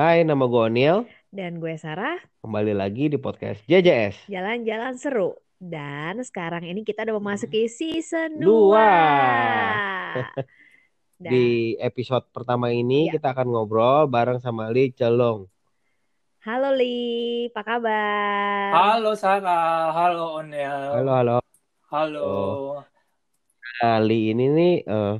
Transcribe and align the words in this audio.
Hai, 0.00 0.24
nama 0.24 0.48
gue 0.48 0.62
Onil. 0.64 0.96
Dan 1.28 1.60
gue 1.60 1.76
Sarah, 1.76 2.16
Kembali 2.40 2.72
lagi 2.72 3.12
di 3.12 3.20
podcast 3.20 3.60
JJS. 3.68 4.32
jalan-jalan 4.32 4.96
seru. 4.96 5.36
Dan 5.60 6.24
sekarang 6.24 6.64
ini 6.64 6.80
kita 6.80 7.04
udah 7.04 7.20
memasuki 7.20 7.68
season 7.68 8.40
2. 8.40 8.48
Dua. 8.48 8.92
Dan 11.20 11.28
Di 11.28 11.44
episode 11.76 12.24
pertama 12.32 12.72
ini 12.72 13.06
Iya. 13.06 13.20
kita 13.20 13.36
akan 13.36 13.46
ngobrol 13.46 14.08
bareng 14.08 14.40
sama 14.40 14.72
Li 14.72 14.88
Celong. 14.90 15.44
halo 16.40 16.72
Li, 16.72 16.96
apa 17.52 17.60
kabar? 17.60 18.72
Halo 18.72 19.12
Sarah, 19.12 19.92
halo 19.92 20.40
Onel, 20.40 20.96
Halo, 20.96 21.12
halo. 21.12 21.36
halo. 21.92 22.32
Nah, 23.76 24.00
Li 24.00 24.32
ini 24.32 24.48
nih 24.48 24.74
eh, 24.80 25.14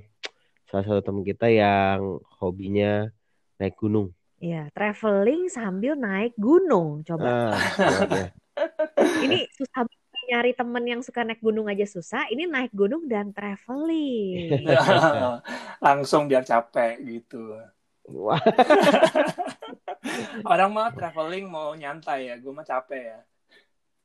salah 0.65 0.85
satu 0.89 1.05
teman 1.05 1.21
kita 1.21 1.53
yang 1.53 2.17
hobinya 2.41 3.13
naik 3.61 3.77
gunung. 3.77 4.17
Iya, 4.41 4.73
traveling 4.73 5.53
sambil 5.53 5.93
naik 6.01 6.33
gunung. 6.41 7.05
Coba. 7.05 7.53
Iya. 7.53 8.33
Ini 9.25 9.47
susah 9.53 9.85
nyari 10.31 10.55
temen 10.55 10.85
yang 10.87 11.03
suka 11.03 11.27
naik 11.27 11.43
gunung 11.43 11.67
aja 11.67 11.83
susah. 11.85 12.31
Ini 12.31 12.47
naik 12.47 12.71
gunung 12.71 13.11
dan 13.11 13.35
traveling. 13.35 14.63
Langsung 15.85 16.31
biar 16.31 16.47
capek 16.47 17.03
gitu. 17.03 17.59
Wah, 18.11 18.43
Orang 20.51 20.75
mah 20.75 20.91
traveling 20.91 21.47
mau 21.47 21.77
nyantai 21.79 22.33
ya, 22.33 22.35
gue 22.43 22.51
mah 22.51 22.67
capek 22.67 23.03
ya. 23.07 23.21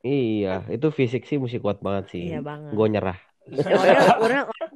iya, 0.06 0.62
itu 0.70 0.86
fisik 0.94 1.26
sih 1.26 1.42
mesti 1.42 1.58
kuat 1.58 1.82
banget 1.82 2.14
sih. 2.14 2.30
Iya 2.30 2.38
banget. 2.38 2.70
Gue 2.70 2.86
nyerah. 2.86 3.18
Ya, 3.50 3.74
orang, 3.74 3.98
orang, 4.22 4.44
orang 4.46 4.70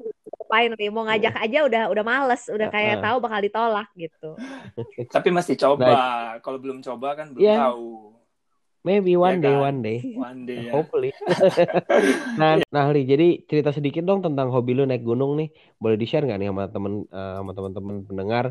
ngapain 0.51 0.71
nih 0.75 0.91
mau 0.91 1.07
ngajak 1.07 1.35
aja 1.47 1.59
udah 1.69 1.83
udah 1.95 2.05
males, 2.11 2.43
udah 2.51 2.69
kayak 2.75 2.97
tahu 2.99 3.17
bakal 3.23 3.39
ditolak 3.47 3.87
gitu. 3.95 4.27
Tapi 5.15 5.29
mesti 5.31 5.55
coba. 5.62 5.91
Kalau 6.42 6.59
belum 6.59 6.79
coba 6.87 7.09
kan 7.19 7.27
belum 7.34 7.47
Iya. 7.47 7.55
tahu. 7.55 7.87
Maybe 8.84 9.12
one 9.17 9.37
Iya 9.37 9.42
day, 9.45 9.55
kan? 9.55 9.65
one 9.67 9.79
day. 9.84 9.97
One 10.17 10.41
day 10.48 10.61
ya. 10.73 10.77
Hopefully. 10.77 11.12
nah, 12.41 12.51
nah 12.75 12.84
Li, 12.95 13.01
jadi 13.12 13.25
cerita 13.51 13.70
sedikit 13.77 14.03
dong 14.09 14.20
tentang 14.27 14.48
hobi 14.55 14.70
lu 14.79 14.83
naik 14.89 15.03
gunung 15.11 15.33
nih. 15.41 15.48
Boleh 15.83 15.97
di-share 16.01 16.25
nggak 16.27 16.39
nih 16.41 16.48
sama 16.53 16.64
temen 16.75 16.92
eh, 17.17 17.33
sama 17.41 17.53
teman-teman 17.57 17.97
pendengar? 18.09 18.45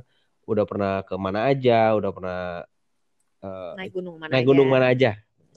Udah 0.52 0.66
pernah 0.69 0.91
ke 1.08 1.13
mana 1.25 1.39
aja? 1.50 1.73
Udah 1.97 2.11
pernah 2.16 2.36
eh, 3.44 3.72
Naik 3.75 3.91
gunung 3.95 4.17
mana 4.22 4.36
naik 4.36 4.45
aja. 4.45 4.50
gunung 4.50 4.67
mana 4.73 4.86
aja? 4.94 5.09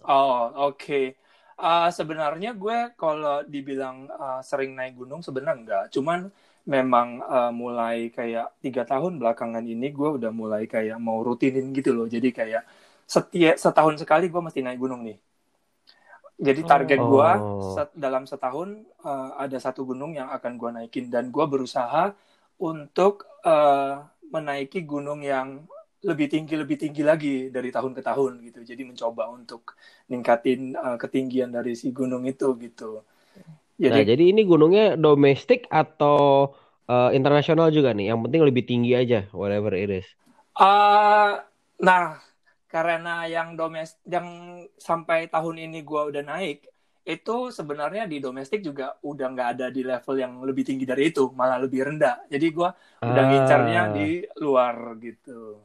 Oh, 0.04 0.52
oke. 0.68 1.16
Ah, 1.62 1.88
sebenarnya 1.98 2.50
gue 2.62 2.76
kalau 3.02 3.36
dibilang 3.52 3.96
ah, 4.22 4.40
sering 4.48 4.70
naik 4.78 4.94
gunung 5.00 5.20
sebenarnya 5.26 5.56
enggak. 5.60 5.84
Cuman 5.94 6.20
memang 6.74 7.08
ah, 7.34 7.50
mulai 7.62 7.96
kayak 8.16 8.46
tiga 8.64 8.82
tahun 8.90 9.12
belakangan 9.20 9.64
ini 9.74 9.86
gue 9.98 10.08
udah 10.18 10.30
mulai 10.40 10.62
kayak 10.74 10.98
mau 11.06 11.18
rutinin 11.26 11.66
gitu 11.78 11.90
loh. 11.96 12.06
Jadi 12.14 12.28
kayak 12.38 12.62
setiap 13.14 13.54
setahun 13.64 13.94
sekali 14.02 14.24
gue 14.32 14.40
mesti 14.46 14.60
naik 14.66 14.78
gunung 14.82 15.00
nih. 15.08 15.16
Jadi 16.42 16.60
target 16.66 16.98
Oh. 16.98 17.06
gue 17.06 17.30
set- 17.62 17.94
dalam 17.94 18.24
setahun 18.26 18.68
ah, 19.06 19.38
ada 19.38 19.58
satu 19.62 19.86
gunung 19.86 20.12
yang 20.18 20.28
akan 20.32 20.52
gue 20.58 20.70
naikin 20.74 21.06
dan 21.12 21.30
gue 21.30 21.44
berusaha 21.46 22.10
untuk 22.58 23.28
ah, 23.46 24.10
menaiki 24.34 24.82
gunung 24.82 25.20
yang 25.22 25.62
lebih 26.10 26.26
tinggi 26.32 26.54
lebih 26.62 26.76
tinggi 26.82 27.02
lagi 27.10 27.28
dari 27.54 27.70
tahun 27.76 27.92
ke 27.98 28.02
tahun 28.08 28.32
gitu. 28.46 28.60
Jadi 28.70 28.82
mencoba 28.90 29.22
untuk 29.36 29.62
ningkatin 30.10 30.60
uh, 30.78 30.96
ketinggian 31.02 31.50
dari 31.56 31.72
si 31.80 31.88
gunung 31.98 32.24
itu 32.32 32.46
gitu. 32.64 33.02
Nah, 33.82 34.00
Jadi 34.00 34.00
jadi 34.08 34.22
ini 34.30 34.40
gunungnya 34.50 34.94
domestik 35.04 35.60
atau 35.80 36.18
eh, 36.90 37.08
internasional 37.18 37.68
juga 37.76 37.90
nih? 37.96 38.06
Yang 38.14 38.20
penting 38.28 38.42
lebih 38.48 38.64
tinggi 38.70 38.90
aja, 39.02 39.18
whatever 39.34 39.72
it 39.74 39.90
is. 40.00 40.06
uh, 40.60 41.30
nah 41.86 42.04
karena 42.72 43.28
yang 43.28 43.48
domestik 43.60 44.00
yang 44.08 44.28
sampai 44.88 45.28
tahun 45.32 45.56
ini 45.68 45.78
gua 45.84 46.08
udah 46.10 46.22
naik 46.24 46.56
itu 47.04 47.32
sebenarnya 47.58 48.02
di 48.12 48.16
domestik 48.22 48.60
juga 48.68 48.94
udah 49.02 49.26
nggak 49.34 49.48
ada 49.58 49.66
di 49.74 49.82
level 49.82 50.14
yang 50.22 50.32
lebih 50.48 50.62
tinggi 50.68 50.86
dari 50.86 51.10
itu, 51.10 51.22
malah 51.34 51.58
lebih 51.64 51.80
rendah. 51.88 52.14
Jadi 52.32 52.46
gua 52.56 52.70
udah 53.10 53.22
Ah, 53.22 53.28
ngincarnya 53.28 53.80
di 53.96 54.22
luar 54.42 54.76
gitu. 55.02 55.58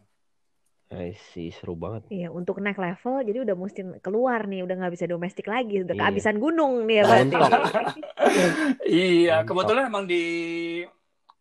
I 0.91 1.13
see, 1.15 1.51
seru 1.51 1.75
banget. 1.75 2.03
Iya, 2.07 2.31
untuk 2.31 2.55
naik 2.63 2.79
level 2.79 3.15
jadi 3.27 3.39
udah 3.43 3.55
mesti 3.59 3.81
keluar 4.05 4.39
nih, 4.47 4.63
udah 4.63 4.75
nggak 4.79 4.93
bisa 4.95 5.05
domestik 5.11 5.43
lagi, 5.51 5.83
udah 5.83 5.91
Iya. 5.95 5.99
kehabisan 5.99 6.39
gunung 6.39 6.87
nih 6.87 6.95
ya 6.99 7.05
berarti. 7.09 7.37
Iya, 8.87 9.43
kebetulan 9.47 9.83
emang 9.91 10.05
di 10.11 10.15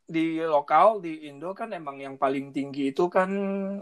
di 0.07 0.39
lokal 0.55 1.03
di 1.03 1.27
Indo 1.31 1.51
kan 1.61 1.69
emang 1.75 1.97
yang 1.99 2.15
paling 2.23 2.55
tinggi 2.55 2.95
itu 2.95 3.05
kan 3.11 3.31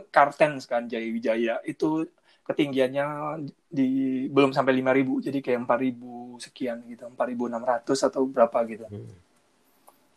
Kartens 0.08 0.64
kan 0.64 0.88
Jaya 0.88 1.08
Wijaya 1.12 1.54
itu 1.68 2.08
ketinggiannya 2.48 3.04
di 3.68 3.86
belum 4.34 4.50
sampai 4.56 4.72
5000 4.76 5.12
jadi 5.20 5.38
kayak 5.44 5.60
4000 5.64 6.36
sekian 6.44 6.78
gitu 6.88 7.04
4600 7.08 7.98
atau 8.08 8.22
berapa 8.28 8.58
gitu. 8.72 8.84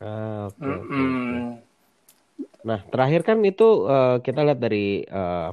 Ah, 0.01 0.47
oke, 0.49 0.69
oke, 0.83 1.01
oke. 1.13 1.35
Mm-mm. 1.35 1.66
Nah, 2.65 2.79
terakhir 2.89 3.21
kan 3.21 3.37
itu 3.45 3.85
eh, 3.85 4.17
kita 4.25 4.41
lihat 4.41 4.59
dari 4.61 5.05
eh, 5.05 5.49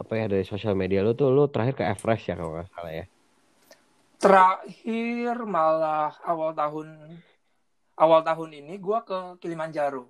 apa 0.00 0.12
ya 0.16 0.26
dari 0.32 0.42
sosial 0.48 0.72
media 0.72 1.04
lu 1.04 1.12
tuh 1.12 1.28
lu 1.28 1.44
terakhir 1.46 1.76
ke 1.76 1.84
Everest 1.84 2.24
ya 2.26 2.34
kalau 2.34 2.56
nggak 2.56 2.68
salah 2.72 2.92
ya. 2.92 3.04
Terakhir 4.20 5.36
malah 5.44 6.12
awal 6.24 6.56
tahun 6.56 6.88
awal 8.00 8.20
tahun 8.24 8.50
ini 8.64 8.74
gua 8.80 9.04
ke 9.04 9.38
Kilimanjaro. 9.44 10.08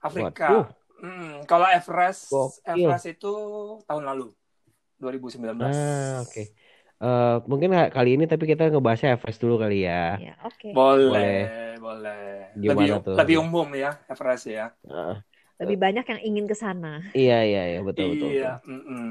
Afrika. 0.00 0.48
Waduh. 0.48 0.66
Mm, 1.00 1.48
kalau 1.48 1.66
Everest 1.68 2.28
Gokil. 2.28 2.84
Everest 2.86 3.06
itu 3.08 3.34
tahun 3.88 4.04
lalu 4.04 4.32
2019. 5.00 5.64
Ah, 5.64 6.24
oke. 6.24 6.44
Eh, 7.00 7.36
mungkin 7.48 7.72
kali 7.88 8.20
ini 8.20 8.28
tapi 8.28 8.44
kita 8.44 8.68
ngebahasnya 8.68 9.16
Everest 9.16 9.40
dulu 9.40 9.56
kali 9.56 9.88
ya. 9.88 10.20
Iya, 10.20 10.34
oke. 10.44 10.68
Boleh, 10.76 11.08
boleh. 11.08 11.69
Gimana 12.54 12.70
lebih 12.70 12.88
tuh? 13.04 13.16
lebih 13.18 13.36
umum 13.44 13.68
ya 13.74 13.90
Everest 14.10 14.44
ya. 14.50 14.66
Ah, 14.90 15.22
Lebih 15.60 15.76
banyak 15.76 16.04
yang 16.08 16.20
ingin 16.24 16.46
ke 16.48 16.56
sana. 16.56 17.04
iya 17.20 17.34
iya 17.48 17.60
iya 17.70 17.78
betul 17.88 18.04
betul. 18.12 18.28
iya. 18.36 18.50
betul. 18.64 18.72
mm-mm. 18.72 19.06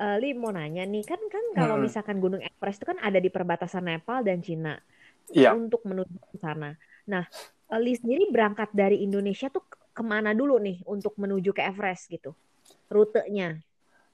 Eh, 0.00 0.16
Li 0.22 0.32
mau 0.32 0.48
nanya 0.48 0.82
nih, 0.88 1.04
kan 1.04 1.20
kan 1.28 1.44
kalau 1.52 1.76
Hmm. 1.76 1.84
misalkan 1.84 2.16
Gunung 2.24 2.40
Everest 2.40 2.80
itu 2.80 2.86
kan 2.88 2.98
ada 3.04 3.18
di 3.20 3.28
perbatasan 3.28 3.84
Nepal 3.84 4.24
dan 4.24 4.40
Cina 4.40 4.80
Iya. 5.36 5.50
untuk 5.60 5.84
menuju 5.84 6.16
ke 6.32 6.38
sana. 6.40 6.72
Nah, 7.12 7.24
eh, 7.72 7.80
Li 7.84 7.92
sendiri 8.00 8.32
berangkat 8.32 8.72
dari 8.72 9.04
Indonesia 9.04 9.52
tuh 9.52 9.60
ke- 9.68 9.76
ke 9.92 10.02
mana 10.12 10.32
dulu 10.32 10.56
nih 10.56 10.80
untuk 10.88 11.12
menuju 11.20 11.52
ke 11.52 11.62
Everest 11.68 12.08
gitu? 12.08 12.32
Rutenya. 12.88 13.60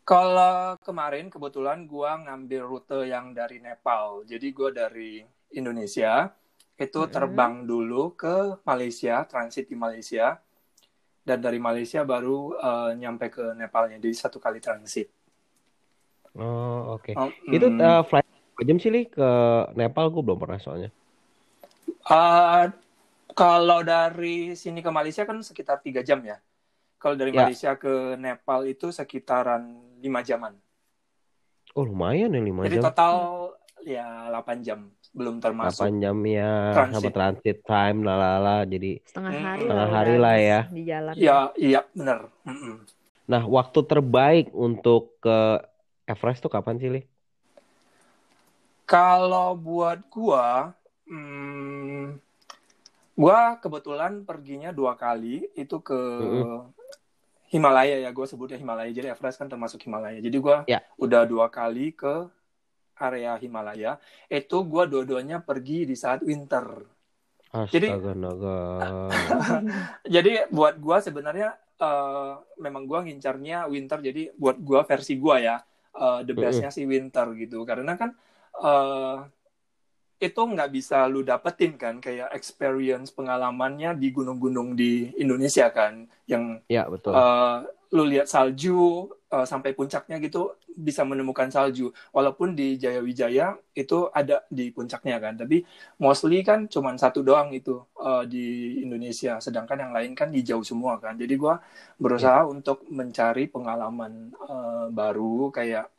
Kalau 0.06 0.74
kemarin 0.86 1.26
kebetulan 1.30 1.86
gua 1.86 2.18
ngambil 2.26 2.62
rute 2.66 3.00
yang 3.10 3.30
dari 3.30 3.58
Nepal. 3.62 4.22
Jadi 4.26 4.46
gua 4.54 4.70
dari 4.74 5.22
Indonesia 5.54 6.30
itu 6.76 7.00
terbang 7.08 7.64
dulu 7.64 8.12
ke 8.12 8.60
Malaysia, 8.68 9.24
transit 9.24 9.64
di 9.66 9.76
Malaysia. 9.76 10.36
Dan 11.26 11.42
dari 11.42 11.58
Malaysia 11.58 12.06
baru 12.06 12.54
eh, 12.54 12.90
nyampe 13.00 13.26
ke 13.32 13.56
Nepalnya. 13.58 13.98
Jadi 13.98 14.14
satu 14.14 14.38
kali 14.38 14.62
transit. 14.62 15.10
Oh, 16.36 17.00
oke. 17.00 17.16
Oh, 17.16 17.32
Itu 17.48 17.66
mm. 17.72 17.80
eh, 17.80 18.02
flight 18.06 18.28
jam 18.62 18.78
sih 18.78 18.88
Li 18.92 19.08
ke 19.10 19.28
Nepal 19.74 20.08
gue 20.12 20.22
belum 20.22 20.38
pernah 20.38 20.60
soalnya. 20.60 20.90
Eh, 22.06 22.64
kalau 23.34 23.80
dari 23.82 24.54
sini 24.54 24.80
ke 24.80 24.90
Malaysia 24.92 25.26
kan 25.26 25.40
sekitar 25.42 25.82
tiga 25.82 26.00
jam 26.06 26.22
ya. 26.22 26.38
Kalau 26.96 27.18
dari 27.18 27.34
Ya. 27.34 27.44
Malaysia 27.44 27.74
ke 27.76 28.16
Nepal 28.16 28.64
itu 28.64 28.88
sekitaran 28.88 29.66
lima 30.00 30.22
jaman. 30.22 30.54
Oh, 31.76 31.84
lumayan 31.84 32.32
ya 32.32 32.40
5 32.40 32.64
Jadi 32.64 32.76
jam. 32.80 32.84
total 32.88 33.14
ya 33.84 34.06
8 34.32 34.64
jam, 34.64 34.88
belum 35.16 35.36
termasuk. 35.40 35.88
8 35.88 35.92
jam 36.04 36.16
ya 36.36 36.44
Transit. 36.76 36.94
sama 36.94 37.08
transit 37.16 37.56
time 37.68 37.98
lalala 38.08 38.50
jadi 38.72 38.88
Setengah 39.08 39.32
Hmm. 39.32 39.44
hari 39.48 39.62
Setengah 39.64 39.88
lah 39.88 39.88
hari 39.96 40.14
lah 40.24 40.34
ya. 40.50 40.60
di 40.76 40.82
jalan. 40.90 41.14
Ya, 41.26 41.36
iya 41.56 41.80
benar. 41.96 42.18
Nah, 43.32 43.42
waktu 43.56 43.78
terbaik 43.90 44.44
untuk 44.66 45.00
ke 45.24 45.30
Everest 46.10 46.40
tuh 46.44 46.52
kapan 46.54 46.76
sih, 46.80 46.90
Li? 46.94 47.00
Kalau 48.86 49.58
buat 49.58 49.98
gua, 50.14 50.70
hmm, 51.10 52.22
gua 53.16 53.58
kebetulan 53.58 54.22
perginya 54.28 54.70
dua 54.70 54.94
kali 54.94 55.48
itu 55.56 55.76
ke 55.82 55.98
Mm-mm. 56.22 56.72
Himalaya 57.46 58.02
ya, 58.02 58.10
gua 58.10 58.26
sebutnya 58.26 58.58
Himalaya. 58.58 58.90
Jadi 58.90 59.06
Everest 59.10 59.38
kan 59.38 59.46
termasuk 59.46 59.78
Himalaya. 59.86 60.18
Jadi 60.18 60.36
gua 60.42 60.66
Ya. 60.66 60.82
udah 60.98 61.22
dua 61.26 61.46
kali 61.46 61.94
ke 61.94 62.26
area 62.96 63.36
Himalaya. 63.36 64.00
Itu 64.26 64.64
gua 64.64 64.84
dua-duanya 64.84 65.40
pergi 65.40 65.84
di 65.84 65.94
saat 65.94 66.20
winter. 66.20 66.84
Jadi- 67.68 67.88
Astaga 67.88 68.12
naga. 68.12 68.56
Jadi 70.14 70.48
buat 70.50 70.76
gua 70.76 71.00
sebenarnya 71.00 71.56
eh, 71.76 72.32
memang 72.58 72.84
gua 72.84 73.00
ngincarnya 73.00 73.68
winter. 73.68 74.00
Jadi 74.00 74.32
buat 74.36 74.56
gua 74.58 74.84
versi 74.84 75.16
gua 75.16 75.40
ya 75.40 75.56
eh, 75.92 76.20
the 76.24 76.32
bestnya 76.34 76.68
sih 76.68 76.84
winter 76.84 77.32
gitu. 77.34 77.64
Karena 77.64 77.96
kan 77.96 78.12
eh, 78.56 79.18
itu 80.16 80.40
nggak 80.40 80.72
bisa 80.72 81.04
lu 81.06 81.20
dapetin 81.20 81.76
kan 81.76 82.00
kayak 82.00 82.32
experience 82.32 83.12
pengalamannya 83.12 83.92
di 83.94 84.08
gunung-gunung 84.10 84.72
di 84.72 85.12
Indonesia 85.16 85.68
kan 85.68 86.08
yang 86.24 86.60
Ya, 86.68 86.88
betul. 86.88 87.12
eh, 87.12 87.58
lu 87.92 88.04
lihat 88.04 88.24
salju 88.26 89.12
uh, 89.36 89.44
sampai 89.44 89.76
puncaknya 89.76 90.16
gitu 90.16 90.56
bisa 90.72 91.04
menemukan 91.04 91.52
salju 91.52 91.92
walaupun 92.16 92.56
di 92.56 92.80
Jaya 92.80 93.04
Wijaya 93.04 93.52
itu 93.76 94.08
ada 94.08 94.48
di 94.48 94.72
puncaknya 94.72 95.20
kan 95.20 95.36
tapi 95.36 95.60
mostly 96.00 96.40
kan 96.40 96.64
cuma 96.72 96.96
satu 96.96 97.20
doang 97.20 97.52
itu 97.52 97.76
uh, 98.00 98.24
di 98.24 98.80
Indonesia 98.80 99.36
sedangkan 99.36 99.88
yang 99.88 99.92
lain 99.92 100.12
kan 100.16 100.32
di 100.32 100.40
jauh 100.40 100.64
semua 100.64 100.96
kan 100.96 101.20
jadi 101.20 101.36
gue 101.36 101.54
berusaha 102.00 102.48
yeah. 102.48 102.48
untuk 102.48 102.88
mencari 102.88 103.52
pengalaman 103.52 104.32
uh, 104.40 104.88
baru 104.88 105.52
kayak 105.52 105.92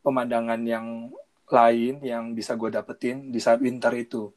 pemandangan 0.00 0.64
yang 0.64 1.12
lain 1.48 2.00
yang 2.00 2.32
bisa 2.32 2.56
gue 2.56 2.72
dapetin 2.72 3.28
di 3.28 3.40
saat 3.40 3.60
winter 3.60 3.92
itu 3.92 4.32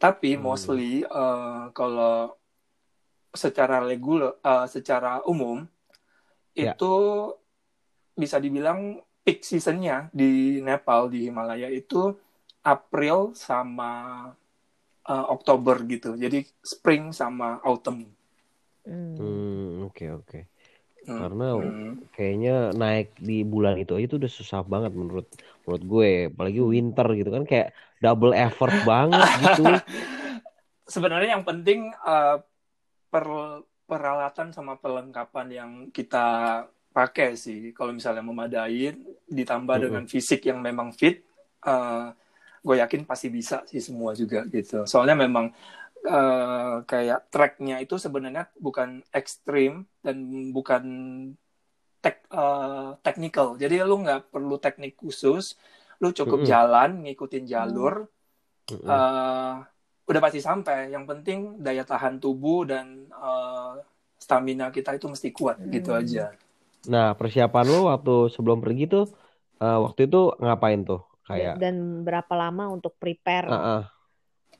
tapi 0.00 0.36
hmm. 0.36 0.40
mostly 0.40 1.04
uh, 1.04 1.68
kalau 1.76 2.32
secara 3.30 3.84
regular 3.84 4.40
uh, 4.42 4.66
secara 4.66 5.22
umum 5.28 5.68
yeah. 6.56 6.74
itu 6.74 6.92
bisa 8.20 8.36
dibilang 8.36 9.00
peak 9.24 9.40
seasonnya 9.40 10.12
di 10.12 10.60
Nepal 10.60 11.08
di 11.08 11.28
Himalaya 11.28 11.72
itu 11.72 12.12
April 12.60 13.32
sama 13.32 14.28
uh, 15.08 15.26
Oktober 15.32 15.80
gitu. 15.88 16.16
Jadi 16.16 16.44
spring 16.60 17.16
sama 17.16 17.60
autumn. 17.64 18.04
Hmm, 18.84 19.88
oke 19.88 20.04
oke. 20.12 20.26
Okay. 20.28 20.42
Hmm. 21.08 21.16
Karena 21.16 21.46
hmm. 21.56 21.92
kayaknya 22.12 22.54
naik 22.76 23.16
di 23.16 23.40
bulan 23.40 23.80
itu 23.80 23.96
aja 23.96 24.04
itu 24.04 24.16
udah 24.20 24.32
susah 24.32 24.60
banget 24.64 24.92
menurut 24.92 25.26
menurut 25.64 25.84
gue, 25.84 26.10
apalagi 26.28 26.60
winter 26.60 27.08
gitu 27.16 27.30
kan 27.32 27.44
kayak 27.48 27.68
double 28.04 28.36
effort 28.36 28.74
banget 28.90 29.28
gitu. 29.40 29.64
Sebenarnya 30.94 31.38
yang 31.38 31.46
penting 31.46 31.94
uh, 32.04 32.42
per 33.08 33.24
peralatan 33.90 34.54
sama 34.54 34.78
perlengkapan 34.78 35.46
yang 35.50 35.70
kita 35.90 36.26
pakai 36.90 37.38
sih 37.38 37.70
kalau 37.70 37.94
misalnya 37.94 38.22
memadai 38.22 38.94
ditambah 39.30 39.74
mm 39.74 39.80
-hmm. 39.80 39.86
dengan 39.86 40.04
fisik 40.10 40.46
yang 40.46 40.58
memang 40.58 40.90
fit 40.90 41.22
uh, 41.66 42.10
gue 42.60 42.76
yakin 42.76 43.08
pasti 43.08 43.32
bisa 43.32 43.64
sih 43.64 43.80
semua 43.80 44.12
juga 44.12 44.44
gitu 44.50 44.84
soalnya 44.84 45.16
memang 45.16 45.54
uh, 46.04 46.82
kayak 46.84 47.30
tracknya 47.30 47.80
itu 47.80 47.96
sebenarnya 47.96 48.50
bukan 48.58 49.00
ekstrim 49.14 49.86
dan 50.02 50.50
bukan 50.50 50.84
tek 52.00 52.26
uh, 52.32 52.98
technical 53.00 53.54
jadi 53.54 53.86
lu 53.86 54.02
nggak 54.02 54.34
perlu 54.34 54.58
teknik 54.58 54.98
khusus 54.98 55.56
lu 56.02 56.10
cukup 56.10 56.42
mm 56.42 56.44
-hmm. 56.44 56.52
jalan 56.52 56.90
ngikutin 57.06 57.44
jalur 57.46 57.94
mm 58.66 58.76
-hmm. 58.76 58.88
uh, 58.88 59.54
udah 60.10 60.20
pasti 60.20 60.42
sampai. 60.42 60.90
Yang 60.90 61.04
penting 61.06 61.38
daya 61.62 61.86
tahan 61.86 62.18
tubuh 62.18 62.66
dan 62.66 63.06
uh, 63.14 63.78
stamina 64.18 64.74
kita 64.74 64.98
itu 64.98 65.06
mesti 65.06 65.30
kuat 65.30 65.62
hmm. 65.62 65.70
gitu 65.70 65.94
aja. 65.94 66.34
Nah 66.88 67.12
persiapan 67.18 67.64
lo 67.68 67.78
waktu 67.92 68.32
sebelum 68.32 68.64
pergi 68.64 68.88
tuh 68.88 69.04
uh, 69.60 69.78
waktu 69.84 70.08
itu 70.08 70.32
ngapain 70.40 70.80
tuh 70.86 71.04
kayak? 71.28 71.60
Dan 71.60 72.06
berapa 72.06 72.32
lama 72.32 72.72
untuk 72.72 72.96
prepare? 72.96 73.48
Uh 73.50 73.56
-uh. 73.56 73.82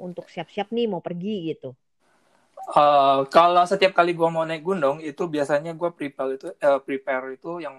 Untuk 0.01 0.29
siap-siap 0.29 0.73
nih 0.73 0.89
mau 0.89 1.01
pergi 1.01 1.55
gitu. 1.55 1.73
Uh, 2.71 3.25
kalau 3.33 3.65
setiap 3.65 3.97
kali 3.97 4.13
gue 4.13 4.29
mau 4.29 4.45
naik 4.45 4.63
gunung 4.63 5.01
itu 5.01 5.27
biasanya 5.27 5.73
gue 5.75 5.91
prepare 5.97 6.37
itu 6.37 6.47
uh, 6.61 6.79
prepare 6.79 7.35
itu 7.35 7.59
yang 7.59 7.75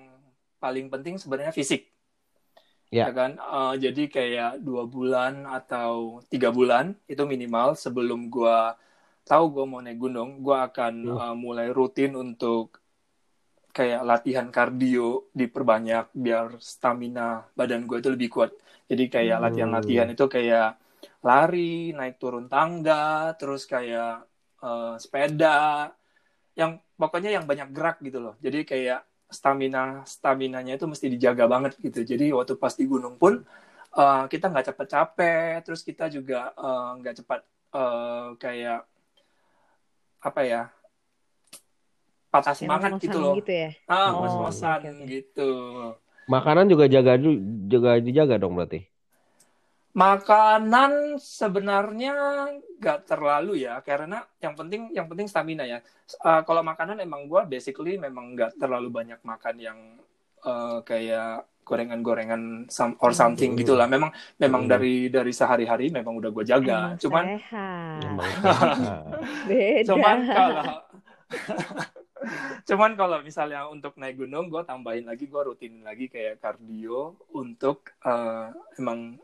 paling 0.59 0.91
penting 0.91 1.15
sebenarnya 1.15 1.53
fisik 1.55 1.87
yeah. 2.91 3.07
ya 3.07 3.11
kan 3.15 3.39
uh, 3.39 3.73
jadi 3.79 4.03
kayak 4.11 4.51
dua 4.61 4.83
bulan 4.85 5.47
atau 5.47 6.19
tiga 6.27 6.51
bulan 6.51 6.93
itu 7.07 7.23
minimal 7.23 7.73
sebelum 7.79 8.27
gue 8.27 8.57
tahu 9.23 9.43
gue 9.55 9.65
mau 9.65 9.79
naik 9.79 9.97
gunung 9.97 10.43
gue 10.43 10.57
akan 10.57 10.93
uh, 11.07 11.35
mulai 11.39 11.71
rutin 11.71 12.13
untuk 12.19 12.80
kayak 13.71 14.01
latihan 14.03 14.47
kardio 14.51 15.31
diperbanyak 15.31 16.11
biar 16.11 16.59
stamina 16.59 17.47
badan 17.55 17.87
gue 17.87 17.97
itu 17.99 18.09
lebih 18.11 18.29
kuat. 18.31 18.51
Jadi 18.91 19.07
kayak 19.07 19.37
hmm. 19.39 19.45
latihan-latihan 19.47 20.07
itu 20.11 20.25
kayak 20.27 20.75
lari 21.23 21.95
naik 21.95 22.19
turun 22.19 22.51
tangga 22.51 23.33
terus 23.39 23.63
kayak 23.63 24.27
uh, 24.61 24.99
sepeda 24.99 25.89
yang 26.59 26.77
pokoknya 26.99 27.39
yang 27.39 27.47
banyak 27.47 27.71
gerak 27.71 27.97
gitu 28.03 28.19
loh. 28.19 28.35
Jadi 28.43 28.67
kayak 28.67 29.07
stamina 29.31 30.03
staminanya 30.03 30.75
itu 30.75 30.85
mesti 30.85 31.07
dijaga 31.07 31.47
banget 31.47 31.79
gitu. 31.79 32.03
Jadi 32.03 32.35
waktu 32.35 32.59
pas 32.59 32.75
di 32.75 32.83
gunung 32.83 33.15
pun 33.15 33.39
uh, 33.95 34.25
kita 34.27 34.51
nggak 34.51 34.67
cepet 34.71 34.87
capek 34.87 35.55
terus 35.63 35.81
kita 35.83 36.07
juga 36.11 36.51
eh, 36.55 36.89
nggak 36.99 37.13
uh, 37.15 37.17
cepat 37.23 37.39
uh, 37.75 38.27
kayak 38.39 38.81
apa 40.21 40.41
ya 40.45 40.61
patah 42.31 42.55
semangat 42.55 42.97
gitu 43.03 43.19
loh 43.19 43.35
gitu 43.35 43.51
ya? 43.51 43.69
ah 43.91 44.15
oh, 44.15 44.47
okay, 44.47 44.79
okay. 44.79 45.05
gitu 45.19 45.51
makanan 46.31 46.71
juga 46.71 46.87
jaga 46.87 47.19
juga 47.67 47.99
dijaga 47.99 48.39
dong 48.39 48.55
berarti 48.55 48.87
Makanan 49.91 51.19
sebenarnya 51.19 52.15
nggak 52.79 53.11
terlalu 53.11 53.67
ya, 53.67 53.83
karena 53.83 54.23
yang 54.39 54.55
penting 54.55 54.87
yang 54.95 55.03
penting 55.11 55.27
stamina 55.27 55.67
ya. 55.67 55.83
Uh, 56.23 56.39
kalau 56.47 56.63
makanan 56.63 57.03
emang 57.03 57.27
gue 57.27 57.43
basically 57.51 57.99
memang 57.99 58.31
nggak 58.31 58.55
terlalu 58.55 58.87
banyak 58.87 59.19
makan 59.19 59.55
yang 59.59 59.79
uh, 60.47 60.79
kayak 60.87 61.43
gorengan-gorengan 61.67 62.71
or 63.03 63.11
something 63.11 63.51
hmm. 63.51 63.59
gitulah. 63.59 63.83
Memang 63.83 64.15
memang 64.39 64.63
hmm. 64.63 64.71
dari 64.71 64.95
dari 65.11 65.35
sehari-hari 65.35 65.91
memang 65.91 66.23
udah 66.23 66.31
gue 66.31 66.45
jaga. 66.47 66.95
Emang 66.95 66.95
cuman 66.95 67.25
cuman 69.91 70.17
kalau 70.23 70.63
cuman 72.69 72.93
kalau 72.93 73.17
misalnya 73.25 73.65
untuk 73.67 73.97
naik 73.97 74.21
gunung 74.21 74.47
gue 74.47 74.61
tambahin 74.61 75.09
lagi 75.09 75.25
gue 75.25 75.41
rutin 75.41 75.81
lagi 75.81 76.05
kayak 76.05 76.37
kardio 76.37 77.17
untuk 77.33 77.93
uh, 78.05 78.53
emang 78.77 79.17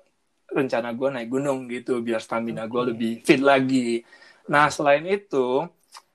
rencana 0.48 0.96
gue 0.96 1.10
naik 1.12 1.30
gunung 1.30 1.68
gitu 1.68 2.00
biar 2.00 2.24
stamina 2.24 2.66
gue 2.66 2.84
lebih 2.94 3.14
fit 3.22 3.42
lagi. 3.44 4.02
Nah 4.48 4.72
selain 4.72 5.04
itu 5.06 5.68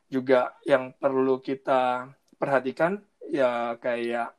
juga 0.09 0.57
yang 0.65 0.93
perlu 0.97 1.41
kita 1.41 2.09
perhatikan 2.41 3.01
ya 3.29 3.77
kayak 3.81 4.33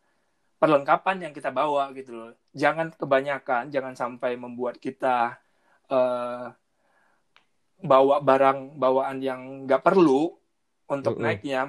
perlengkapan 0.57 1.29
yang 1.29 1.33
kita 1.33 1.51
bawa 1.51 1.91
gitu 1.97 2.11
loh. 2.15 2.31
Jangan 2.55 2.93
kebanyakan, 2.95 3.73
jangan 3.73 3.93
sampai 3.97 4.39
membuat 4.39 4.79
kita 4.79 5.37
uh, 5.91 6.47
bawa 7.83 8.15
barang 8.23 8.79
bawaan 8.79 9.19
yang 9.19 9.67
nggak 9.67 9.83
perlu 9.83 10.31
untuk 10.87 11.15
mm 11.15 11.19
-hmm. 11.19 11.25
naiknya. 11.25 11.59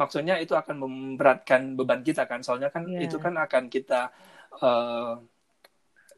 Maksudnya 0.00 0.40
itu 0.40 0.56
akan 0.56 0.80
memberatkan 0.80 1.76
beban 1.76 2.00
kita 2.00 2.24
kan. 2.24 2.40
Soalnya 2.40 2.72
kan 2.72 2.88
yeah. 2.88 3.04
itu 3.04 3.20
kan 3.20 3.36
akan 3.36 3.68
kita 3.68 4.08
uh, 4.64 5.20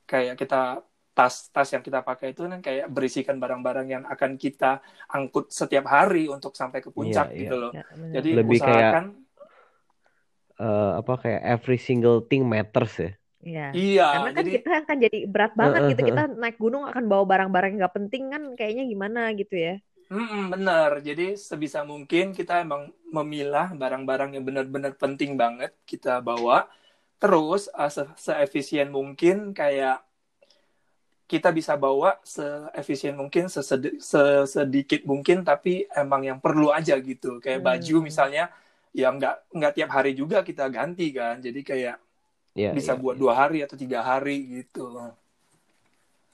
kayak 0.07 0.39
kita 0.39 0.87
tas-tas 1.13 1.69
yang 1.77 1.85
kita 1.85 2.01
pakai 2.01 2.33
itu 2.33 2.49
kan 2.49 2.63
kayak 2.65 2.89
berisikan 2.89 3.37
barang-barang 3.37 3.87
yang 3.91 4.05
akan 4.09 4.41
kita 4.41 4.81
angkut 5.13 5.53
setiap 5.53 5.85
hari 5.91 6.25
untuk 6.31 6.57
sampai 6.57 6.81
ke 6.81 6.89
puncak 6.89 7.35
yeah, 7.35 7.41
gitu 7.43 7.55
yeah. 7.59 7.63
loh. 7.69 7.73
Yeah, 7.75 8.13
Jadi 8.23 8.31
lebih 8.39 8.57
usahakan 8.63 9.05
kayak 9.13 9.23
uh, 10.63 10.91
apa 11.03 11.13
kayak 11.21 11.41
every 11.43 11.79
single 11.79 12.25
thing 12.25 12.47
matters 12.47 12.95
ya. 12.97 13.13
Iya. 13.43 13.67
Iya. 13.75 14.07
Karena 14.15 14.31
kan 14.31 14.45
jadi, 14.47 14.53
kita 14.55 14.71
akan 14.87 14.97
jadi 15.03 15.19
berat 15.27 15.53
banget 15.59 15.81
uh, 15.83 15.85
uh, 15.85 15.91
gitu 15.91 16.03
kita 16.07 16.23
naik 16.39 16.57
gunung 16.63 16.85
akan 16.87 17.05
bawa 17.11 17.25
barang-barang 17.27 17.71
yang 17.75 17.81
nggak 17.83 17.97
penting 17.99 18.23
kan 18.31 18.43
kayaknya 18.55 18.85
gimana 18.87 19.21
gitu 19.35 19.55
ya. 19.59 19.75
Hmm, 20.13 20.53
bener. 20.53 21.01
Jadi 21.01 21.41
sebisa 21.41 21.89
mungkin 21.89 22.37
kita 22.37 22.61
emang 22.61 22.93
memilah 23.09 23.73
barang-barang 23.73 24.37
yang 24.37 24.45
benar-benar 24.45 24.93
penting 25.01 25.41
banget 25.41 25.73
kita 25.89 26.21
bawa. 26.21 26.69
Terus 27.17 27.73
uh, 27.73 27.89
se 27.89 28.05
seefisien 28.21 28.93
mungkin 28.93 29.57
kayak 29.57 30.05
kita 31.25 31.49
bisa 31.49 31.81
bawa 31.81 32.21
seefisien 32.21 33.17
mungkin 33.17 33.49
sesedi 33.49 33.97
sesedikit 33.97 35.09
mungkin 35.09 35.41
tapi 35.41 35.89
emang 35.97 36.29
yang 36.29 36.39
perlu 36.45 36.69
aja 36.69 36.93
gitu 37.01 37.41
kayak 37.41 37.65
hmm. 37.65 37.69
baju 37.73 37.97
misalnya 38.05 38.53
ya 38.93 39.09
nggak 39.09 39.49
nggak 39.57 39.73
tiap 39.73 39.91
hari 39.97 40.13
juga 40.13 40.45
kita 40.45 40.69
ganti 40.69 41.09
kan 41.09 41.41
jadi 41.41 41.61
kayak 41.65 41.97
yeah, 42.53 42.77
bisa 42.77 42.93
yeah, 42.93 43.01
buat 43.01 43.17
yeah. 43.17 43.23
dua 43.25 43.33
hari 43.33 43.59
atau 43.65 43.81
tiga 43.81 44.05
hari 44.05 44.61
gitu 44.61 44.93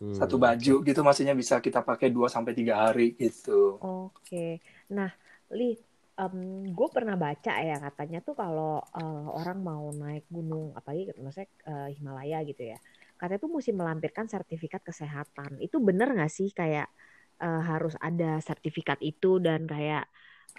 hmm. 0.00 0.16
satu 0.16 0.40
baju 0.40 0.74
gitu 0.82 1.00
maksudnya 1.04 1.34
bisa 1.34 1.62
kita 1.62 1.82
pakai 1.82 2.10
dua 2.10 2.30
sampai 2.30 2.54
tiga 2.54 2.88
hari 2.88 3.14
gitu 3.18 3.78
oke 3.78 4.14
okay. 4.18 4.62
nah 4.90 5.10
li 5.54 5.76
um, 6.18 6.66
gue 6.66 6.88
pernah 6.90 7.14
baca 7.14 7.58
ya 7.62 7.76
katanya 7.78 8.22
tuh 8.22 8.34
kalau 8.34 8.80
uh, 8.80 9.26
orang 9.34 9.58
mau 9.62 9.84
naik 9.94 10.26
gunung 10.30 10.74
apalagi 10.74 11.14
maksudnya 11.18 11.48
uh, 11.68 11.88
Himalaya 11.92 12.42
gitu 12.42 12.74
ya 12.74 12.78
katanya 13.18 13.42
tuh 13.42 13.50
mesti 13.50 13.74
melampirkan 13.74 14.30
sertifikat 14.30 14.80
kesehatan. 14.86 15.58
Itu 15.58 15.82
bener 15.82 16.14
nggak 16.14 16.30
sih 16.30 16.54
kayak 16.54 16.86
uh, 17.42 17.62
harus 17.66 17.98
ada 17.98 18.38
sertifikat 18.38 19.02
itu 19.02 19.42
dan 19.42 19.66
kayak 19.66 20.06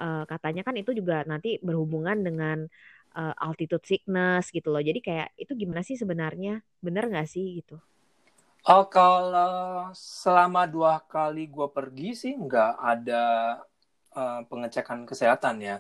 uh, 0.04 0.28
katanya 0.28 0.68
kan 0.68 0.76
itu 0.76 0.92
juga 0.92 1.24
nanti 1.24 1.58
berhubungan 1.64 2.20
dengan 2.20 2.68
uh, 3.16 3.34
altitude 3.40 3.88
sickness 3.88 4.52
gitu 4.52 4.70
loh. 4.76 4.84
Jadi 4.84 5.00
kayak 5.00 5.40
itu 5.40 5.56
gimana 5.56 5.82
sih 5.82 5.96
sebenarnya? 5.96 6.60
Bener 6.84 7.08
nggak 7.08 7.30
sih 7.32 7.64
gitu? 7.64 7.80
Oh 8.68 8.86
kalau 8.92 9.88
selama 9.96 10.68
dua 10.68 11.00
kali 11.08 11.48
gue 11.48 11.68
pergi 11.72 12.12
sih 12.12 12.34
nggak 12.36 12.74
ada 12.76 13.24
uh, 14.14 14.42
pengecekan 14.50 15.08
kesehatan 15.08 15.64
ya. 15.64 15.78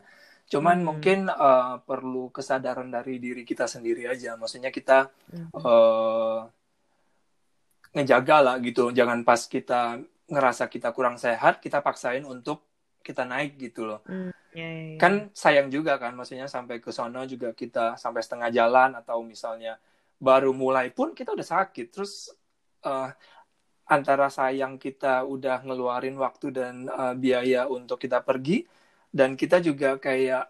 Cuman 0.49 0.81
Hmm. 0.81 0.85
mungkin 0.89 1.19
eh, 1.29 1.75
perlu 1.85 2.33
kesadaran 2.33 2.89
dari 2.89 3.21
diri 3.21 3.45
kita 3.45 3.69
sendiri 3.69 4.09
aja. 4.09 4.33
Maksudnya 4.33 4.73
kita 4.73 5.13
Hmm. 5.29 5.53
eh 5.61 6.39
ngejaga 7.93 8.37
lah 8.41 8.55
gitu. 8.57 8.89
Jangan 8.89 9.21
pas 9.21 9.45
kita 9.45 10.01
ngerasa 10.29 10.69
kita 10.69 10.89
kurang 10.93 11.17
sehat, 11.21 11.61
kita 11.61 11.81
paksain 11.81 12.25
untuk 12.25 12.65
kita 13.01 13.25
naik 13.25 13.57
gitu 13.57 13.85
loh. 13.89 14.01
Hmm, 14.05 14.29
ya, 14.53 14.65
ya, 14.65 14.81
ya. 14.93 14.97
Kan 15.01 15.13
sayang 15.33 15.73
juga 15.73 15.97
kan, 15.97 16.13
maksudnya 16.13 16.45
sampai 16.45 16.77
ke 16.77 16.93
sono 16.93 17.25
juga 17.25 17.53
kita 17.53 17.97
sampai 17.97 18.21
setengah 18.21 18.49
jalan 18.53 18.93
atau 18.97 19.25
misalnya 19.25 19.81
baru 20.21 20.53
mulai 20.53 20.93
pun 20.93 21.13
kita 21.17 21.33
udah 21.33 21.45
sakit. 21.45 21.89
Terus 21.89 22.29
eh, 22.87 23.07
antara 23.95 24.27
sayang 24.37 24.73
kita 24.85 25.07
udah 25.33 25.55
ngeluarin 25.65 26.15
waktu 26.25 26.47
dan 26.57 26.75
eh, 26.89 27.13
biaya 27.23 27.59
untuk 27.77 27.97
kita 28.03 28.19
pergi 28.27 28.53
dan 29.17 29.31
kita 29.41 29.57
juga 29.67 29.87
kayak 30.05 30.43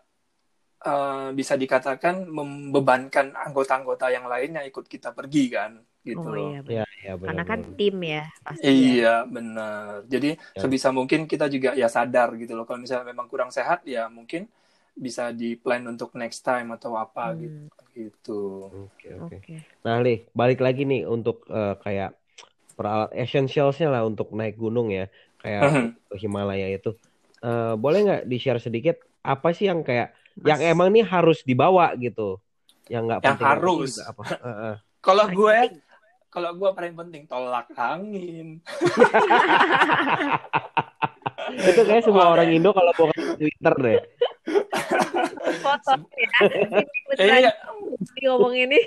eh, 0.87 1.27
bisa 1.39 1.53
dikatakan 1.63 2.15
membebankan 2.37 3.27
anggota-anggota 3.45 4.05
yang 4.15 4.25
lain 4.33 4.49
yang 4.57 4.65
ikut 4.71 4.85
kita 4.93 5.09
pergi 5.17 5.43
kan 5.55 5.71
gitu 6.09 6.27
Oh 6.27 6.35
loh. 6.37 6.51
iya, 6.51 6.59
Iya, 6.69 6.83
iya 7.01 7.13
karena 7.25 7.43
kan 7.49 7.59
benar. 7.59 7.77
tim 7.77 7.95
ya 8.13 8.21
pasti 8.45 8.75
ya. 8.87 8.95
Iya, 8.97 9.07
benar. 9.35 10.03
Jadi 10.13 10.27
Ya. 10.55 10.61
sebisa 10.61 10.89
mungkin 10.97 11.21
kita 11.31 11.45
juga 11.55 11.69
ya 11.81 11.87
sadar 11.95 12.29
gitu 12.41 12.51
loh. 12.57 12.63
Kalau 12.67 12.79
misalnya 12.83 13.07
memang 13.13 13.27
kurang 13.31 13.51
sehat 13.57 13.79
ya 13.93 14.01
mungkin 14.17 14.41
bisa 15.05 15.23
di 15.39 15.45
plan 15.63 15.83
untuk 15.91 16.09
next 16.21 16.41
time 16.47 16.67
atau 16.75 16.91
apa 17.03 17.21
gitu. 17.41 17.57
Hmm, 17.57 17.69
Gitu. 17.97 18.31
Oke, 18.69 19.07
oke. 19.19 19.35
Oke. 19.37 19.55
Nah, 19.85 19.95
Li, 20.05 20.13
balik 20.39 20.59
lagi 20.65 20.81
nih 20.91 21.01
untuk 21.15 21.35
eh, 21.49 21.73
kayak 21.83 22.09
peralat 22.79 23.11
essentialsnya 23.11 23.91
lah 23.91 24.01
untuk 24.01 24.31
naik 24.31 24.55
gunung 24.55 24.87
ya, 24.87 25.11
kayak 25.37 25.61
Mhm. 25.67 25.85
ke 26.07 26.15
Himalaya 26.15 26.67
itu. 26.71 26.95
Eh, 27.39 27.73
boleh 27.75 27.99
nggak 28.01 28.21
di-share 28.23 28.57
sedikit 28.57 28.95
apa 29.19 29.51
sih 29.51 29.67
yang 29.67 29.83
kayak 29.83 30.15
yang 30.39 30.57
Mas, 30.57 30.71
emang 30.71 30.87
nih 30.89 31.03
harus 31.03 31.43
dibawa 31.43 31.91
gitu, 31.93 32.39
yang 32.87 33.03
nggak 33.03 33.19
Yang 33.19 33.35
penting 33.35 33.43
apa 33.43 33.51
sih 33.51 33.59
harus. 33.59 33.91
juga 33.91 34.03
apa? 34.07 34.23
Heeh. 34.33 34.73
Kalau 34.99 35.25
gue, 35.29 35.57
kalau 36.29 36.49
gue 36.53 36.69
paling 36.71 36.95
penting 36.95 37.21
tolak 37.25 37.67
angin. 37.73 38.61
Itu 41.49 41.81
kayak 41.81 42.05
semua 42.05 42.29
orang 42.29 42.49
Indo 42.49 42.69
kalau 42.69 42.93
ke 42.93 43.03
Twitter 43.35 43.75
deh. 43.75 43.99
foto 45.59 45.93
ya. 45.97 46.29
Ini 47.19 47.37
Iya, 47.41 47.51
di 47.89 48.21
ngomong 48.23 48.53
ini. 48.55 48.79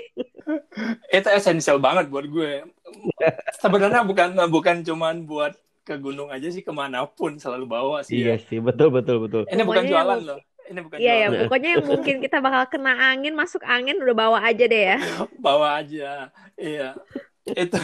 itu 1.09 1.27
esensial 1.29 1.77
banget 1.77 2.07
buat 2.07 2.23
gue. 2.23 2.63
Sebenarnya 3.63 4.01
bukan 4.03 4.29
bukan 4.47 4.81
cuman 4.81 5.23
buat 5.23 5.53
ke 5.83 5.95
gunung 5.95 6.31
aja 6.31 6.47
sih 6.47 6.61
ke 6.61 6.71
mana 6.71 7.03
pun 7.03 7.35
selalu 7.35 7.67
bawa 7.67 7.97
sih 8.01 8.23
Iya 8.23 8.35
ya. 8.35 8.37
sih, 8.39 8.59
betul 8.59 8.87
betul 8.89 9.19
betul. 9.19 9.43
Ini 9.47 9.61
bukan 9.61 9.83
jualan 9.83 10.15
yang- 10.15 10.23
loh. 10.23 10.39
Ini 10.63 10.79
bukan 10.79 10.95
Iya 10.95 11.11
ya, 11.13 11.27
jualan. 11.27 11.39
pokoknya 11.43 11.69
yang 11.75 11.85
mungkin 11.85 12.15
kita 12.19 12.37
bakal 12.39 12.63
kena 12.71 12.93
angin, 13.11 13.33
masuk 13.35 13.59
angin 13.63 13.99
udah 13.99 14.15
bawa 14.15 14.39
aja 14.41 14.63
deh 14.63 14.83
ya. 14.95 14.97
bawa 15.43 15.83
aja 15.83 16.31
iya 16.55 16.95
itu 17.43 17.75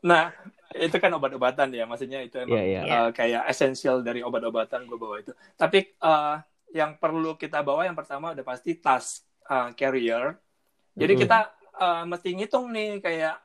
nah 0.00 0.32
itu 0.72 0.96
kan 0.96 1.12
obat-obatan 1.12 1.68
ya 1.68 1.84
maksudnya 1.84 2.24
itu 2.24 2.40
emang 2.40 2.56
Iya, 2.56 2.80
iya. 2.80 2.80
uh, 3.04 3.10
kayak 3.12 3.44
esensial 3.44 4.00
dari 4.00 4.24
obat-obatan 4.24 4.88
gue 4.88 4.96
bawa 4.96 5.20
itu 5.20 5.36
tapi 5.52 5.92
uh, 6.00 6.40
yang 6.72 6.96
perlu 6.96 7.36
kita 7.36 7.60
bawa 7.60 7.84
yang 7.84 7.92
pertama 7.92 8.32
udah 8.32 8.40
pasti 8.40 8.80
tas 8.80 9.20
uh, 9.44 9.68
carrier 9.76 10.40
jadi 10.96 11.12
Mm-mm. 11.12 11.22
kita 11.28 11.38
uh, 11.76 12.08
mesti 12.08 12.32
ngitung 12.32 12.72
nih 12.72 13.04
kayak 13.04 13.36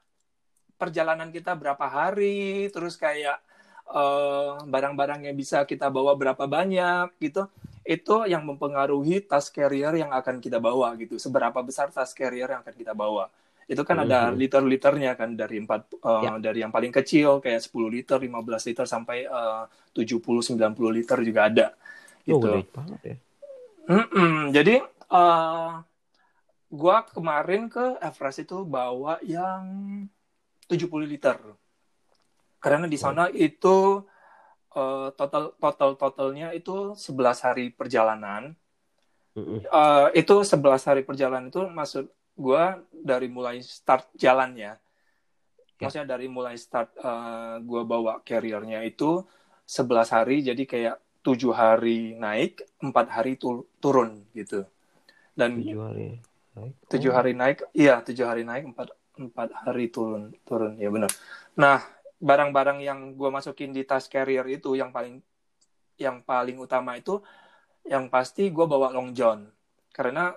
perjalanan 0.78 1.34
kita 1.34 1.58
berapa 1.58 1.84
hari 1.84 2.70
terus 2.70 2.96
kayak 2.96 3.42
uh, 3.90 4.62
barang-barang 4.64 5.28
yang 5.28 5.36
bisa 5.36 5.66
kita 5.66 5.90
bawa 5.90 6.14
berapa 6.14 6.46
banyak 6.46 7.18
gitu 7.20 7.50
itu 7.82 8.16
yang 8.28 8.44
mempengaruhi 8.44 9.24
tas 9.24 9.48
carrier 9.48 9.96
yang 9.96 10.12
akan 10.12 10.38
kita 10.38 10.60
bawa 10.60 10.94
gitu 11.00 11.18
seberapa 11.18 11.56
besar 11.64 11.90
tas 11.90 12.12
carrier 12.14 12.48
yang 12.48 12.62
akan 12.62 12.76
kita 12.76 12.94
bawa 12.94 13.28
itu 13.68 13.84
kan 13.84 14.00
ada 14.00 14.32
Mhm. 14.32 14.40
liter-liternya 14.40 15.12
kan 15.20 15.36
dari 15.36 15.60
empat 15.60 16.00
uh, 16.00 16.24
Ya. 16.24 16.32
dari 16.40 16.64
yang 16.64 16.72
paling 16.72 16.92
kecil 16.92 17.44
kayak 17.44 17.60
10 17.60 17.92
liter 17.92 18.16
15 18.16 18.64
liter 18.64 18.86
sampai 18.88 19.28
uh, 19.28 19.68
70 19.92 20.24
90 20.40 20.56
liter 20.96 21.18
juga 21.20 21.42
ada 21.52 21.68
Oh, 22.28 22.40
gitu 22.40 22.48
gede 22.48 22.64
banget 22.72 23.02
ya. 23.04 23.16
Mm-mm. 23.88 24.52
Jadi 24.52 24.76
uh, 25.10 25.80
gua 26.68 26.98
kemarin 27.08 27.68
ke 27.68 27.96
Everest 28.04 28.44
itu 28.44 28.68
bawa 28.68 29.20
yang 29.24 29.64
70 30.68 31.08
liter. 31.08 31.36
Karena 32.60 32.86
di 32.86 33.00
sana 33.00 33.32
itu 33.32 34.04
uh, 34.74 35.08
total 35.16 35.56
total 35.56 35.96
totalnya 35.96 36.52
itu 36.52 36.94
11 36.94 37.46
hari 37.46 37.66
perjalanan. 37.72 38.54
Uh, 39.38 40.10
itu 40.18 40.34
11 40.42 40.58
hari 40.82 41.02
perjalanan 41.06 41.54
itu 41.54 41.62
maksud 41.70 42.10
gua 42.34 42.82
dari 42.92 43.30
mulai 43.30 43.62
start 43.62 44.10
jalannya. 44.18 44.74
Ya. 45.78 45.78
Maksudnya 45.78 46.10
dari 46.10 46.26
mulai 46.26 46.58
start 46.58 46.98
uh, 46.98 47.62
gua 47.62 47.86
bawa 47.86 48.14
carriernya 48.26 48.82
itu 48.82 49.22
11 49.70 50.10
hari 50.10 50.42
jadi 50.42 50.64
kayak 50.66 50.96
tujuh 51.22 51.54
hari 51.54 52.18
naik, 52.18 52.66
empat 52.82 53.08
hari 53.12 53.38
tu- 53.38 53.68
turun 53.78 54.26
gitu. 54.34 54.66
Dan 55.38 55.62
Tujuh 55.62 55.82
hari. 55.86 56.08
Naik. 56.58 56.74
tujuh 56.90 57.12
Oh. 57.14 57.16
hari 57.16 57.32
naik, 57.38 57.58
iya 57.78 58.02
tujuh 58.02 58.26
hari 58.26 58.42
naik, 58.42 58.74
empat 58.74 58.90
empat 59.18 59.50
hari 59.66 59.90
turun 59.94 60.34
turun, 60.48 60.74
ya 60.78 60.90
benar. 60.94 61.12
Nah 61.58 61.78
barang-barang 62.18 62.80
yang 62.82 63.00
gue 63.20 63.30
masukin 63.30 63.70
di 63.78 63.86
tas 63.86 64.06
carrier 64.10 64.46
itu 64.50 64.74
yang 64.74 64.90
paling 64.96 65.22
yang 65.98 66.22
paling 66.26 66.58
utama 66.62 66.98
itu 66.98 67.22
yang 67.88 68.10
pasti 68.14 68.50
gue 68.56 68.66
bawa 68.66 68.94
long 68.94 69.14
john 69.18 69.48
karena 69.94 70.34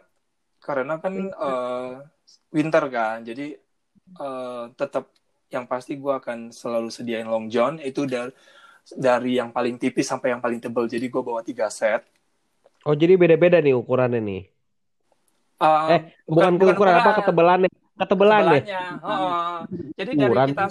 karena 0.61 0.95
kan 1.03 1.15
Winter. 1.17 1.37
eh, 1.41 1.93
winter 2.55 2.85
kan, 2.93 3.19
jadi 3.29 3.57
eh, 4.21 4.65
tetap 4.77 5.05
yang 5.55 5.67
pasti 5.67 5.93
gue 5.99 6.15
akan 6.21 6.39
selalu 6.55 6.89
sediain 6.93 7.27
long 7.27 7.47
john 7.51 7.81
itu 7.83 8.07
dari 8.07 8.33
dari 8.91 9.39
yang 9.39 9.51
paling 9.57 9.77
tipis 9.83 10.07
sampai 10.11 10.35
yang 10.35 10.43
paling 10.45 10.61
tebal. 10.63 10.87
Jadi 10.89 11.07
gue 11.13 11.23
bawa 11.23 11.41
tiga 11.47 11.67
set. 11.71 12.03
Oh, 12.89 12.95
jadi 12.97 13.15
beda-beda 13.21 13.61
nih 13.61 13.77
ukurannya 13.77 14.21
nih. 14.25 14.43
Eh, 15.61 15.93
Eh, 15.93 16.01
bukan, 16.25 16.53
ukuran 16.57 16.95
apa 16.97 17.11
ketebalannya? 17.21 17.71
Ketebalannya. 18.01 18.83
Heeh. 19.05 19.37
Jadi 19.99 20.13
dari 20.17 20.37
kita 20.49 20.65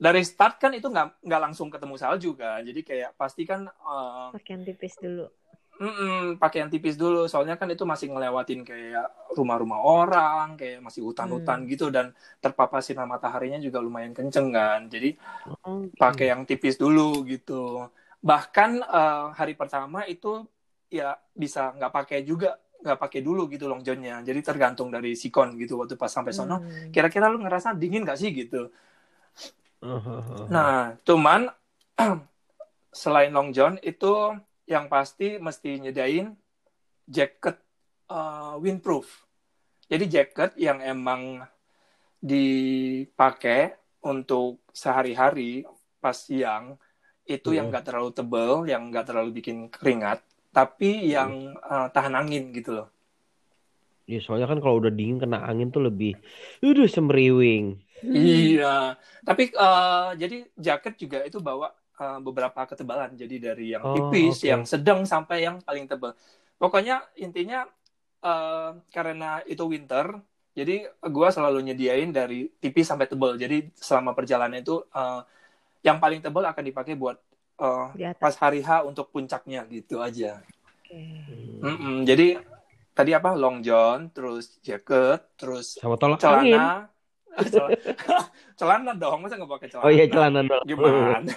dari 0.00 0.22
start 0.24 0.54
kan 0.62 0.72
itu 0.72 0.88
nggak 0.88 1.24
nggak 1.26 1.40
langsung 1.44 1.68
ketemu 1.68 1.94
salju 2.00 2.32
kan. 2.34 2.60
Jadi 2.64 2.80
kayak 2.82 3.10
pasti 3.20 3.42
kan 3.44 3.68
eh, 3.68 4.28
Pakaian 4.34 4.62
tipis 4.66 4.94
dulu. 5.02 5.24
mm-mm, 5.80 6.36
pakai 6.42 6.58
yang 6.66 6.70
tipis 6.72 6.96
dulu. 7.00 7.24
Soalnya 7.30 7.56
kan 7.60 7.68
itu 7.74 7.84
masih 7.88 8.06
ngelewatin 8.12 8.60
kayak 8.68 9.06
rumah-rumah 9.38 9.80
orang, 9.80 10.46
kayak 10.60 10.78
masih 10.86 11.02
hutan-hutan 11.06 11.58
gitu 11.70 11.88
dan 11.94 12.12
terpapar 12.42 12.80
sinar 12.84 13.06
mataharinya 13.08 13.58
juga 13.66 13.78
lumayan 13.80 14.12
kenceng 14.16 14.48
kan. 14.52 14.80
Jadi 14.92 15.16
Oh, 15.64 15.90
pakai 16.00 16.26
yang 16.32 16.42
tipis 16.48 16.76
dulu 16.80 17.24
gitu. 17.32 17.88
Bahkan 18.24 18.70
eh, 18.84 19.24
hari 19.38 19.54
pertama 19.60 20.04
itu 20.08 20.44
ya 20.90 21.14
bisa 21.42 21.72
nggak 21.76 21.92
pakai 21.96 22.18
juga 22.26 22.58
nggak 22.82 22.98
pakai 23.02 23.20
dulu 23.26 23.46
gitu 23.52 23.64
long 23.70 23.82
johnnya. 23.86 24.20
Jadi 24.28 24.40
tergantung 24.48 24.88
dari 24.94 25.12
sikon 25.22 25.48
gitu 25.60 25.80
waktu 25.80 25.94
pas 26.00 26.10
sampai 26.12 26.32
sono. 26.34 26.56
Hmm. 26.56 26.90
Kira-kira 26.94 27.26
lu 27.32 27.38
ngerasa 27.44 27.76
dingin 27.76 28.02
gak 28.08 28.18
sih 28.20 28.30
gitu? 28.32 28.70
Nah, 29.82 30.50
Nah, 30.50 30.96
cuman 31.06 31.40
selain 33.02 33.30
long 33.36 33.50
john 33.56 33.78
itu 33.82 34.34
yang 34.66 34.86
pasti 34.90 35.38
mesti 35.38 35.70
nyediain 35.82 36.34
jacket 37.06 37.56
eh, 38.10 38.54
windproof. 38.62 39.06
Jadi 39.90 40.04
jacket 40.14 40.50
yang 40.58 40.78
emang 40.82 41.22
dipakai 42.20 43.76
untuk 44.04 44.60
sehari-hari 44.72 45.64
pas 46.00 46.16
siang 46.16 46.76
itu 47.28 47.52
yang 47.56 47.68
Hmm. 47.68 47.72
nggak 47.72 47.84
terlalu 47.88 48.10
tebel, 48.12 48.52
yang 48.68 48.82
nggak 48.90 49.06
terlalu 49.08 49.30
bikin 49.38 49.68
keringat, 49.72 50.20
tapi 50.56 50.90
yang 51.14 51.32
eh, 51.72 51.86
tahan 51.94 52.14
angin 52.20 52.44
gitu 52.56 52.70
loh. 52.78 52.88
ya 54.12 54.18
soalnya 54.24 54.46
kan 54.50 54.58
kalau 54.62 54.76
udah 54.82 54.92
dingin 54.98 55.18
kena 55.22 55.38
angin 55.50 55.68
tuh 55.74 55.82
lebih, 55.88 56.12
udah 56.66 56.86
semeriwing. 56.94 57.64
Iya, 58.16 58.96
tapi 59.28 59.42
eh, 59.52 60.08
jadi 60.22 60.34
jaket 60.66 60.94
juga 61.02 61.18
itu 61.28 61.38
bawa 61.48 61.68
eh, 62.00 62.18
beberapa 62.26 62.60
ketebalan. 62.70 63.10
Jadi 63.20 63.34
dari 63.46 63.64
yang 63.76 63.84
Oh, 63.84 63.90
tipis, 63.92 64.34
oke. 64.34 64.50
yang 64.50 64.62
sedang 64.72 65.04
sampai 65.04 65.44
yang 65.46 65.56
paling 65.60 65.84
tebal. 65.90 66.16
Pokoknya 66.60 66.94
intinya 67.20 67.68
eh, 68.24 68.70
karena 68.94 69.44
itu 69.52 69.64
winter, 69.68 70.06
jadi 70.58 70.72
gua 71.12 71.28
selalu 71.36 71.58
nyediain 71.72 72.10
dari 72.12 72.48
tipis 72.62 72.86
sampai 72.90 73.06
tebal. 73.10 73.36
Jadi 73.42 73.68
selama 73.76 74.10
perjalanan 74.18 74.58
itu 74.64 74.80
eh, 74.96 75.20
yang 75.86 75.98
paling 76.02 76.20
tebal 76.24 76.44
akan 76.50 76.64
dipakai 76.70 76.94
buat 76.98 77.16
Di 77.92 78.04
atas. 78.08 78.20
pas 78.20 78.34
hari 78.40 78.64
H 78.64 78.88
untuk 78.88 79.12
puncaknya 79.12 79.68
gitu 79.68 80.00
aja. 80.00 80.40
Oke. 80.80 81.00
Mm-mm, 81.60 82.08
jadi 82.08 82.40
tadi 82.96 83.10
apa 83.12 83.36
long 83.36 83.60
john, 83.60 84.08
terus 84.10 84.56
jaket, 84.64 85.20
terus 85.36 85.76
Sama 85.76 86.00
celana, 86.16 86.88
celana 88.58 88.92
dong 88.96 89.24
masa 89.24 89.38
nggak 89.38 89.52
pakai 89.60 89.68
celana 89.70 89.86
Oh 89.86 89.90
iya 89.92 90.04
celana 90.10 90.40
dong. 90.44 90.62
gimana 90.66 91.32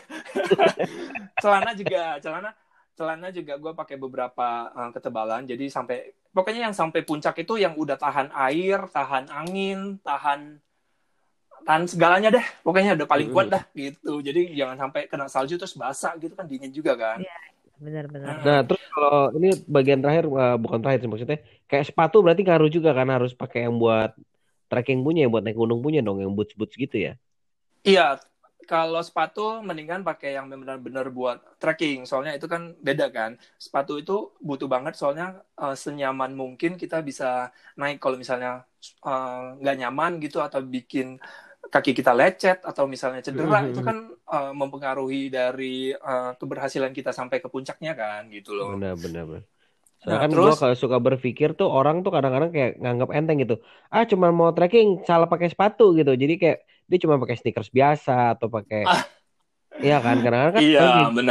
celana 1.43 1.71
juga 1.77 2.03
celana 2.19 2.49
celana 2.93 3.27
juga 3.33 3.53
gue 3.57 3.73
pakai 3.73 3.97
beberapa 3.97 4.69
uh, 4.73 4.89
ketebalan 4.93 5.45
jadi 5.49 5.65
sampai 5.69 6.13
pokoknya 6.33 6.69
yang 6.69 6.75
sampai 6.75 7.01
puncak 7.05 7.41
itu 7.41 7.57
yang 7.57 7.73
udah 7.73 7.97
tahan 7.97 8.29
air 8.33 8.85
tahan 8.89 9.29
angin 9.29 9.97
tahan 10.01 10.61
tahan 11.63 11.83
segalanya 11.87 12.29
deh 12.29 12.45
pokoknya 12.61 12.99
udah 12.99 13.07
paling 13.07 13.31
kuat 13.31 13.47
dah 13.47 13.63
gitu 13.75 14.19
jadi 14.19 14.51
jangan 14.53 14.87
sampai 14.87 15.07
kena 15.07 15.27
salju 15.31 15.55
terus 15.55 15.75
basah 15.75 16.13
gitu 16.19 16.35
kan 16.35 16.45
dingin 16.47 16.71
juga 16.71 16.93
kan 16.95 17.23
Iya, 17.23 17.39
benar-benar 17.79 18.43
Nah, 18.43 18.61
terus 18.67 18.83
kalau 18.91 19.31
ini 19.39 19.49
bagian 19.65 19.99
terakhir 20.03 20.27
uh, 20.27 20.57
bukan 20.59 20.79
terakhir 20.83 20.99
sih 21.03 21.09
maksudnya 21.09 21.39
kayak 21.65 21.87
sepatu 21.87 22.21
berarti 22.21 22.43
ngaruh 22.45 22.71
juga 22.71 22.91
kan 22.91 23.07
harus 23.09 23.31
pakai 23.33 23.65
yang 23.65 23.79
buat 23.79 24.13
trekking 24.73 25.05
punya, 25.05 25.29
yang 25.29 25.31
buat 25.33 25.45
naik 25.45 25.53
gunung 25.53 25.85
punya 25.85 26.01
dong, 26.01 26.17
yang 26.17 26.33
boots-boots 26.33 26.73
gitu 26.73 26.97
ya. 26.97 27.13
Iya, 27.85 28.17
kalau 28.65 28.97
sepatu 29.05 29.61
mendingan 29.61 30.01
pakai 30.01 30.33
yang 30.33 30.49
benar-benar 30.49 31.13
buat 31.13 31.37
trekking. 31.61 32.09
Soalnya 32.09 32.33
itu 32.33 32.49
kan 32.49 32.73
beda 32.81 33.13
kan. 33.13 33.37
Sepatu 33.61 34.01
itu 34.01 34.33
butuh 34.41 34.65
banget 34.65 34.97
soalnya 34.97 35.45
uh, 35.61 35.77
senyaman 35.77 36.33
mungkin 36.33 36.79
kita 36.79 37.05
bisa 37.05 37.53
naik 37.77 38.01
kalau 38.01 38.17
misalnya 38.17 38.65
uh, 39.05 39.53
nggak 39.61 39.77
nyaman 39.77 40.17
gitu 40.17 40.41
atau 40.41 40.63
bikin 40.65 41.21
kaki 41.63 41.91
kita 41.91 42.11
lecet 42.11 42.59
atau 42.61 42.85
misalnya 42.85 43.23
cedera 43.23 43.63
Mhm. 43.63 43.69
itu 43.71 43.79
kan 43.81 43.97
uh, 44.27 44.51
mempengaruhi 44.51 45.27
dari 45.27 45.91
uh, 45.91 46.35
keberhasilan 46.35 46.91
kita 46.91 47.09
sampai 47.09 47.39
ke 47.39 47.47
puncaknya 47.47 47.95
kan 47.95 48.27
gitu 48.27 48.53
loh. 48.53 48.75
Benar, 48.75 48.99
benar, 48.99 49.23
benar. 49.25 49.43
Nah, 50.03 50.19
kan 50.19 50.29
terus- 50.29 50.43
gua 50.43 50.59
kalau 50.59 50.75
suka 50.75 50.97
berpikir 50.99 51.55
tuh 51.55 51.71
orang 51.71 52.03
tuh 52.03 52.11
kadang-kadang 52.11 52.51
kayak 52.51 52.75
nganggap 52.77 53.09
enteng 53.15 53.39
gitu. 53.39 53.55
Ah, 53.87 54.03
cuma 54.03 54.29
mau 54.29 54.51
trekking 54.51 55.07
salah 55.07 55.25
pakai 55.25 55.47
sepatu 55.47 55.95
gitu. 55.95 56.11
Jadi 56.11 56.35
kayak 56.35 56.59
dia 56.85 56.99
cuma 56.99 57.15
pakai 57.15 57.39
sneakers 57.39 57.71
biasa 57.71 58.35
atau 58.35 58.51
pakai 58.51 58.83
Ah. 58.83 59.03
Iya 59.79 59.97
kan, 60.03 60.21
kadang-kadang 60.21 60.53
kan 60.53 60.61
Iya, 60.61 60.81
gitu. 61.09 61.23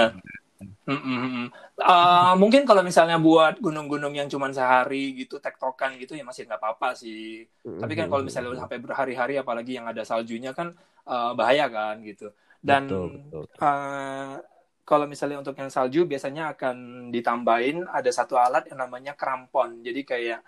Benar. 0.62 0.94
Mm-mm. 0.94 1.46
Uh, 1.82 2.34
mungkin 2.38 2.62
kalau 2.62 2.86
misalnya 2.86 3.18
buat 3.18 3.58
gunung-gunung 3.58 4.14
yang 4.14 4.30
cuma 4.30 4.46
sehari 4.54 5.18
gitu, 5.18 5.42
tektokan 5.42 5.98
gitu 5.98 6.14
ya 6.14 6.22
masih 6.22 6.46
nggak 6.46 6.62
apa-apa 6.62 6.94
sih. 6.94 7.50
Tapi 7.66 7.92
kan 7.98 8.06
kalau 8.06 8.22
misalnya 8.22 8.54
udah 8.54 8.62
sampai 8.64 8.78
berhari-hari, 8.78 9.34
apalagi 9.42 9.74
yang 9.74 9.90
ada 9.90 10.06
saljunya 10.06 10.54
kan 10.54 10.70
uh, 11.10 11.34
bahaya 11.34 11.66
kan 11.66 11.98
gitu. 12.06 12.30
Dan 12.62 12.86
Betul, 12.86 13.26
betul. 13.26 13.44
uh, 13.58 14.38
kalau 14.86 15.06
misalnya 15.10 15.42
untuk 15.42 15.58
yang 15.58 15.70
salju 15.70 16.06
biasanya 16.06 16.54
akan 16.54 17.08
ditambahin 17.10 17.90
ada 17.90 18.10
satu 18.14 18.38
alat 18.38 18.70
yang 18.70 18.78
namanya 18.78 19.18
krampon. 19.18 19.82
Jadi 19.82 20.06
kayak 20.06 20.40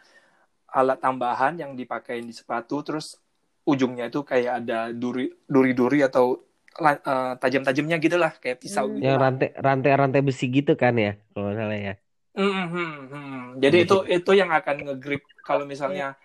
alat 0.70 0.98
tambahan 1.02 1.58
yang 1.58 1.72
dipakai 1.74 2.22
di 2.22 2.30
sepatu, 2.30 2.84
terus 2.84 3.18
ujungnya 3.64 4.12
itu 4.12 4.20
kayak 4.20 4.60
ada 4.60 4.92
duri 4.92 5.32
duri-duri 5.48 6.04
atau 6.04 6.43
uh, 6.80 7.32
tajam-tajamnya 7.42 7.96
gitu 8.04 8.16
lah, 8.22 8.32
kayak 8.42 8.58
pisau 8.62 8.86
Hmm. 8.90 8.96
gitu 8.98 9.06
Yang 9.06 9.16
rantai 9.24 9.48
rantai-rantai 9.66 10.20
besi 10.28 10.44
gitu 10.56 10.72
kan 10.82 10.94
ya, 11.04 11.10
kalau 11.32 11.50
salah 11.58 11.78
ya. 11.86 11.92
Hmm, 12.34 12.66
hmm, 12.74 12.90
hmm. 13.12 13.30
Jadi 13.62 13.76
Iya 13.76 13.84
itu 13.86 13.94
itu 14.10 14.30
yang 14.40 14.50
akan 14.58 14.76
ngegrip 14.86 15.22
kalau 15.46 15.62
misalnya 15.72 16.18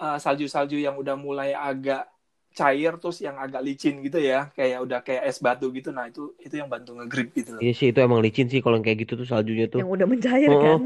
uh, 0.00 0.16
salju-salju 0.20 0.76
yang 0.80 0.96
udah 0.96 1.16
mulai 1.18 1.50
agak 1.52 2.08
cair 2.50 2.92
terus 2.98 3.22
yang 3.22 3.36
agak 3.38 3.62
licin 3.62 4.02
gitu 4.02 4.18
ya, 4.18 4.50
kayak 4.56 4.78
udah 4.82 4.98
kayak 5.06 5.22
es 5.30 5.38
batu 5.38 5.70
gitu. 5.70 5.94
Nah, 5.94 6.10
itu 6.10 6.34
itu 6.42 6.54
yang 6.60 6.68
bantu 6.72 6.90
ngegrip 6.98 7.28
gitu 7.36 7.50
loh. 7.56 7.62
Iya 7.64 7.72
sih 7.78 7.86
itu 7.92 7.98
emang 8.06 8.20
licin 8.24 8.46
sih 8.50 8.60
kalau 8.62 8.74
yang 8.76 8.86
kayak 8.86 8.98
gitu 9.04 9.12
tuh 9.20 9.26
saljunya 9.32 9.64
tuh. 9.72 9.80
yang 9.80 9.88
udah 9.94 10.06
mencair 10.12 10.50
Oh. 10.50 10.62
kan 10.64 10.78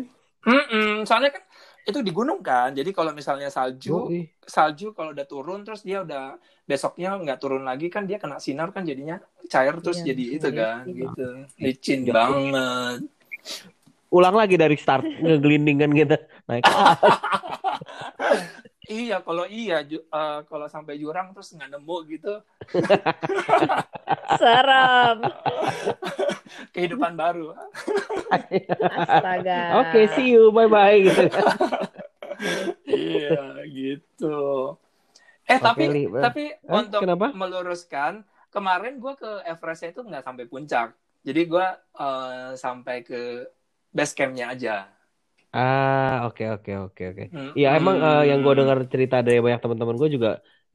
Mm-mm, 0.44 1.08
soalnya 1.08 1.30
kan 1.32 1.42
itu 1.84 2.00
di 2.00 2.10
gunung 2.10 2.40
kan. 2.40 2.72
Jadi 2.72 2.90
kalau 2.90 3.12
misalnya 3.12 3.48
salju, 3.48 4.08
Yoi. 4.08 4.24
salju 4.40 4.90
kalau 4.90 5.12
udah 5.12 5.24
turun 5.24 5.60
terus 5.62 5.80
dia 5.80 6.00
udah 6.00 6.36
besoknya 6.64 7.12
nggak 7.14 7.36
turun 7.36 7.60
lagi 7.60 7.86
kan 7.86 8.04
dia 8.04 8.16
kena 8.16 8.40
sinar 8.40 8.72
kan 8.72 8.82
jadinya 8.82 9.20
cair 9.46 9.76
terus 9.78 10.00
Iya, 10.00 10.06
jadi 10.10 10.22
bisa 10.24 10.34
itu 10.34 10.48
kan 10.50 10.80
licin. 10.82 10.96
gitu. 10.96 11.26
Licin 11.60 12.00
Ya. 12.02 12.12
banget. 12.14 12.98
Ulang 14.08 14.32
lagi 14.32 14.54
dari 14.54 14.76
start 14.76 15.04
ngegelindingan 15.04 15.90
gitu. 15.92 16.16
Naik. 16.46 16.64
Iya, 18.84 19.14
kalau 19.26 19.44
iya 19.48 19.74
ju- 19.90 20.04
eh, 20.12 20.38
kalau 20.48 20.66
sampai 20.74 20.94
jurang 21.02 21.26
terus 21.32 21.48
nggak 21.56 21.70
nemu 21.72 21.96
gitu, 22.12 22.28
serem 24.38 25.18
kehidupan 26.74 27.14
baru. 27.16 27.54
astaga 29.00 29.62
Oke, 29.70 30.08
see 30.08 30.30
you, 30.34 30.52
bye 30.52 30.66
bye 30.68 30.98
gitu. 31.00 31.28
iya, 32.88 33.38
gitu. 33.76 34.24
Eh, 35.44 35.60
Oke, 35.60 35.60
tapi 35.60 35.84
Li. 35.92 36.02
tapi 36.16 36.42
Hah, 36.68 36.80
untuk 36.80 37.04
kenapa? 37.04 37.26
meluruskan, 37.36 38.24
kemarin 38.48 38.96
gue 39.02 39.12
ke 39.20 39.30
Everest 39.44 39.84
itu 39.92 40.00
nggak 40.00 40.24
sampai 40.24 40.44
puncak. 40.48 40.96
Jadi 41.24 41.40
gue 41.48 41.66
eh, 42.00 42.50
sampai 42.56 42.96
ke 43.04 43.20
base 43.92 44.14
campnya 44.16 44.52
aja. 44.56 44.88
Ah, 45.54 46.26
oke 46.26 46.42
oke 46.54 46.70
oke 46.84 47.02
oke. 47.10 47.22
Hmm. 47.34 47.50
Iya 47.58 47.68
emang 47.78 47.96
eh, 48.06 48.22
yang 48.30 48.38
gue 48.44 48.54
dengar 48.58 48.78
cerita 48.92 49.16
dari 49.26 49.38
banyak 49.44 49.60
teman-teman 49.62 49.96
gue 50.00 50.10
juga 50.16 50.30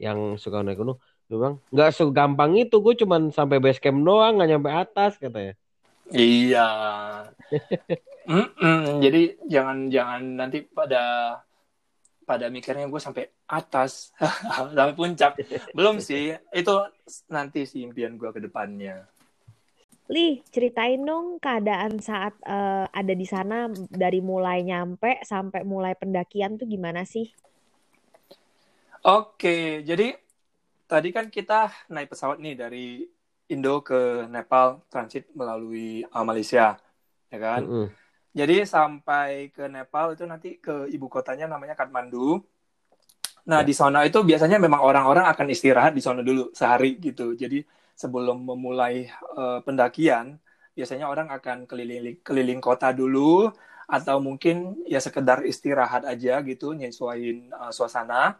yang 0.05 0.17
suka 0.43 0.57
naik 0.63 0.77
gunung, 0.79 0.97
dia 1.27 1.35
bilang 1.39 1.55
nggak 1.73 1.89
segampang 1.97 2.51
itu, 2.61 2.75
gue 2.85 2.93
cuman 3.01 3.21
sampai 3.37 3.57
base 3.63 3.79
camp 3.83 3.99
doang, 4.07 4.31
nggak 4.39 4.49
nyampe 4.51 4.69
atas 4.71 5.11
katanya. 5.23 5.53
Iya. 6.15 6.65
Mm-mm, 8.29 9.01
Jadi 9.03 9.21
jangan 9.49 9.77
jangan 9.89 10.21
nanti 10.39 10.57
pada 10.77 11.01
pada 12.29 12.45
mikirnya 12.53 12.85
gue 12.85 13.01
sampai 13.01 13.25
atas 13.49 14.13
sampai 14.77 14.93
puncak. 14.93 15.33
Belum 15.73 15.97
sih. 15.97 16.37
Itu 16.53 16.73
nanti 17.27 17.65
sih 17.65 17.81
impian 17.89 18.15
gue 18.21 18.29
ke 18.29 18.39
depannya. 18.39 19.03
Li, 20.13 20.27
ceritain 20.53 21.01
dong 21.09 21.25
keadaan 21.45 21.93
saat 22.09 22.33
eh, 22.55 22.85
ada 22.99 23.13
di 23.21 23.27
sana 23.33 23.57
dari 24.03 24.19
mulai 24.29 24.59
nyampe 24.69 25.11
sampai 25.31 25.61
mulai 25.71 25.93
pendakian 26.01 26.51
tuh 26.59 26.67
gimana 26.73 27.01
sih? 27.13 27.27
Oke, 29.05 29.79
jadi 29.89 30.03
tadi 30.91 31.09
kan 31.15 31.25
kita 31.31 31.71
naik 31.93 32.11
pesawat 32.11 32.37
nih 32.43 32.55
dari 32.59 33.07
Indo 33.53 33.81
ke 33.81 34.27
Nepal 34.33 34.67
transit 34.91 35.23
melalui 35.39 36.03
uh, 36.15 36.25
Malaysia, 36.29 36.77
ya 37.33 37.39
kan? 37.45 37.63
Mm-mm. 37.63 37.87
Jadi 38.39 38.55
sampai 38.75 39.49
ke 39.55 39.65
Nepal 39.75 40.07
itu 40.15 40.25
nanti 40.31 40.49
ke 40.65 40.87
ibu 40.95 41.07
kotanya 41.09 41.45
namanya 41.51 41.75
Kathmandu. 41.79 42.41
Nah, 43.49 43.61
Ya. 43.61 43.65
di 43.65 43.73
sana 43.73 44.05
itu 44.05 44.19
biasanya 44.21 44.57
memang 44.61 44.81
orang-orang 44.83 45.25
akan 45.31 45.47
istirahat 45.49 45.91
di 45.97 46.01
sana 46.05 46.21
dulu 46.21 46.53
sehari 46.53 46.99
gitu. 47.01 47.33
Jadi 47.33 47.59
sebelum 47.99 48.47
memulai 48.47 49.11
eh, 49.11 49.59
pendakian, 49.67 50.39
biasanya 50.77 51.11
orang 51.11 51.27
akan 51.35 51.67
keliling 51.67 52.23
keliling 52.23 52.61
kota 52.63 52.95
dulu 52.95 53.51
atau 53.89 54.17
mungkin 54.23 54.79
ya 54.87 55.03
sekedar 55.03 55.43
istirahat 55.43 56.07
aja 56.07 56.39
gitu, 56.47 56.71
nyesuaiin 56.71 57.51
eh, 57.51 57.71
suasana. 57.75 58.39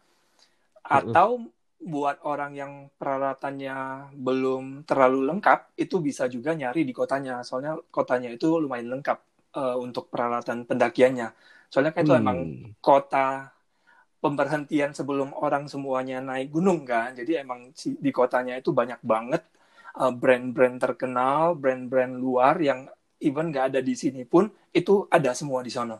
Atau 0.88 1.52
buat 1.80 2.18
orang 2.28 2.52
yang 2.56 2.74
peralatannya 3.00 4.12
belum 4.16 4.84
terlalu 4.90 5.20
lengkap, 5.30 5.76
itu 5.80 5.96
bisa 6.00 6.28
juga 6.32 6.56
nyari 6.56 6.88
di 6.88 6.94
kotanya. 6.96 7.44
Soalnya 7.44 7.76
kotanya 7.92 8.30
itu 8.32 8.48
lumayan 8.64 8.88
lengkap 9.00 9.20
eh, 9.60 9.78
untuk 9.80 10.08
peralatan 10.08 10.64
pendakiannya. 10.64 11.28
Soalnya 11.70 11.92
kan 11.94 12.04
itu 12.08 12.14
Wih. 12.16 12.22
emang 12.24 12.40
kota 12.82 13.59
pemberhentian 14.24 14.92
sebelum 15.00 15.30
orang 15.46 15.64
semuanya 15.74 16.18
naik 16.30 16.48
gunung 16.56 16.80
kan. 16.92 17.10
Jadi 17.20 17.32
emang 17.44 17.60
si- 17.82 17.98
di 18.06 18.12
kotanya 18.20 18.54
itu 18.62 18.70
banyak 18.80 19.00
banget 19.12 19.42
uh, 20.02 20.12
brand-brand 20.22 20.78
terkenal, 20.84 21.44
brand-brand 21.62 22.14
luar 22.24 22.56
yang 22.70 22.80
even 23.28 23.46
nggak 23.52 23.66
ada 23.76 23.80
di 23.90 23.96
sini 24.04 24.24
pun 24.34 24.44
itu 24.80 24.94
ada 25.18 25.32
semua 25.40 25.60
di 25.68 25.72
sana. 25.78 25.98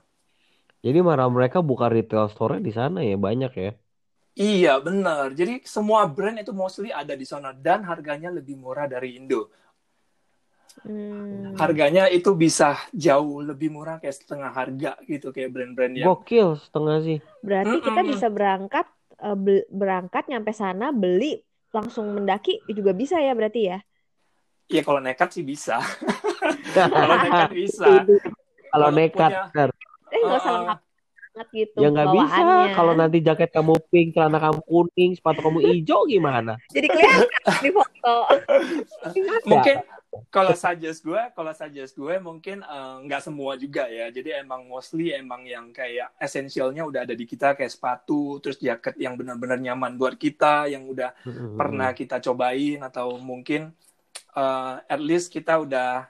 Jadi 0.86 1.00
marah 1.08 1.30
mereka 1.36 1.58
buka 1.70 1.86
retail 1.96 2.26
store 2.34 2.56
di 2.66 2.72
sana 2.80 3.00
ya 3.10 3.16
banyak 3.28 3.52
ya. 3.64 3.70
Iya 4.40 4.72
benar. 4.88 5.26
Jadi 5.40 5.54
semua 5.76 6.02
brand 6.16 6.38
itu 6.44 6.52
mostly 6.62 6.90
ada 7.02 7.14
di 7.22 7.26
sana 7.32 7.50
dan 7.66 7.80
harganya 7.90 8.30
lebih 8.38 8.56
murah 8.64 8.88
dari 8.94 9.10
Indo. 9.20 9.52
Hmm. 10.80 11.58
Harganya 11.60 12.08
itu 12.08 12.32
bisa 12.40 12.80
jauh 12.96 13.44
lebih 13.44 13.68
murah 13.74 14.00
kayak 14.00 14.16
setengah 14.16 14.52
harga 14.54 14.96
gitu 15.04 15.36
kayak 15.36 15.52
brand-brand 15.52 15.94
yang 15.98 16.08
Gokil 16.08 16.56
setengah 16.62 16.98
sih. 17.04 17.18
Berarti 17.44 17.78
kita 17.84 18.00
Mm-mm. 18.00 18.12
bisa 18.16 18.28
berangkat 18.32 18.88
eh, 19.20 19.38
berangkat 19.68 20.24
nyampe 20.32 20.56
sana 20.56 20.96
beli 20.96 21.44
langsung 21.76 22.16
mendaki 22.16 22.64
juga 22.72 22.96
bisa 22.96 23.20
ya 23.20 23.36
berarti 23.36 23.62
ya? 23.76 23.80
ya 24.70 24.82
kalau 24.86 25.02
nekat 25.02 25.30
sih 25.34 25.44
bisa. 25.44 25.82
kalau 26.78 27.16
nekat 27.18 27.52
bisa. 27.52 27.86
Kalau 28.70 28.90
nekat, 28.94 29.32
punya-. 29.50 29.74
Eh 30.14 30.20
nggak 30.22 30.40
usah 30.40 30.50
Uh-uh. 30.50 30.58
lengkap 30.62 30.80
banget 31.40 31.48
gitu 31.56 31.78
ya 31.80 31.88
nggak 31.94 32.10
bisa. 32.12 32.38
bawaannya. 32.42 32.76
Kalau 32.76 32.94
nanti 32.98 33.18
jaket 33.24 33.50
kamu 33.56 33.74
pink, 33.88 34.08
celana 34.12 34.38
kamu 34.42 34.60
kuning, 34.68 35.12
sepatu 35.16 35.40
kamu 35.40 35.60
hijau 35.72 36.04
gimana? 36.10 36.54
Jadi 36.74 36.88
kelihatan 36.92 37.28
di 37.64 37.70
foto. 37.72 38.16
mungkin 39.48 39.76
kalau 40.34 40.58
suggest 40.58 41.06
gue 41.06 41.22
kalau 41.38 41.54
suggest 41.54 41.94
gue 41.94 42.16
mungkin 42.18 42.66
eh, 42.66 42.96
nggak 43.06 43.22
semua 43.22 43.54
juga 43.58 43.86
ya 43.86 44.10
jadi 44.10 44.42
emang 44.42 44.66
mostly 44.66 45.14
emang 45.14 45.46
yang 45.46 45.70
kayak 45.70 46.10
esensialnya 46.18 46.82
udah 46.86 47.06
ada 47.06 47.14
di 47.14 47.26
kita 47.30 47.54
kayak 47.54 47.70
sepatu 47.70 48.42
terus 48.42 48.58
jaket 48.58 48.98
yang 48.98 49.14
benar-benar 49.14 49.62
nyaman 49.62 49.96
buat 49.96 50.18
kita 50.18 50.70
yang 50.70 50.90
udah 50.90 51.14
pernah 51.54 51.94
kita 51.94 52.18
cobain 52.26 52.82
atau 52.82 53.22
mungkin 53.22 53.70
eh, 54.34 54.74
at 54.90 55.02
least 55.02 55.30
kita 55.30 55.62
udah 55.62 56.10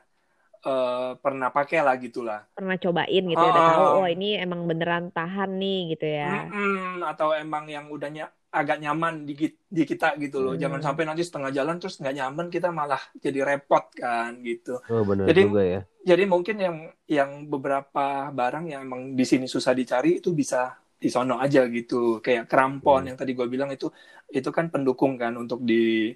uh, 0.66 1.16
pernah 1.20 1.50
pakai 1.52 1.80
lah 1.84 1.96
gitulah. 2.00 2.44
Pernah 2.56 2.76
cobain 2.80 3.24
gitu 3.24 3.40
ya, 3.40 3.52
udah 3.52 3.64
tahu 3.76 3.84
oh 4.04 4.08
ini 4.08 4.30
emang 4.40 4.68
beneran 4.68 5.12
tahan 5.14 5.52
nih 5.60 5.80
gitu 5.96 6.08
ya. 6.08 6.48
Mm-mm, 6.48 7.04
atau 7.08 7.32
emang 7.36 7.68
yang 7.70 7.88
udahnya 7.88 8.32
agak 8.50 8.82
nyaman 8.82 9.30
di, 9.30 9.54
di 9.54 9.84
kita 9.86 10.18
gitu 10.18 10.42
loh. 10.42 10.54
Hmm. 10.58 10.62
Jangan 10.62 10.82
sampai 10.82 11.04
nanti 11.06 11.22
setengah 11.22 11.54
jalan 11.54 11.78
terus 11.78 12.02
nggak 12.02 12.16
nyaman 12.18 12.48
kita 12.50 12.74
malah 12.74 13.02
jadi 13.22 13.46
repot 13.46 13.86
kan 13.94 14.42
gitu. 14.42 14.82
Oh, 14.90 15.06
benar 15.06 15.30
jadi, 15.30 15.42
juga 15.46 15.62
ya. 15.62 15.82
Jadi 16.02 16.24
mungkin 16.26 16.56
yang 16.58 16.78
yang 17.06 17.30
beberapa 17.46 18.34
barang 18.34 18.66
yang 18.74 18.82
emang 18.90 19.14
di 19.14 19.26
sini 19.26 19.46
susah 19.46 19.78
dicari 19.78 20.18
itu 20.18 20.34
bisa 20.34 20.74
di 20.98 21.08
sono 21.14 21.38
aja 21.38 21.62
gitu. 21.70 22.18
Kayak 22.26 22.50
krampon 22.50 23.06
hmm. 23.06 23.08
yang 23.14 23.18
tadi 23.22 23.32
gue 23.38 23.46
bilang 23.46 23.70
itu 23.70 23.94
itu 24.34 24.50
kan 24.50 24.74
pendukung 24.74 25.14
kan 25.22 25.38
untuk 25.38 25.62
di 25.62 26.10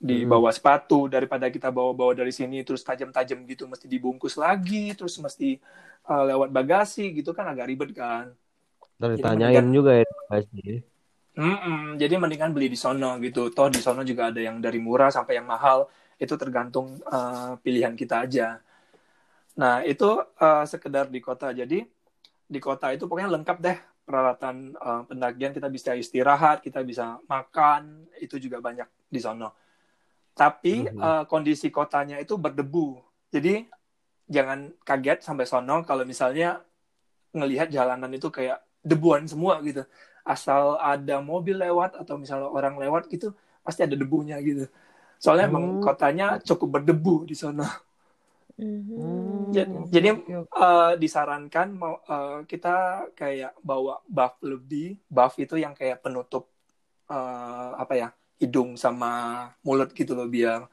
di 0.00 0.24
hmm. 0.24 0.32
bawah 0.32 0.50
sepatu 0.50 1.06
daripada 1.06 1.52
kita 1.52 1.68
bawa-bawa 1.68 2.18
dari 2.18 2.32
sini 2.32 2.64
terus 2.64 2.80
tajam-tajam 2.82 3.44
gitu 3.44 3.68
mesti 3.68 3.84
dibungkus 3.84 4.40
lagi 4.40 4.96
terus 4.96 5.20
mesti 5.20 5.60
uh, 6.08 6.24
lewat 6.24 6.50
bagasi 6.50 7.14
gitu 7.14 7.30
kan 7.30 7.46
agak 7.46 7.70
ribet 7.70 7.94
kan. 7.94 8.34
Dan 8.98 9.14
ditanyain 9.14 9.70
juga 9.70 10.02
ya 10.02 10.08
bagasi. 10.26 10.89
Mm-mm, 11.40 11.96
jadi 11.96 12.20
mendingan 12.20 12.52
beli 12.52 12.68
di 12.68 12.76
sono 12.76 13.16
gitu. 13.24 13.48
Toh 13.48 13.72
di 13.72 13.80
sono 13.80 14.04
juga 14.04 14.28
ada 14.28 14.44
yang 14.44 14.60
dari 14.60 14.76
murah 14.76 15.08
sampai 15.08 15.40
yang 15.40 15.48
mahal. 15.48 15.88
Itu 16.20 16.36
tergantung 16.36 17.00
uh, 17.08 17.56
pilihan 17.64 17.96
kita 17.96 18.28
aja. 18.28 18.60
Nah 19.56 19.80
itu 19.80 20.20
uh, 20.20 20.64
sekedar 20.68 21.08
di 21.08 21.16
kota. 21.24 21.48
Jadi 21.56 21.80
di 22.44 22.60
kota 22.60 22.92
itu 22.92 23.08
pokoknya 23.08 23.32
lengkap 23.40 23.56
deh 23.56 23.78
peralatan 24.04 24.76
uh, 24.76 25.08
pendakian. 25.08 25.56
Kita 25.56 25.72
bisa 25.72 25.96
istirahat, 25.96 26.60
kita 26.60 26.84
bisa 26.84 27.16
makan. 27.24 28.04
Itu 28.20 28.36
juga 28.36 28.60
banyak 28.60 29.08
di 29.08 29.16
sono. 29.16 29.56
Tapi 30.36 30.92
mm-hmm. 30.92 31.00
uh, 31.00 31.24
kondisi 31.24 31.72
kotanya 31.72 32.20
itu 32.20 32.36
berdebu. 32.36 33.00
Jadi 33.32 33.64
jangan 34.28 34.76
kaget 34.84 35.24
sampai 35.24 35.48
sono 35.48 35.88
kalau 35.88 36.04
misalnya 36.04 36.60
ngelihat 37.32 37.72
jalanan 37.72 38.12
itu 38.12 38.28
kayak 38.28 38.60
debuan 38.84 39.24
semua 39.24 39.56
gitu 39.64 39.88
asal 40.30 40.78
ada 40.78 41.18
mobil 41.18 41.58
lewat 41.58 41.98
atau 41.98 42.14
misalnya 42.14 42.46
orang 42.46 42.78
lewat 42.78 43.10
gitu 43.10 43.34
pasti 43.66 43.82
ada 43.82 43.98
debunya 43.98 44.38
gitu 44.38 44.70
soalnya 45.20 45.50
hmm. 45.50 45.52
emang 45.52 45.64
kotanya 45.82 46.26
cukup 46.40 46.80
berdebu 46.80 47.26
di 47.26 47.36
sana 47.36 47.66
hmm. 48.56 49.50
jadi 49.90 50.08
uh, 50.54 50.94
disarankan 50.96 51.68
mau 51.74 51.98
uh, 52.06 52.46
kita 52.46 53.08
kayak 53.18 53.58
bawa 53.60 54.00
buff 54.06 54.38
lebih 54.40 54.96
buff 55.10 55.36
itu 55.36 55.58
yang 55.58 55.74
kayak 55.74 56.00
penutup 56.00 56.48
uh, 57.10 57.76
apa 57.76 57.94
ya 57.98 58.08
hidung 58.40 58.78
sama 58.80 59.44
mulut 59.60 59.92
gitu 59.92 60.16
loh 60.16 60.24
biar 60.24 60.64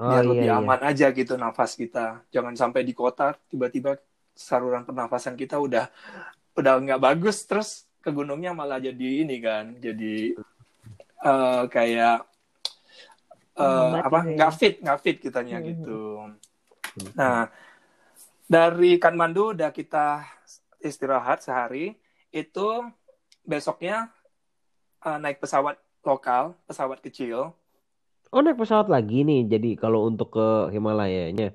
oh, 0.00 0.08
biar 0.08 0.24
iya, 0.24 0.30
lebih 0.32 0.48
iya. 0.48 0.56
aman 0.56 0.80
aja 0.80 1.06
gitu 1.12 1.36
nafas 1.36 1.76
kita 1.76 2.24
jangan 2.32 2.56
sampai 2.56 2.80
di 2.86 2.96
kota 2.96 3.36
tiba-tiba 3.52 4.00
saluran 4.32 4.88
pernafasan 4.88 5.36
kita 5.36 5.60
udah 5.60 5.92
udah 6.56 6.72
nggak 6.80 7.00
bagus 7.04 7.44
terus 7.44 7.89
ke 8.00 8.10
gunungnya 8.10 8.56
malah 8.56 8.80
jadi 8.80 9.24
ini 9.24 9.36
kan 9.44 9.76
jadi 9.76 10.34
uh, 11.20 11.68
kayak 11.68 12.24
uh, 13.60 14.00
apa 14.00 14.18
ya. 14.24 14.34
nggak 14.40 14.52
fit 14.56 14.74
nggak 14.80 15.00
fit 15.04 15.16
kitanya 15.20 15.60
hmm. 15.60 15.66
gitu. 15.68 16.00
Nah 17.14 17.52
dari 18.50 18.98
Kanmandu 18.98 19.54
udah 19.54 19.70
kita 19.70 20.26
istirahat 20.82 21.44
sehari 21.44 21.94
itu 22.34 22.66
besoknya 23.46 24.10
uh, 25.04 25.20
naik 25.20 25.38
pesawat 25.38 25.78
lokal 26.02 26.58
pesawat 26.66 26.98
kecil. 27.04 27.54
Oh 28.34 28.40
naik 28.42 28.58
pesawat 28.58 28.90
lagi 28.90 29.22
nih 29.22 29.46
jadi 29.46 29.70
kalau 29.78 30.08
untuk 30.08 30.34
ke 30.34 30.48
Himalaya-nya? 30.74 31.54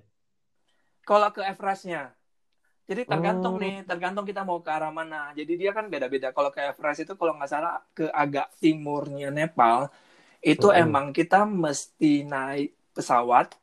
Kalau 1.06 1.30
ke 1.30 1.42
Everestnya 1.46 2.14
jadi 2.86 3.02
tergantung 3.10 3.58
oh. 3.58 3.62
nih, 3.62 3.82
tergantung 3.82 4.26
kita 4.30 4.45
mau 4.45 4.62
ke 4.62 4.69
arah 4.69 4.93
mana. 4.93 5.34
Jadi 5.34 5.58
dia 5.58 5.74
kan 5.74 5.89
beda-beda. 5.89 6.30
Kalau 6.30 6.54
ke 6.54 6.62
Everest 6.62 7.02
itu 7.02 7.13
kalau 7.17 7.34
nggak 7.34 7.50
salah 7.50 7.82
ke 7.98 8.06
agak 8.13 8.54
timurnya 8.62 9.34
Nepal, 9.34 9.89
itu 10.45 10.69
oh. 10.69 10.78
emang 10.78 11.10
kita 11.10 11.50
mesti 11.50 12.21
naik 12.30 12.78
pesawat 12.93 13.58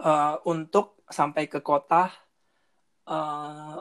uh, 0.00 0.40
untuk 0.48 1.04
sampai 1.04 1.52
ke 1.52 1.60
kota 1.60 2.08
uh, 3.12 3.76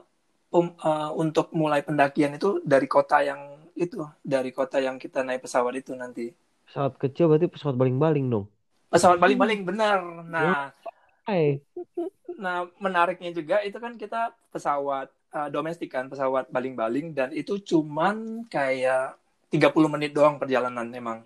um, 0.51 0.75
uh, 0.75 1.11
untuk 1.15 1.47
mulai 1.55 1.79
pendakian 1.79 2.35
itu 2.35 2.59
dari 2.67 2.85
kota 2.91 3.23
yang 3.23 3.71
itu, 3.79 4.03
dari 4.19 4.51
kota 4.51 4.83
yang 4.83 4.99
kita 4.99 5.23
naik 5.23 5.47
pesawat 5.47 5.71
itu 5.79 5.95
nanti. 5.95 6.35
Pesawat 6.67 6.99
kecil 6.99 7.31
berarti 7.31 7.47
pesawat 7.47 7.79
baling-baling 7.79 8.27
dong. 8.27 8.45
Pesawat 8.91 9.23
baling-baling 9.23 9.63
benar. 9.63 10.03
Nah, 10.27 10.75
Hai. 11.23 11.63
Nah, 12.43 12.67
menariknya 12.75 13.31
juga 13.31 13.63
itu 13.63 13.79
kan 13.79 13.95
kita 13.95 14.35
pesawat 14.51 15.07
uh, 15.31 15.47
domestik 15.47 15.95
kan, 15.95 16.11
pesawat 16.11 16.51
baling-baling 16.51 17.15
dan 17.15 17.31
itu 17.31 17.55
cuman 17.63 18.43
kayak 18.51 19.15
30 19.47 19.71
menit 19.87 20.11
doang 20.11 20.35
perjalanan 20.35 20.91
emang. 20.91 21.23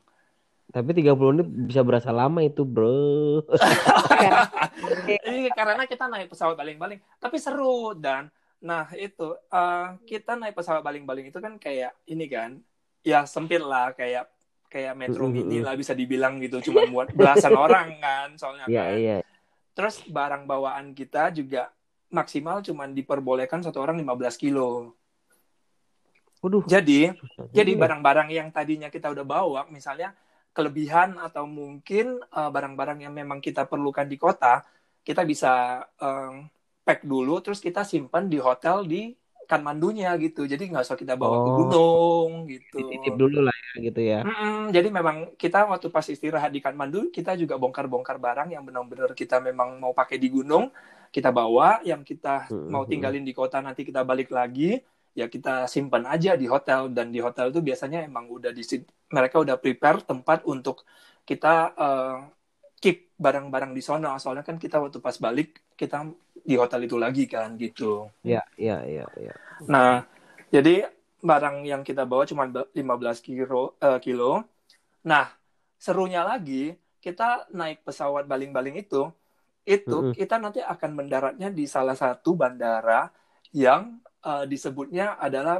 Tapi 0.69 0.93
30 0.93 1.17
menit 1.33 1.47
bisa 1.73 1.81
berasa 1.81 2.13
lama 2.13 2.43
itu, 2.45 2.61
Bro. 2.61 3.49
Ini 5.09 5.49
karena 5.57 5.89
kita 5.89 6.05
naik 6.05 6.29
pesawat 6.29 6.53
baling-baling, 6.53 7.01
tapi 7.17 7.41
seru 7.41 7.97
dan 7.97 8.29
nah 8.57 8.89
itu 8.97 9.37
uh, 9.53 10.01
kita 10.09 10.33
naik 10.33 10.57
pesawat 10.57 10.81
baling-baling 10.81 11.29
itu 11.29 11.37
kan 11.37 11.61
kayak 11.61 11.93
ini 12.09 12.25
kan, 12.25 12.57
ya 13.05 13.21
sempit 13.29 13.61
lah 13.61 13.93
kayak 13.93 14.27
kayak 14.67 14.97
metro 14.97 15.29
mini 15.29 15.63
lah 15.63 15.77
bisa 15.79 15.95
dibilang 15.95 16.41
gitu, 16.43 16.59
cuma 16.69 16.83
buat 16.89 17.13
belasan 17.15 17.55
orang 17.65 17.95
kan 18.03 18.29
soalnya. 18.35 18.65
Iya, 18.67 18.83
kan. 18.83 18.97
iya. 18.99 19.17
Terus 19.77 20.01
barang 20.09 20.49
bawaan 20.49 20.97
kita 20.97 21.29
juga 21.29 21.69
maksimal 22.09 22.65
cuma 22.65 22.89
diperbolehkan 22.89 23.61
satu 23.61 23.77
orang 23.77 24.01
15 24.01 24.41
kilo. 24.41 24.97
Waduh. 26.41 26.65
Jadi, 26.65 27.13
jadi 27.53 27.71
barang-barang 27.77 28.33
yang 28.33 28.49
tadinya 28.49 28.89
kita 28.89 29.13
udah 29.13 29.21
bawa, 29.21 29.61
misalnya 29.69 30.17
kelebihan 30.49 31.21
atau 31.21 31.45
mungkin 31.45 32.17
uh, 32.33 32.49
barang-barang 32.49 33.05
yang 33.05 33.13
memang 33.13 33.37
kita 33.37 33.69
perlukan 33.69 34.09
di 34.09 34.17
kota, 34.17 34.65
kita 35.05 35.21
bisa 35.21 35.85
um, 36.01 36.49
pack 36.81 37.05
dulu, 37.05 37.37
terus 37.45 37.61
kita 37.61 37.85
simpan 37.85 38.25
di 38.25 38.41
hotel 38.41 38.81
di 38.81 39.13
mandunya 39.55 40.11
gitu. 40.19 40.43
Jadi 40.43 40.67
nggak 40.67 40.83
usah 40.83 40.99
kita 40.99 41.15
bawa 41.15 41.35
oh, 41.39 41.43
ke 41.43 41.51
gunung 41.63 42.31
gitu. 42.51 42.77
Titip 42.83 43.15
dulu 43.15 43.47
lah 43.47 43.55
ya 43.55 43.73
gitu 43.79 44.01
ya. 44.03 44.19
Mm-mm, 44.27 44.75
jadi 44.75 44.87
memang 44.91 45.17
kita 45.39 45.63
waktu 45.71 45.87
pas 45.87 46.03
istirahat 46.03 46.51
di 46.51 46.59
Kanmandu 46.59 47.07
kita 47.07 47.39
juga 47.39 47.55
bongkar-bongkar 47.55 48.19
barang 48.19 48.51
yang 48.51 48.67
benar-benar 48.67 49.15
kita 49.15 49.39
memang 49.39 49.79
mau 49.79 49.95
pakai 49.95 50.19
di 50.19 50.27
gunung 50.27 50.67
kita 51.15 51.31
bawa. 51.31 51.79
Yang 51.87 52.15
kita 52.15 52.51
mm-hmm. 52.51 52.69
mau 52.69 52.83
tinggalin 52.83 53.23
di 53.23 53.31
kota 53.31 53.63
nanti 53.63 53.87
kita 53.87 54.03
balik 54.03 54.35
lagi 54.35 54.83
ya 55.15 55.31
kita 55.31 55.65
simpan 55.71 56.03
aja 56.03 56.35
di 56.35 56.45
hotel. 56.51 56.91
Dan 56.91 57.15
di 57.15 57.23
hotel 57.23 57.55
itu 57.55 57.63
biasanya 57.63 58.03
emang 58.03 58.27
udah 58.27 58.51
di 58.51 58.63
mereka 59.15 59.39
udah 59.39 59.55
prepare 59.55 60.03
tempat 60.03 60.43
untuk 60.43 60.83
kita 61.23 61.75
uh, 61.75 62.36
barang-barang 63.17 63.73
di 63.73 63.81
sana 63.81 64.21
soalnya 64.21 64.45
kan 64.45 64.61
kita 64.61 64.77
waktu 64.77 65.01
pas 65.01 65.17
balik 65.17 65.73
kita 65.73 66.05
di 66.47 66.53
hotel 66.55 66.85
itu 66.85 66.95
lagi 66.95 67.25
kan 67.25 67.57
gitu. 67.57 68.07
Iya, 68.21 68.45
iya, 68.55 68.77
iya, 68.85 69.05
iya. 69.17 69.33
Nah, 69.65 70.05
jadi 70.53 70.85
barang 71.19 71.65
yang 71.65 71.81
kita 71.81 72.05
bawa 72.05 72.23
cuma 72.29 72.45
15 72.47 72.77
kilo 73.25 73.73
uh, 73.81 73.97
kilo. 73.97 74.45
Nah, 75.09 75.27
serunya 75.81 76.21
lagi 76.21 76.77
kita 77.01 77.49
naik 77.51 77.81
pesawat 77.81 78.29
baling-baling 78.29 78.77
itu 78.79 79.09
itu 79.67 79.91
mm 79.91 80.03
-hmm. 80.11 80.15
kita 80.15 80.35
nanti 80.39 80.63
akan 80.63 80.91
mendaratnya 80.95 81.51
di 81.51 81.67
salah 81.67 81.97
satu 81.97 82.39
bandara 82.39 83.11
yang 83.51 83.99
uh, 84.23 84.47
disebutnya 84.47 85.19
adalah 85.19 85.59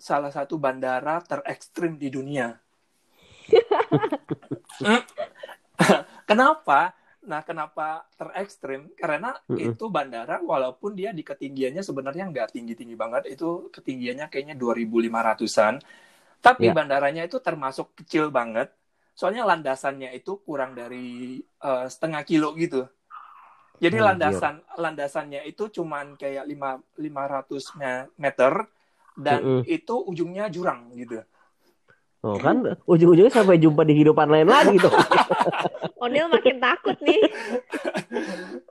salah 0.00 0.32
satu 0.32 0.56
bandara 0.56 1.20
terekstrim 1.20 2.00
di 2.00 2.08
dunia. 2.08 2.56
Kenapa? 6.32 6.80
Nah, 7.22 7.40
kenapa 7.46 8.02
terekstrim? 8.18 8.90
Karena 8.98 9.30
mm 9.46 9.54
-hmm. 9.54 9.66
itu 9.72 9.84
bandara 9.86 10.42
walaupun 10.42 10.98
dia 10.98 11.14
di 11.14 11.22
ketinggiannya 11.22 11.82
sebenarnya 11.84 12.26
nggak 12.34 12.58
tinggi-tinggi 12.58 12.98
banget, 12.98 13.30
itu 13.30 13.70
ketinggiannya 13.70 14.26
kayaknya 14.26 14.58
2500-an. 14.58 15.78
Tapi 16.42 16.66
yeah. 16.66 16.74
bandaranya 16.74 17.22
itu 17.22 17.38
termasuk 17.38 17.94
kecil 17.94 18.34
banget. 18.34 18.74
Soalnya 19.14 19.46
landasannya 19.46 20.10
itu 20.18 20.42
kurang 20.42 20.74
dari 20.74 21.38
uh, 21.62 21.86
setengah 21.86 22.26
kilo 22.26 22.58
gitu. 22.58 22.90
Jadi 23.82 23.98
landasan 23.98 24.62
iya. 24.62 24.78
landasannya 24.78 25.40
itu 25.42 25.66
cuman 25.70 26.14
kayak 26.14 26.46
5 26.46 27.02
500 27.02 28.14
meter 28.14 28.52
dan 29.18 29.40
mm 29.42 29.58
-hmm. 29.58 29.62
itu 29.66 29.94
ujungnya 30.06 30.46
jurang 30.50 30.90
gitu. 30.94 31.22
Oh 32.22 32.38
kan 32.38 32.62
ujung-ujungnya 32.86 33.34
sampai 33.34 33.58
jumpa 33.58 33.82
di 33.82 33.98
kehidupan 33.98 34.30
lain 34.30 34.46
lagi 34.46 34.78
tuh. 34.78 34.94
Onil 36.02 36.30
makin 36.30 36.56
takut 36.62 36.96
nih. 37.02 37.20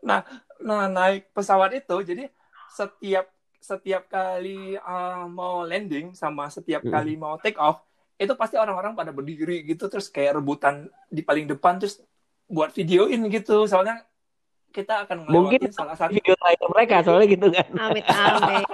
Nah, 0.01 0.25
nah 0.57 0.89
naik 0.89 1.29
pesawat 1.29 1.77
itu 1.77 1.95
jadi 2.01 2.25
setiap 2.73 3.29
setiap 3.61 4.09
kali 4.09 4.77
uh, 4.77 5.29
mau 5.29 5.61
landing 5.61 6.17
sama 6.17 6.49
setiap 6.49 6.81
hmm. 6.81 6.91
kali 6.93 7.13
mau 7.17 7.37
take 7.37 7.57
off 7.61 7.85
itu 8.17 8.33
pasti 8.33 8.57
orang-orang 8.57 8.97
pada 8.97 9.13
berdiri 9.13 9.61
gitu 9.65 9.89
terus 9.89 10.09
kayak 10.09 10.41
rebutan 10.41 10.89
di 11.09 11.21
paling 11.21 11.45
depan 11.45 11.77
terus 11.77 12.01
buat 12.49 12.73
videoin 12.73 13.29
gitu 13.29 13.65
soalnya 13.69 14.01
kita 14.71 15.05
akan 15.05 15.27
Mungkin 15.27 15.69
salah 15.69 15.93
satu 15.93 16.15
video 16.15 16.33
terakhir 16.39 16.67
mereka 16.71 16.95
soalnya 17.03 17.27
gitu 17.27 17.47
kan. 17.51 17.67
Amit 17.77 18.05
amit. 18.07 18.65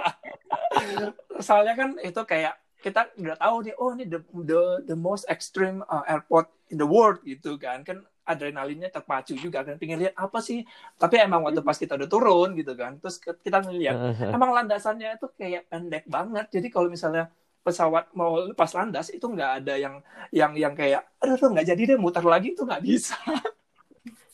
soalnya 1.46 1.74
kan 1.74 1.88
itu 2.00 2.20
kayak 2.22 2.54
kita 2.78 3.10
udah 3.18 3.36
tahu 3.36 3.56
nih 3.66 3.74
oh 3.78 3.90
ini 3.94 4.04
the 4.06 4.20
the, 4.46 4.62
the 4.86 4.96
most 4.96 5.26
extreme 5.26 5.82
uh, 5.90 6.06
airport 6.06 6.50
in 6.70 6.78
the 6.78 6.86
world 6.86 7.18
gitu 7.26 7.58
kan. 7.58 7.82
Kan 7.82 8.06
adrenalinnya 8.28 8.92
terpacu 8.92 9.32
juga 9.32 9.64
kan 9.64 9.80
pengen 9.80 10.04
lihat 10.04 10.14
apa 10.14 10.38
sih? 10.38 10.62
Tapi 11.00 11.16
emang 11.18 11.48
waktu 11.48 11.64
pas 11.64 11.76
kita 11.76 11.96
udah 11.96 12.08
turun 12.08 12.54
gitu 12.54 12.76
kan 12.76 13.00
terus 13.00 13.18
kita 13.20 13.64
ngeliat 13.64 13.96
emang 14.36 14.52
landasannya 14.52 15.16
itu 15.16 15.26
kayak 15.34 15.66
pendek 15.72 16.04
banget. 16.06 16.46
Jadi 16.52 16.68
kalau 16.68 16.92
misalnya 16.92 17.32
pesawat 17.64 18.08
mau 18.16 18.48
lepas 18.48 18.72
landas 18.72 19.12
itu 19.12 19.28
nggak 19.28 19.50
ada 19.64 19.74
yang 19.76 19.94
yang 20.32 20.52
yang 20.56 20.72
kayak 20.72 21.04
aduh 21.20 21.36
nggak 21.36 21.66
jadi 21.68 21.82
deh 21.94 21.98
muter 22.00 22.24
lagi 22.24 22.56
itu 22.56 22.64
nggak 22.64 22.84
bisa. 22.84 23.18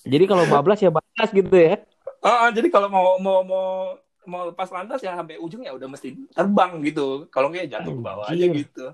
Jadi 0.04 0.24
kalau 0.28 0.44
bablas 0.44 0.78
ya 0.84 0.92
bablas 0.92 1.30
gitu 1.32 1.56
ya. 1.56 1.80
Ah, 2.20 2.48
jadi 2.52 2.68
kalau 2.68 2.88
mau 2.92 3.16
mau 3.20 3.40
mau 3.44 3.96
mau 4.26 4.48
lepas 4.48 4.68
landas 4.72 5.00
ya 5.00 5.16
sampai 5.16 5.36
ujung 5.40 5.62
ya 5.64 5.72
udah 5.76 5.88
mesti 5.88 6.14
terbang 6.32 6.80
gitu. 6.84 7.28
Kalau 7.28 7.52
nggak 7.52 7.68
ya 7.68 7.78
jatuh 7.78 7.92
ke 7.96 8.02
bawah 8.02 8.26
aja 8.28 8.46
gitu. 8.50 8.86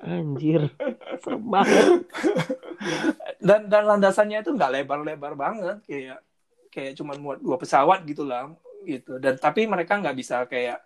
Anjir. 0.00 0.70
Serem 1.20 1.44
banget. 1.46 2.06
dan 3.46 3.68
dan 3.68 3.82
landasannya 3.84 4.40
itu 4.40 4.50
nggak 4.52 4.70
lebar-lebar 4.80 5.32
banget. 5.36 5.78
Kayak 5.84 6.18
kayak 6.72 6.92
cuma 6.96 7.16
muat 7.16 7.38
dua 7.40 7.56
pesawat 7.60 8.04
gitu 8.08 8.24
lah 8.24 8.52
gitu. 8.84 9.20
Dan 9.20 9.36
tapi 9.36 9.68
mereka 9.68 10.00
nggak 10.00 10.16
bisa 10.16 10.44
kayak 10.48 10.80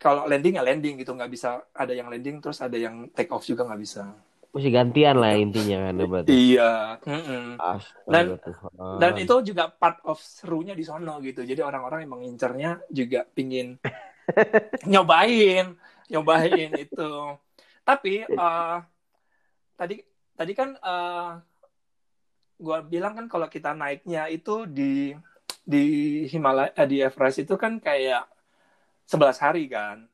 kalau 0.00 0.24
landing 0.30 0.56
ya 0.56 0.62
landing 0.62 1.00
gitu. 1.02 1.12
Nggak 1.12 1.30
bisa 1.30 1.64
ada 1.74 1.92
yang 1.92 2.06
landing 2.06 2.38
terus 2.38 2.62
ada 2.62 2.78
yang 2.78 3.10
take 3.10 3.30
off 3.34 3.42
juga 3.42 3.66
nggak 3.66 3.82
bisa 3.82 4.04
Mesti 4.50 4.70
gantian 4.74 5.14
lah 5.14 5.38
intinya 5.38 5.78
kan 5.86 5.94
berarti. 5.94 6.30
iya. 6.34 6.98
Astaga 7.54 8.10
Dan- 8.10 8.34
Tuhan. 8.42 8.98
dan 8.98 9.12
itu 9.14 9.34
juga 9.46 9.70
part 9.70 10.02
of 10.02 10.18
serunya 10.18 10.74
di 10.74 10.82
sono 10.82 11.22
gitu 11.22 11.46
jadi 11.46 11.62
orang-orang 11.62 12.02
yang 12.02 12.12
mengincarnya 12.18 12.82
juga 12.90 13.22
pingin 13.30 13.78
nyobain 14.90 15.78
nyobain 16.10 16.70
itu 16.74 17.10
tapi 17.86 18.26
eh, 18.26 18.76
tadi 19.78 20.02
tadi 20.34 20.52
kan 20.58 20.74
eh, 20.74 21.30
gua 22.58 22.82
bilang 22.82 23.14
kan 23.14 23.26
kalau 23.30 23.46
kita 23.46 23.70
naiknya 23.70 24.26
itu 24.26 24.66
di 24.66 25.14
di 25.62 25.84
Himalaya 26.26 26.74
eh, 26.74 26.88
di 26.90 26.98
Everest 26.98 27.46
itu 27.46 27.54
kan 27.54 27.78
kayak 27.78 28.26
11 29.06 29.38
hari 29.38 29.70
kan 29.70 30.09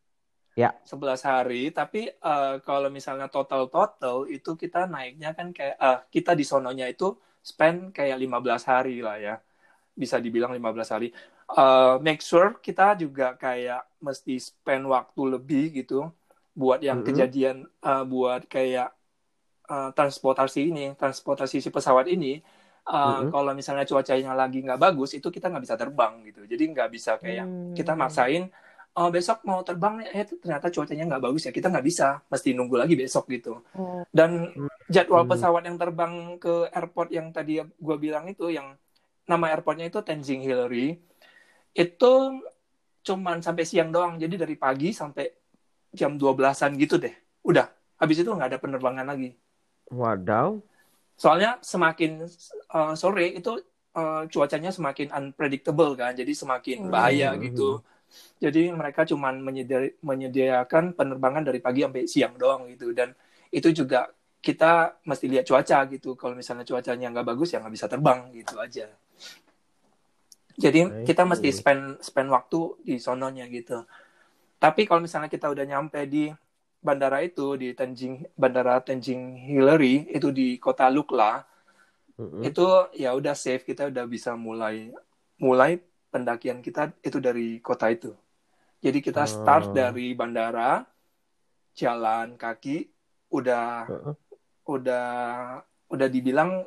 Ya. 0.57 0.75
11 0.90 1.21
hari 1.31 1.75
tapi 1.79 1.99
eh, 2.11 2.55
kalau 2.66 2.88
misalnya 2.97 3.27
total 3.35 3.62
total 3.75 4.16
itu 4.31 4.51
kita 4.62 4.79
naiknya 4.92 5.29
kan 5.38 5.49
kayak 5.57 5.77
eh, 5.87 5.99
kita 6.14 6.31
di 6.38 6.45
sononya 6.47 6.87
itu 6.92 7.05
spend 7.51 7.79
kayak 7.97 8.16
15 8.23 8.62
hari 8.71 9.03
lah 9.07 9.16
ya 9.27 9.35
bisa 10.03 10.16
dibilang 10.25 10.53
15 10.59 10.90
hari 10.95 11.09
Eh, 11.47 11.95
make 12.07 12.23
sure 12.29 12.49
kita 12.66 12.99
juga 13.03 13.25
kayak 13.45 13.81
mesti 14.07 14.35
spend 14.49 14.85
waktu 14.95 15.23
lebih 15.35 15.62
gitu 15.79 15.95
buat 16.61 16.81
yang 16.88 16.99
Mhm. 16.99 17.07
kejadian 17.07 17.57
eh, 17.88 18.05
buat 18.12 18.42
kayak 18.55 18.88
eh, 19.71 19.90
transportasi 19.97 20.61
ini 20.71 20.85
transportasi 21.01 21.57
si 21.64 21.71
pesawat 21.77 22.07
ini 22.11 22.38
eh, 22.90 23.21
Mhm. 23.21 23.31
kalau 23.33 23.53
misalnya 23.59 23.85
cuacanya 23.90 24.33
lagi 24.40 24.59
nggak 24.64 24.81
bagus 24.85 25.11
itu 25.19 25.29
kita 25.35 25.47
nggak 25.51 25.64
bisa 25.66 25.77
terbang 25.81 26.12
gitu 26.29 26.40
jadi 26.51 26.62
nggak 26.73 26.88
bisa 26.97 27.12
kayak 27.25 27.47
Hmm. 27.47 27.77
kita 27.77 27.92
maksain 27.99 28.42
oh 28.97 29.09
besok 29.09 29.45
mau 29.45 29.61
terbang 29.61 30.01
eh 30.03 30.25
ternyata 30.25 30.73
cuacanya 30.73 31.05
nggak 31.07 31.23
bagus 31.23 31.43
ya 31.45 31.53
kita 31.53 31.69
nggak 31.69 31.85
bisa 31.85 32.25
mesti 32.27 32.49
nunggu 32.53 32.77
lagi 32.77 32.95
besok 32.97 33.29
gitu. 33.29 33.61
Oh, 33.77 34.03
dan 34.11 34.53
jadwal 34.89 35.23
Hmm. 35.25 35.31
pesawat 35.31 35.63
yang 35.65 35.77
terbang 35.77 36.13
ke 36.37 36.73
airport 36.73 37.13
yang 37.13 37.29
tadi 37.31 37.61
gue 37.61 37.97
bilang 37.97 38.25
itu 38.27 38.49
yang 38.49 38.73
nama 39.25 39.53
airportnya 39.53 39.87
itu 39.87 40.01
Tenzing 40.01 40.41
Hillary 40.41 40.97
itu 41.73 42.13
cuman 43.03 43.39
sampai 43.39 43.63
siang 43.63 43.93
doang. 43.93 44.17
Jadi 44.17 44.35
dari 44.35 44.57
pagi 44.57 44.91
sampai 44.91 45.29
jam 45.93 46.17
12-an 46.17 46.73
gitu 46.77 46.97
deh. 46.97 47.13
Udah. 47.45 47.69
Habis 47.97 48.21
itu 48.21 48.29
nggak 48.29 48.49
ada 48.53 48.59
penerbangan 48.59 49.07
lagi. 49.07 49.33
Wadaw. 49.89 50.59
soalnya 51.17 51.57
semakin 51.65 52.29
uh, 52.71 52.93
sore 52.93 53.33
itu 53.33 53.57
uh, 53.97 54.29
cuacanya 54.29 54.69
semakin 54.69 55.09
unpredictable 55.11 55.97
kan. 55.97 56.13
Jadi 56.13 56.33
semakin 56.33 56.77
Hmm. 56.85 56.93
bahaya 56.93 57.33
Hmm. 57.33 57.41
gitu 57.41 57.81
jadi 58.42 58.73
mereka 58.73 59.03
cuman 59.11 59.40
menyedia- 59.40 59.97
menyediakan 60.05 60.92
penerbangan 60.99 61.42
dari 61.49 61.61
pagi 61.64 61.81
sampai 61.85 62.05
siang 62.09 62.35
doang 62.37 62.69
gitu. 62.73 62.92
Dan 62.92 63.12
itu 63.53 63.69
juga 63.73 64.09
kita 64.45 65.01
mesti 65.09 65.27
lihat 65.33 65.45
cuaca 65.49 65.79
gitu. 65.90 66.14
Kalau 66.21 66.35
misalnya 66.37 66.64
cuacanya 66.69 67.07
nggak 67.12 67.27
bagus 67.27 67.49
ya 67.55 67.59
nggak 67.62 67.75
bisa 67.77 67.87
terbang 67.92 68.21
gitu 68.37 68.55
aja. 68.61 68.87
Jadi 70.57 70.81
kita 71.05 71.23
mesti 71.29 71.49
spend 71.53 72.01
spend 72.01 72.29
waktu 72.33 72.61
di 72.88 72.97
sononya 72.97 73.45
gitu. 73.53 73.85
Tapi 74.64 74.83
kalau 74.88 75.01
misalnya 75.07 75.31
kita 75.35 75.47
udah 75.55 75.64
nyampe 75.73 76.01
di 76.09 76.25
bandara 76.87 77.19
itu 77.29 77.47
di 77.62 77.69
Tenzing 77.79 78.14
bandara 78.42 78.81
Tenzing 78.87 79.23
Hillary 79.53 80.09
itu 80.16 80.29
di 80.33 80.57
kota 80.64 80.87
Lukla 80.88 81.45
Mm-mm. 82.19 82.42
itu 82.49 82.66
ya 82.97 83.11
udah 83.19 83.35
safe. 83.37 83.64
Kita 83.69 83.88
udah 83.92 84.05
bisa 84.09 84.33
mulai 84.37 84.92
mulai 85.40 85.81
pendakian 86.09 86.61
kita 86.61 86.92
itu 87.01 87.19
dari 87.19 87.59
kota 87.61 87.90
itu 87.90 88.12
jadi 88.81 88.99
kita 89.01 89.25
start 89.25 89.71
Oh. 89.71 89.75
dari 89.75 90.12
bandara 90.12 90.85
jalan 91.73 92.35
kaki 92.35 92.88
udah 93.31 93.85
Heeh. 93.87 94.14
udah 94.64 95.07
udah 95.87 96.09
dibilang 96.09 96.64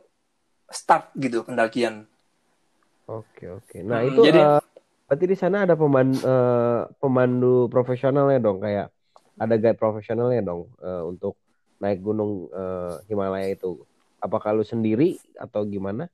start 0.69 1.11
gitu 1.15 1.41
pendakian 1.43 2.05
Oke 3.09 3.49
oke. 3.49 3.81
Nah 3.81 4.05
Hmm, 4.05 4.09
itu 4.13 4.21
jadi- 4.21 4.37
eh, 4.37 4.61
berarti 5.09 5.25
di 5.25 5.33
sana 5.33 5.65
ada 5.65 5.73
pemandu, 5.73 6.21
pemandu 7.01 7.65
profesionalnya 7.65 8.37
dong 8.37 8.61
kayak 8.61 8.93
ada 9.33 9.55
guide 9.57 9.81
profesionalnya 9.81 10.45
dong 10.45 10.69
eh, 10.77 11.01
untuk 11.01 11.33
naik 11.81 12.05
gunung 12.05 12.53
eh, 12.53 13.01
Himalaya 13.09 13.49
itu. 13.49 13.81
Apakah 14.21 14.53
lu 14.53 14.61
sendiri 14.61 15.17
atau 15.33 15.65
gimana? 15.65 16.05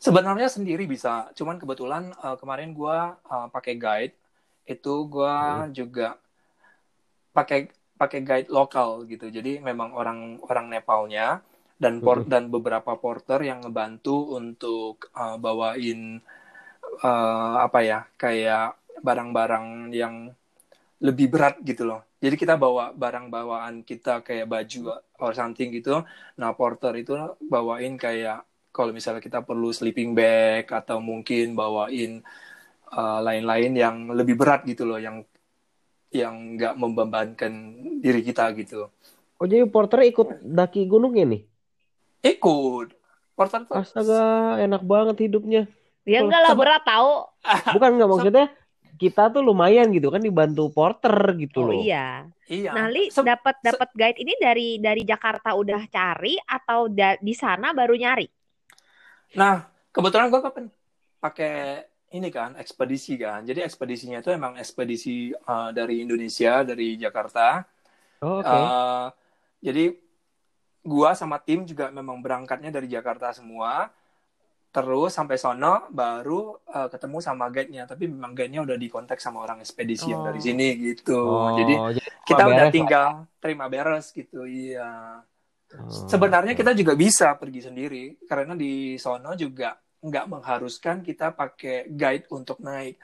Sebenarnya 0.00 0.48
sendiri 0.56 0.84
bisa 0.94 1.28
cuman 1.38 1.56
kebetulan 1.60 2.02
eh, 2.24 2.36
kemarin 2.40 2.70
gua 2.78 2.98
eh, 3.34 3.48
pakai 3.54 3.74
guide. 3.84 4.14
Itu 4.66 5.06
gua 5.12 5.66
juga 5.78 6.16
pakai 7.36 7.60
pakai 8.00 8.20
guide 8.24 8.48
lokal 8.50 9.04
gitu. 9.12 9.26
Jadi 9.36 9.60
memang 9.60 9.92
orang 10.00 10.40
orang 10.48 10.66
Nepalnya 10.72 11.44
dan 11.82 12.00
por- 12.04 12.24
dan 12.32 12.48
beberapa 12.54 12.92
porter 12.96 13.40
yang 13.44 13.60
ngebantu 13.64 14.16
untuk 14.40 14.94
eh, 15.22 15.36
bawain 15.44 16.00
eh, 17.04 17.56
apa 17.66 17.80
ya 17.84 17.98
kayak 18.22 18.76
barang-barang 19.06 19.66
yang 19.96 20.14
lebih 21.00 21.26
berat 21.32 21.56
gitu 21.64 21.84
loh. 21.88 22.00
Jadi 22.20 22.36
kita 22.36 22.54
bawa 22.60 22.92
barang 22.92 23.26
bawaan 23.32 23.74
kita 23.90 24.20
kayak 24.26 24.46
baju 24.48 24.80
or 25.24 25.32
something 25.32 25.72
gitu. 25.72 26.04
Nah 26.40 26.50
porter 26.58 26.92
itu 27.00 27.16
bawain 27.40 27.96
kayak 27.96 28.44
kalau 28.80 28.92
misalnya 28.96 29.20
kita 29.20 29.44
perlu 29.44 29.68
sleeping 29.70 30.16
bag 30.16 30.64
atau 30.72 30.96
mungkin 31.04 31.52
bawain 31.52 32.24
uh, 32.88 33.20
lain-lain 33.20 33.72
yang 33.76 33.96
lebih 34.16 34.40
berat 34.40 34.64
gitu 34.64 34.88
loh 34.88 34.96
yang 34.96 35.20
yang 36.10 36.56
nggak 36.56 36.74
membebankan 36.80 37.52
diri 38.00 38.24
kita 38.24 38.48
gitu 38.56 38.88
Oh 39.40 39.48
jadi 39.48 39.64
porter 39.64 40.04
ikut 40.04 40.44
daki 40.44 40.84
gunungnya 40.84 41.24
nih? 41.24 41.42
ikut 42.20 42.92
porter 43.32 43.64
tuh 43.64 43.72
Astaga 43.72 44.20
enak 44.60 44.84
banget 44.84 45.16
hidupnya. 45.24 45.64
Ya 46.04 46.20
enggak 46.20 46.44
lah 46.44 46.52
berat 46.52 46.84
tahu. 46.84 47.24
Bukan 47.76 47.90
nggak 47.96 48.10
maksudnya 48.10 48.46
kita 49.00 49.32
tuh 49.32 49.40
lumayan 49.40 49.88
gitu 49.96 50.12
kan 50.12 50.20
dibantu 50.20 50.68
porter 50.68 51.16
gitu 51.40 51.64
Oh 51.64 51.72
loh. 51.72 51.80
iya. 51.88 52.28
iya 52.52 52.70
Nah, 52.76 52.92
Li 52.92 53.08
dapat 53.08 53.64
dapat 53.64 53.88
guide 53.96 54.18
ini 54.20 54.36
dari 54.36 54.76
dari 54.76 55.08
Jakarta 55.08 55.56
udah 55.56 55.88
cari 55.88 56.36
atau 56.36 56.92
da- 56.92 57.16
di 57.16 57.32
sana 57.32 57.72
baru 57.72 57.96
nyari? 57.96 58.28
Nah 59.36 59.66
kebetulan 59.90 60.30
gue 60.30 60.40
kan 60.42 60.66
pakai 61.20 61.86
ini 62.10 62.28
kan 62.32 62.58
ekspedisi 62.58 63.14
kan 63.14 63.46
jadi 63.46 63.62
ekspedisinya 63.62 64.18
itu 64.18 64.34
emang 64.34 64.58
ekspedisi 64.58 65.30
uh, 65.34 65.70
dari 65.70 66.02
Indonesia 66.02 66.66
dari 66.66 66.98
Jakarta 66.98 67.62
Oh, 68.20 68.44
Oke. 68.44 68.52
Uh, 68.52 69.08
jadi 69.64 69.96
gua 70.84 71.16
sama 71.16 71.40
tim 71.40 71.64
juga 71.64 71.88
memang 71.88 72.20
berangkatnya 72.20 72.68
dari 72.68 72.84
Jakarta 72.88 73.32
semua. 73.32 73.88
Terus 74.70 75.10
sampai 75.10 75.34
sono 75.34 75.88
baru 75.90 76.54
uh, 76.68 76.86
ketemu 76.92 77.18
sama 77.18 77.50
guide-nya, 77.50 77.90
tapi 77.90 78.06
memang 78.06 78.36
guide-nya 78.36 78.62
udah 78.62 78.76
dikontak 78.78 79.18
sama 79.18 79.42
orang 79.42 79.58
ekspedisi 79.64 80.12
yang 80.12 80.22
Oh. 80.22 80.26
dari 80.30 80.38
sini 80.38 80.68
gitu. 80.78 81.16
Oh, 81.16 81.58
Jadi 81.58 81.74
jadi 81.96 82.10
kita 82.22 82.44
beres 82.46 82.54
udah 82.54 82.68
tinggal 82.70 83.08
terima 83.42 83.66
beres 83.66 84.12
gitu. 84.14 84.46
Iya. 84.46 85.24
Sebenarnya 86.10 86.58
kita 86.58 86.74
juga 86.74 86.98
bisa 86.98 87.38
pergi 87.38 87.62
sendiri 87.62 88.18
karena 88.26 88.58
di 88.58 88.98
sono 88.98 89.34
juga 89.38 89.78
nggak 90.02 90.26
mengharuskan 90.26 91.04
kita 91.04 91.30
pakai 91.36 91.90
guide 91.92 92.26
untuk 92.34 92.58
naik. 92.58 92.98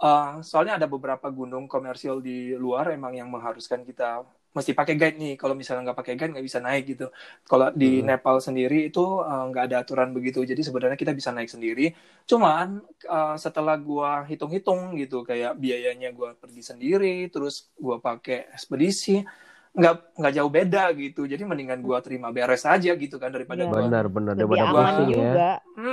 Uh, 0.00 0.40
soalnya 0.40 0.80
ada 0.80 0.88
beberapa 0.88 1.28
gunung 1.28 1.68
komersial 1.68 2.24
di 2.24 2.56
luar 2.56 2.88
emang 2.96 3.12
yang 3.12 3.28
mengharuskan 3.28 3.84
kita 3.84 4.24
mesti 4.50 4.74
pakai 4.74 4.98
guide 4.98 5.18
nih 5.20 5.34
kalau 5.38 5.54
misalnya 5.54 5.90
nggak 5.90 5.98
pakai 6.02 6.14
guide 6.18 6.32
nggak 6.34 6.46
bisa 6.46 6.58
naik 6.58 6.84
gitu 6.90 7.06
kalau 7.46 7.70
di 7.70 8.02
Hmm. 8.02 8.10
Nepal 8.10 8.42
sendiri 8.42 8.90
itu 8.90 9.04
eh, 9.22 9.44
nggak 9.52 9.64
ada 9.70 9.76
aturan 9.86 10.10
begitu 10.10 10.42
jadi 10.42 10.58
sebenarnya 10.58 10.98
kita 10.98 11.14
bisa 11.14 11.30
naik 11.30 11.46
sendiri 11.52 11.94
cuman 12.26 12.82
eh, 13.06 13.36
setelah 13.38 13.78
gua 13.78 14.26
hitung-hitung 14.26 14.98
gitu 14.98 15.22
kayak 15.22 15.54
biayanya 15.54 16.10
gua 16.10 16.34
pergi 16.34 16.66
sendiri 16.66 17.30
terus 17.30 17.70
gua 17.78 18.02
pakai 18.02 18.50
ekspedisi 18.50 19.22
nggak 19.70 20.18
nggak 20.18 20.34
jauh 20.34 20.50
beda 20.50 20.84
gitu 20.92 21.22
jadi 21.24 21.42
mendingan 21.42 21.78
gua 21.78 22.02
terima 22.02 22.28
beres 22.28 22.66
aja 22.66 22.90
gitu 22.90 23.16
kan 23.16 23.30
daripada 23.30 23.62
Iya. 23.62 23.70
gua 23.70 23.80
Benar, 23.80 24.04
benar 24.06 24.32
daripada 24.34 24.64
gua- 24.66 24.82
pusing 24.84 25.06
ya. 25.06 25.16
juga. 25.16 25.50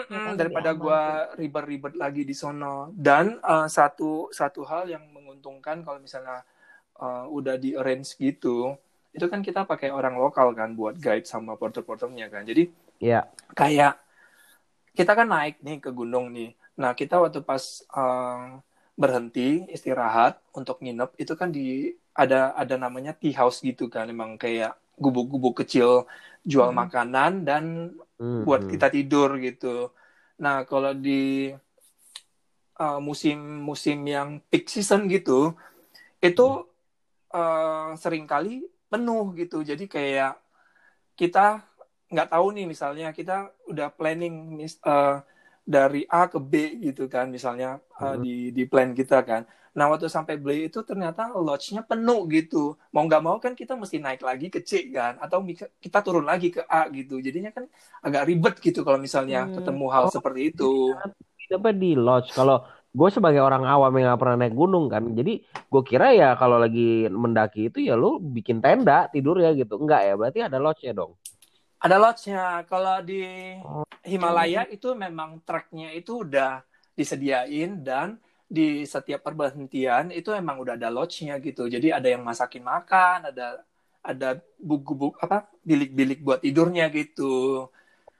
Ya 0.10 0.20
kan, 0.20 0.34
daripada 0.36 0.70
gua 0.74 1.00
aman 1.00 1.38
ribet-ribet 1.38 1.94
lagi 1.96 2.22
di 2.22 2.34
sono 2.34 2.90
dan 2.92 3.38
eh, 3.38 3.68
satu 3.68 4.30
satu 4.30 4.62
hal 4.64 4.88
yang 4.88 5.06
menguntungkan 5.08 5.82
kalau 5.82 5.98
misalnya 5.98 6.42
eh, 6.96 7.26
udah 7.28 7.56
di 7.56 7.72
arrange 7.72 8.18
gitu 8.18 8.74
itu 9.10 9.26
kan 9.26 9.40
kita 9.40 9.62
pakai 9.64 9.90
orang 9.90 10.14
lokal 10.16 10.52
kan 10.52 10.74
buat 10.74 10.98
guide 10.98 11.26
sama 11.26 11.54
porter-porternya 11.54 12.28
kan 12.28 12.44
jadi 12.44 12.70
Iya. 12.98 13.30
kayak 13.54 13.94
kita 14.92 15.14
kan 15.14 15.28
naik 15.28 15.62
nih 15.62 15.78
ke 15.78 15.90
gunung 15.92 16.34
nih 16.34 16.50
nah 16.74 16.92
kita 16.92 17.18
waktu 17.18 17.42
pas 17.42 17.62
eh, 17.88 18.46
berhenti 18.94 19.66
istirahat 19.68 20.42
untuk 20.52 20.82
nginep 20.82 21.14
itu 21.16 21.34
kan 21.34 21.50
di 21.50 21.94
ada 22.18 22.54
ada 22.62 22.76
namanya 22.84 23.14
tea 23.22 23.34
house 23.40 23.62
gitu 23.62 23.86
kan 23.94 24.06
emang 24.10 24.32
kayak 24.44 24.74
gubuk-gubuk 24.98 25.62
kecil 25.64 26.10
jual 26.52 26.70
Hmm. 26.70 26.80
makanan 26.82 27.46
dan 27.48 27.64
Hmm, 28.20 28.44
buat 28.46 28.62
hmm. 28.62 28.70
kita 28.72 28.88
tidur 28.96 29.38
gitu. 29.42 29.94
Nah, 30.44 30.66
kalau 30.70 30.94
di 30.94 31.54
uh, 32.82 33.00
musim-musim 33.02 33.98
yang 34.08 34.30
peak 34.50 34.70
season 34.70 35.06
gitu, 35.10 35.54
itu 36.24 36.48
uh, 37.34 37.90
sering 38.00 38.26
kali 38.30 38.66
penuh 38.92 39.26
gitu. 39.38 39.64
Jadi 39.66 39.86
kayak 39.90 40.40
kita 41.20 41.64
nggak 42.14 42.30
tahu 42.34 42.48
nih 42.56 42.66
misalnya 42.70 43.08
kita 43.12 43.52
udah 43.68 43.88
planning 43.92 44.36
mis- 44.60 44.82
uh, 44.88 45.20
dari 45.76 46.00
A 46.08 46.22
ke 46.32 46.40
B 46.52 46.54
gitu 46.86 47.02
kan 47.14 47.26
misalnya 47.36 47.68
uh, 48.04 48.16
Hmm. 48.16 48.24
di 48.24 48.30
di 48.58 48.64
plan 48.72 48.90
kita 49.00 49.16
kan. 49.30 49.42
Nah 49.78 49.86
waktu 49.92 50.08
sampai 50.18 50.36
B 50.46 50.48
itu 50.68 50.80
ternyata 50.90 51.22
lodge-nya 51.46 51.82
penuh 51.90 52.20
gitu. 52.36 52.58
Mau 52.94 53.04
nggak 53.08 53.22
mau 53.28 53.38
kan 53.44 53.54
kita 53.60 53.74
mesti 53.82 53.98
naik 54.06 54.22
lagi 54.30 54.48
ke 54.56 54.60
C 54.70 54.72
kan, 54.98 55.14
atau 55.24 55.38
kita 55.84 56.00
turun 56.06 56.26
lagi 56.32 56.48
ke 56.56 56.62
A 56.66 56.90
gitu. 56.98 57.14
Jadinya 57.26 57.52
kan 57.58 57.66
agak 58.06 58.22
ribet 58.30 58.54
gitu 58.66 58.80
kalau 58.88 59.00
misalnya 59.08 59.38
Hmm. 59.38 59.54
ketemu 59.56 59.86
hal 59.96 60.06
Oh, 60.06 60.12
seperti 60.16 60.40
itu. 60.56 60.64
apa 61.58 61.70
di 61.82 61.88
lodge 62.06 62.30
kalau 62.38 62.56
gue 62.98 63.10
sebagai 63.16 63.40
orang 63.48 63.64
awam 63.74 63.92
yang 63.98 64.06
nggak 64.12 64.22
pernah 64.22 64.38
naik 64.42 64.56
gunung 64.62 64.86
kan 64.94 65.04
jadi 65.20 65.32
gue 65.72 65.82
kira 65.90 66.06
ya 66.20 66.28
kalau 66.42 66.58
lagi 66.64 67.08
mendaki 67.24 67.60
itu 67.72 67.78
ya 67.88 67.94
lu 68.02 68.20
bikin 68.36 68.58
tenda 68.64 69.08
tidur 69.14 69.36
ya 69.46 69.50
gitu 69.60 69.74
enggak 69.82 70.02
ya 70.08 70.14
berarti 70.20 70.40
ada 70.48 70.58
lodge 70.64 70.82
nya 70.86 70.94
dong 71.00 71.12
Ada 71.82 71.96
lodge-nya. 72.02 72.66
Kalau 72.66 73.02
di. 73.06 73.22
Himalaya 74.08 74.64
itu 74.72 74.96
memang 74.96 75.44
trek-nya 75.44 75.92
itu 75.92 76.24
udah 76.24 76.64
disediain 76.96 77.84
dan 77.84 78.16
di 78.48 78.88
setiap 78.88 79.28
perberhentian 79.28 80.16
itu 80.16 80.32
emang 80.32 80.64
udah 80.64 80.80
ada 80.80 80.88
lodge-nya 80.88 81.36
gitu. 81.44 81.68
Jadi 81.68 81.92
ada 81.92 82.08
yang 82.08 82.24
masakin 82.24 82.64
makan, 82.64 83.36
ada 83.36 83.68
ada 84.00 84.40
buk-buk 84.56 85.20
apa 85.20 85.52
bilik-bilik 85.68 86.24
buat 86.24 86.40
tidurnya 86.40 86.88
gitu. 86.96 87.68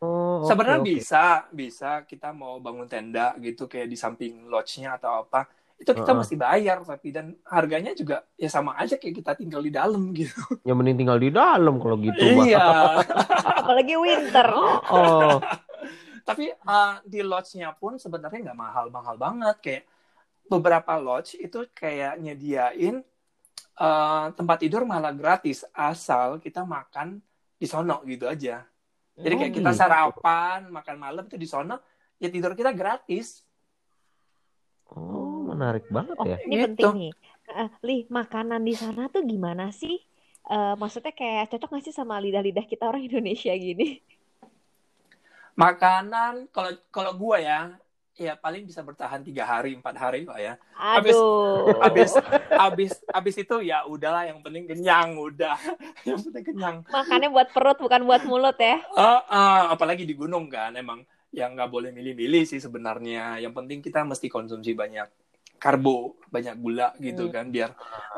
oh, 0.04 0.52
oke, 0.52 0.52
Sebenarnya 0.52 0.80
oke. 0.84 0.88
bisa, 0.92 1.48
bisa 1.56 2.04
kita 2.04 2.36
mau 2.36 2.60
bangun 2.60 2.92
tenda 2.92 3.32
gitu 3.40 3.72
kayak 3.72 3.88
di 3.88 3.96
samping 3.96 4.52
lodge-nya 4.52 5.00
atau 5.00 5.24
apa. 5.24 5.48
Itu 5.78 5.94
kita 5.94 6.10
Heeh. 6.10 6.18
mesti 6.18 6.36
bayar 6.36 6.82
tapi 6.82 7.14
dan 7.14 7.38
harganya 7.46 7.94
juga 7.94 8.26
ya 8.34 8.50
sama 8.50 8.74
aja 8.76 8.98
kayak 8.98 9.22
kita 9.22 9.32
tinggal 9.38 9.62
di 9.62 9.70
dalam 9.70 10.10
gitu. 10.18 10.34
ya 10.66 10.74
mending 10.74 10.98
tinggal 11.06 11.22
di 11.22 11.30
dalam 11.30 11.78
kalau 11.78 12.02
gitu 12.02 12.18
Iya. 12.18 13.02
Apalagi 13.62 13.94
winter. 13.94 14.48
oh 14.90 15.38
Tapi 16.28 16.52
uh, 16.52 17.00
di 17.08 17.24
lodge-nya 17.24 17.72
pun 17.72 17.96
sebenarnya 17.96 18.52
nggak 18.52 18.60
mahal-mahal 18.60 19.16
banget. 19.16 19.56
Kayak 19.64 19.84
beberapa 20.48 20.98
lodge 21.00 21.40
itu 21.40 21.64
kayak 21.72 22.20
nyediain 22.20 23.00
uh, 23.80 24.26
tempat 24.36 24.58
tidur 24.60 24.84
malah 24.84 25.14
gratis 25.16 25.64
asal 25.72 26.42
kita 26.42 26.68
makan 26.68 27.22
di 27.56 27.64
sono 27.64 28.04
gitu 28.04 28.28
aja. 28.28 28.66
Jadi 29.16 29.34
kayak 29.34 29.52
Oh, 29.52 29.58
kita 29.62 29.72
gitu. 29.72 29.80
sarapan, 29.80 30.60
makan 30.70 30.96
malam 31.00 31.24
itu 31.26 31.38
di 31.38 31.48
sono, 31.48 31.80
ya 32.18 32.28
tidur 32.28 32.54
kita 32.54 32.70
gratis. 32.76 33.42
oh 34.92 35.27
menarik 35.58 35.86
banget 35.90 36.16
Oh, 36.16 36.26
ya 36.30 36.38
ini 36.46 36.56
Gitu. 36.56 36.66
penting 36.70 36.90
nih. 37.02 37.14
Eh, 37.48 37.70
Li, 37.82 37.98
makanan 38.08 38.62
di 38.62 38.78
sana 38.78 39.10
tuh 39.10 39.26
gimana 39.26 39.74
sih? 39.74 39.98
Eh, 40.48 40.74
maksudnya 40.78 41.12
kayak 41.12 41.50
cocok 41.52 41.70
nggak 41.74 41.86
sih 41.90 41.96
sama 41.96 42.22
lidah-lidah 42.22 42.64
kita 42.64 42.86
orang 42.86 43.04
Indonesia 43.04 43.52
gini? 43.58 44.00
Makanan, 45.58 46.54
kalau 46.54 46.72
kalau 46.94 47.12
gua 47.18 47.42
ya, 47.42 47.60
ya 48.14 48.38
paling 48.38 48.70
bisa 48.70 48.86
bertahan 48.86 49.26
tiga 49.26 49.42
hari, 49.44 49.74
empat 49.74 49.96
hari 49.98 50.22
lah 50.30 50.38
ya. 50.38 50.54
Abis- 50.78 51.18
Aduh. 51.18 51.82
Abis, 51.82 52.12
abis, 52.54 52.92
abis 53.10 53.36
itu 53.42 53.56
ya 53.66 53.82
udahlah, 53.90 54.30
yang 54.30 54.40
penting 54.46 54.70
kenyang, 54.70 55.18
udah. 55.18 55.58
yang 56.08 56.22
penting 56.22 56.46
kenyang. 56.54 56.76
Makannya 56.86 57.30
buat 57.34 57.50
perut 57.50 57.78
bukan 57.82 58.06
buat 58.06 58.22
mulut 58.30 58.58
ya. 58.62 58.78
Ah, 58.94 59.22
ah, 59.26 59.62
apalagi 59.74 60.06
di 60.06 60.14
gunung 60.14 60.46
kan 60.48 60.78
emang 60.78 61.02
yang 61.34 61.58
nggak 61.58 61.70
boleh 61.74 61.90
milih-milih 61.90 62.46
sih 62.46 62.62
sebenarnya. 62.62 63.42
Yang 63.42 63.54
penting 63.58 63.80
kita 63.82 64.06
mesti 64.06 64.30
konsumsi 64.30 64.78
banyak 64.78 65.10
karbo, 65.58 66.16
banyak 66.34 66.56
gula 66.58 66.94
gitu 67.02 67.28
Hmm. 67.28 67.34
kan 67.36 67.46
biar 67.52 67.70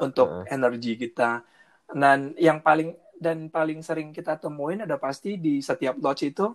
untuk 0.04 0.46
energi 0.48 0.96
kita. 1.00 1.44
Dan 1.90 2.38
yang 2.38 2.62
paling 2.62 2.94
dan 3.20 3.52
paling 3.52 3.84
sering 3.84 4.16
kita 4.16 4.40
temuin 4.40 4.86
ada 4.86 4.96
pasti 4.96 5.36
di 5.36 5.60
setiap 5.60 6.00
lodge 6.00 6.32
itu 6.32 6.48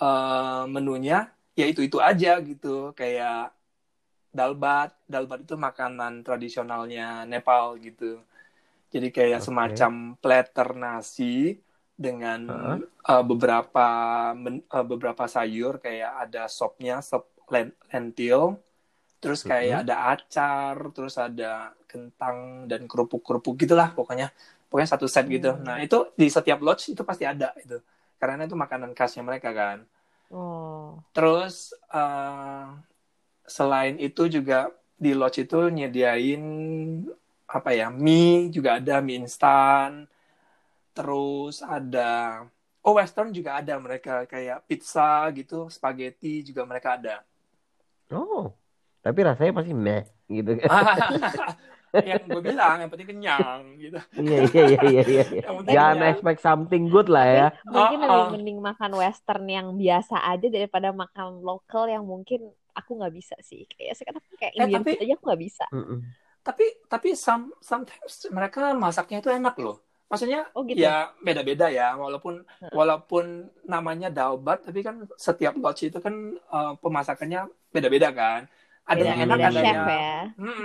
eh, 0.00 0.64
menunya 0.66 1.30
ya 1.54 1.66
itu 1.70 1.86
itu 1.86 1.98
aja 2.02 2.40
gitu 2.42 2.90
kayak 2.98 3.54
dalbat. 4.34 4.90
Dalbat 5.06 5.46
itu 5.46 5.54
makanan 5.54 6.26
tradisionalnya 6.26 7.28
Nepal 7.30 7.78
gitu. 7.78 8.18
Jadi 8.90 9.10
kayak 9.10 9.42
Oke. 9.42 9.46
semacam 9.50 9.92
platter 10.22 10.68
nasi 10.78 11.58
dengan 11.94 12.46
Heeh. 12.50 12.78
uh, 13.06 13.22
beberapa 13.22 13.86
men- 14.34 14.66
uh, 14.66 14.86
beberapa 14.86 15.30
sayur 15.30 15.78
kayak 15.78 16.26
ada 16.26 16.50
sopnya 16.50 16.98
sop 16.98 17.30
len- 17.50 17.74
lentil 17.90 18.58
terus 19.24 19.40
kayak 19.40 19.88
ada 19.88 20.12
acar 20.12 20.92
terus 20.92 21.16
ada 21.16 21.72
kentang 21.88 22.68
dan 22.68 22.84
kerupuk-kerupuk 22.84 23.56
gitulah 23.56 23.96
pokoknya. 23.96 24.28
Pokoknya 24.68 24.90
satu 24.92 25.08
set 25.08 25.24
gitu. 25.32 25.56
Hmm. 25.56 25.64
nah 25.64 25.80
itu 25.80 26.12
di 26.12 26.28
setiap 26.28 26.60
lodge 26.60 26.92
itu 26.92 27.00
pasti 27.00 27.24
ada 27.24 27.56
itu. 27.56 27.80
Karena 28.20 28.44
itu 28.44 28.52
makanan 28.52 28.92
khasnya 28.92 29.24
mereka 29.24 29.56
kan. 29.56 29.88
Oh. 30.34 30.98
terus 31.14 31.76
uh, 31.94 32.74
selain 33.46 33.94
itu 34.02 34.26
juga 34.26 34.72
di 34.98 35.14
lodge 35.14 35.46
itu 35.46 35.70
nyediain 35.70 36.42
apa 37.46 37.70
ya 37.70 37.86
mie 37.88 38.52
juga 38.52 38.76
ada 38.76 39.00
mie 39.00 39.24
instan. 39.24 40.04
Terus 40.92 41.64
ada 41.64 42.44
oh 42.84 43.00
western 43.00 43.32
juga 43.32 43.56
ada 43.56 43.80
mereka. 43.80 44.28
Kayak 44.28 44.68
pizza 44.68 45.32
gitu 45.32 45.72
spaghetti 45.72 46.44
juga 46.44 46.68
mereka 46.68 47.00
ada. 47.00 47.24
Oh 48.12 48.52
tapi 49.04 49.18
rasanya 49.20 49.52
pasti 49.52 49.72
meh 49.76 50.02
gitu 50.26 50.56
kan 50.56 50.68
yang 51.94 52.26
gue 52.26 52.42
bilang 52.42 52.76
yang 52.82 52.90
penting 52.90 53.06
kenyang 53.06 53.60
gitu 53.78 53.98
iya 54.18 54.38
iya 54.42 54.64
iya 54.66 55.02
iya 55.06 55.24
iya 55.30 55.44
jangan 55.70 55.94
kenyang. 55.94 56.10
expect 56.10 56.40
something 56.42 56.90
good 56.90 57.06
lah 57.06 57.22
ya 57.22 57.46
Mungkin 57.64 57.98
Oh, 58.00 58.06
lebih 58.10 58.18
oh. 58.18 58.30
mending 58.34 58.58
makan 58.58 58.90
western 58.96 59.44
yang 59.46 59.66
biasa 59.76 60.16
aja 60.24 60.46
daripada 60.48 60.90
makan 60.90 61.38
lokal 61.40 61.86
yang 61.86 62.02
mungkin 62.02 62.42
aku 62.74 62.98
nggak 62.98 63.14
bisa 63.14 63.38
sih. 63.38 63.62
Kayak 63.70 63.94
sekarang 63.94 64.22
kayak 64.34 64.52
Eh, 64.52 64.60
Indian 64.66 64.82
tapi- 64.82 64.98
food 64.98 65.04
aja 65.06 65.14
aku 65.14 65.24
nggak 65.24 65.42
bisa. 65.42 65.64
Mm-mm. 65.70 65.98
tapi 66.42 66.64
tapi 66.84 67.08
some, 67.14 67.54
sometimes 67.62 68.26
mereka 68.28 68.74
masaknya 68.74 69.18
itu 69.18 69.30
enak 69.30 69.54
loh 69.56 69.78
maksudnya 70.04 70.44
Oh 70.52 70.60
gitu. 70.66 70.76
ya 70.76 71.08
beda-beda 71.18 71.70
ya 71.70 71.94
walaupun 71.94 72.42
Heeh. 72.44 72.68
walaupun 72.70 73.24
namanya 73.64 74.10
dalbat 74.10 74.60
tapi 74.60 74.82
kan 74.82 75.06
setiap 75.16 75.56
lodge 75.56 75.88
itu 75.88 75.96
kan 75.96 76.12
eh, 76.36 76.72
pemasakannya 76.76 77.46
beda-beda 77.70 78.10
kan 78.10 78.50
ada 78.84 79.02
yang 79.02 79.18
enak 79.24 79.36
ada 79.38 79.50
chef 79.50 79.64
yang 79.64 79.86
ya. 79.88 80.16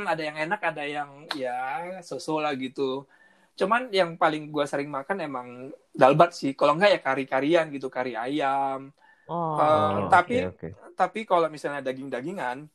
Ada 0.05 0.21
yang 0.21 0.37
enak 0.37 0.59
ada 0.61 0.83
yang 0.83 1.09
ya 1.33 1.59
so-so 2.01 2.37
lah 2.37 2.51
gitu 2.53 3.07
cuman 3.55 3.91
yang 3.91 4.15
paling 4.15 4.47
gua 4.47 4.63
sering 4.63 4.87
makan 4.87 5.19
emang 5.19 5.47
dalbat 5.91 6.31
sih 6.31 6.51
kalau 6.51 6.75
enggak 6.75 6.95
ya 6.95 6.99
kari-karian 6.99 7.67
gitu 7.69 7.87
kari 7.87 8.15
ayam 8.15 8.91
Oh. 9.29 9.61
Eh, 9.61 9.61
Oh, 9.61 9.89
oke, 10.01 10.09
tapi- 10.09 10.41
oke. 10.41 10.67
tapi 10.97 11.21
kalau 11.21 11.45
misalnya 11.47 11.85
daging-dagingan 11.85 12.65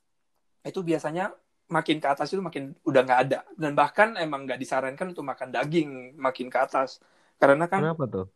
itu 0.63 0.81
biasanya 0.81 1.35
makin 1.67 1.99
ke 1.99 2.07
atas 2.07 2.31
itu 2.31 2.39
makin 2.39 2.79
udah 2.87 3.03
nggak 3.03 3.21
ada 3.27 3.43
dan 3.59 3.75
bahkan 3.75 4.15
emang 4.15 4.47
nggak 4.47 4.63
disarankan 4.63 5.11
untuk 5.11 5.27
makan 5.27 5.51
daging 5.51 6.15
makin 6.15 6.47
ke 6.47 6.55
atas 6.55 7.03
karena 7.37 7.67
kan 7.67 7.83
kenapa 7.83 8.07
tuh 8.07 8.27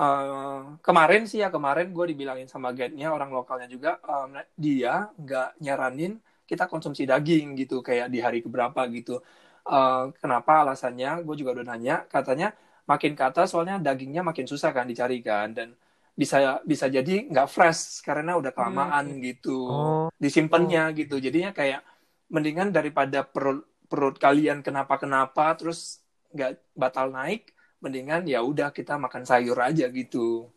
eh, 0.00 0.60
kemarin 0.82 1.22
sih 1.30 1.40
ya 1.42 1.48
kemarin 1.48 1.92
gue 1.96 2.06
dibilangin 2.12 2.48
sama 2.48 2.72
guide-nya 2.76 3.08
orang 3.12 3.30
lokalnya 3.32 3.68
juga 3.68 3.98
em, 4.04 4.42
dia 4.56 5.08
nggak 5.16 5.60
nyaranin 5.64 6.20
kita 6.46 6.70
konsumsi 6.70 7.02
daging 7.08 7.58
gitu 7.58 7.82
kayak 7.82 8.06
di 8.12 8.18
hari 8.22 8.40
keberapa 8.44 8.86
gitu 8.92 9.20
Uh, 9.66 10.14
kenapa 10.22 10.62
alasannya? 10.62 11.26
Gue 11.26 11.34
juga 11.34 11.58
udah 11.58 11.74
nanya. 11.74 12.06
Katanya 12.06 12.54
makin 12.86 13.18
ke 13.18 13.22
atas 13.26 13.50
soalnya 13.50 13.82
dagingnya 13.82 14.22
makin 14.22 14.46
susah 14.46 14.70
kan 14.70 14.86
dicari 14.86 15.18
kan 15.20 15.50
dan 15.50 15.74
bisa 16.16 16.62
bisa 16.62 16.86
jadi 16.86 17.28
nggak 17.28 17.50
fresh 17.50 18.00
karena 18.00 18.38
udah 18.38 18.54
kelamaan 18.54 19.18
hmm. 19.18 19.20
gitu 19.26 19.58
oh. 19.68 20.08
disimpannya 20.16 20.94
oh. 20.94 20.96
gitu 20.96 21.20
jadinya 21.20 21.52
kayak 21.52 21.82
mendingan 22.30 22.70
daripada 22.72 23.26
perut 23.26 23.66
perut 23.90 24.16
kalian 24.16 24.64
kenapa 24.64 24.96
kenapa 24.96 25.52
terus 25.58 26.00
nggak 26.32 26.56
batal 26.72 27.12
naik 27.12 27.52
mendingan 27.80 28.24
ya 28.24 28.40
udah 28.40 28.72
kita 28.72 28.96
makan 28.96 29.28
sayur 29.28 29.56
aja 29.60 29.88
gitu. 29.92 30.48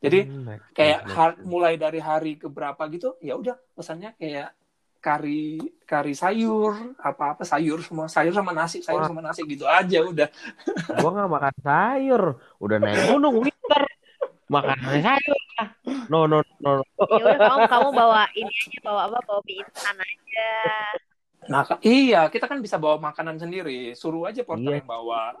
Jadi 0.00 0.24
hmm, 0.24 0.72
kayak 0.72 1.00
har, 1.12 1.30
mulai 1.44 1.76
dari 1.76 2.00
hari 2.00 2.40
ke 2.40 2.48
berapa 2.48 2.80
gitu 2.88 3.20
ya 3.20 3.36
udah 3.36 3.52
pesannya 3.76 4.16
kayak 4.16 4.56
kari 5.00 5.60
kari 5.88 6.12
sayur 6.12 6.96
apa 7.00 7.36
apa 7.36 7.42
sayur 7.44 7.80
semua 7.80 8.04
sayur 8.08 8.36
sama 8.36 8.52
nasi 8.52 8.84
sayur 8.84 9.00
Wah. 9.04 9.08
sama 9.08 9.20
nasi 9.20 9.44
gitu 9.44 9.68
aja 9.68 10.00
udah. 10.00 10.28
Gua 11.04 11.10
nggak 11.12 11.28
makan 11.28 11.54
sayur. 11.60 12.22
Udah 12.60 12.76
naik 12.80 13.12
gunung 13.12 13.44
winter. 13.44 13.82
Makan 14.48 14.78
sayur. 15.04 15.40
No 16.08 16.24
no 16.24 16.40
no, 16.64 16.80
no. 16.80 16.84
ya 17.20 17.24
udah 17.36 17.40
kamu 17.44 17.64
kamu 17.68 17.88
bawa 17.92 18.22
ini 18.32 18.52
aja 18.56 18.78
bawa 18.80 19.00
apa? 19.04 19.18
Bawa 19.28 19.40
mie 19.44 19.60
instan 19.60 19.96
aja. 20.00 20.52
Nah 21.52 21.62
iya 21.84 22.20
kita 22.32 22.48
kan 22.48 22.64
bisa 22.64 22.80
bawa 22.80 22.96
makanan 22.96 23.36
sendiri. 23.36 23.92
Suruh 23.92 24.24
aja 24.32 24.40
porter 24.48 24.72
iya. 24.72 24.80
yang 24.80 24.88
bawa 24.88 25.36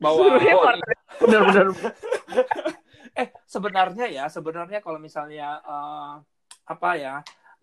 bawa 0.00 0.40
benar 1.22 1.40
benar 1.52 1.66
eh 3.20 3.28
sebenarnya 3.44 4.06
ya 4.08 4.24
sebenarnya 4.32 4.80
kalau 4.80 4.96
misalnya 4.96 5.60
uh, 5.60 6.18
apa 6.64 6.90
ya 6.96 7.14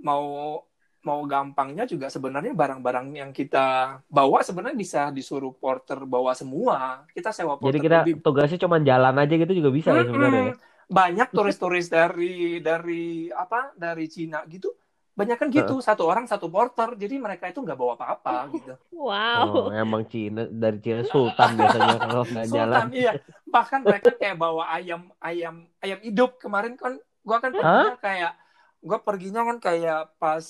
mau 0.05 0.61
mau 1.07 1.23
gampangnya 1.23 1.87
juga 1.87 2.11
sebenarnya 2.11 2.51
barang-barang 2.51 3.07
yang 3.15 3.31
kita 3.31 3.99
bawa 4.11 4.43
sebenarnya 4.43 4.75
bisa 4.75 5.01
disuruh 5.15 5.55
porter 5.55 6.03
bawa 6.03 6.35
semua. 6.35 7.07
Kita 7.15 7.31
sewa 7.31 7.55
porter. 7.55 7.79
Jadi 7.79 7.79
kita 7.79 7.97
lebih... 8.03 8.13
tugasnya 8.19 8.59
cuma 8.59 8.77
jalan 8.83 9.15
aja 9.15 9.33
gitu 9.39 9.53
juga 9.55 9.71
bisa 9.71 9.89
hmm, 9.95 9.97
ya 9.97 10.03
sebenarnya. 10.03 10.43
Ya? 10.43 10.53
Banyak 10.87 11.29
turis-turis 11.31 11.87
dari 11.87 12.59
dari 12.59 13.31
apa 13.31 13.71
dari 13.79 14.05
Cina 14.11 14.43
gitu. 14.51 14.75
Banyak 15.17 15.37
kan 15.41 15.49
gitu, 15.49 15.81
satu 15.81 16.05
orang 16.05 16.29
satu 16.29 16.45
porter. 16.45 16.93
Jadi 16.93 17.17
mereka 17.17 17.49
itu 17.49 17.65
nggak 17.65 17.73
bawa 17.73 17.97
apa-apa 17.97 18.45
gitu. 18.55 18.77
Wow. 18.93 19.45
Oh, 19.49 19.67
emang 19.73 20.05
Cina 20.05 20.45
dari 20.45 20.77
Cina 20.77 21.01
Sultan 21.09 21.57
biasanya 21.57 21.97
kalau 21.97 22.23
nggak 22.29 22.47
jalan. 22.55 22.85
iya. 22.93 23.11
Bahkan 23.49 23.81
mereka 23.81 24.13
kayak 24.13 24.37
bawa 24.37 24.69
ayam 24.69 25.09
ayam 25.17 25.65
ayam 25.81 25.99
hidup 26.05 26.37
kemarin 26.37 26.77
kan 26.77 27.01
gua 27.25 27.41
kan 27.41 27.51
huh? 27.57 27.97
kayak 27.97 28.37
gua 28.85 29.01
perginya 29.01 29.41
kan 29.41 29.57
kayak 29.57 30.13
pas 30.21 30.45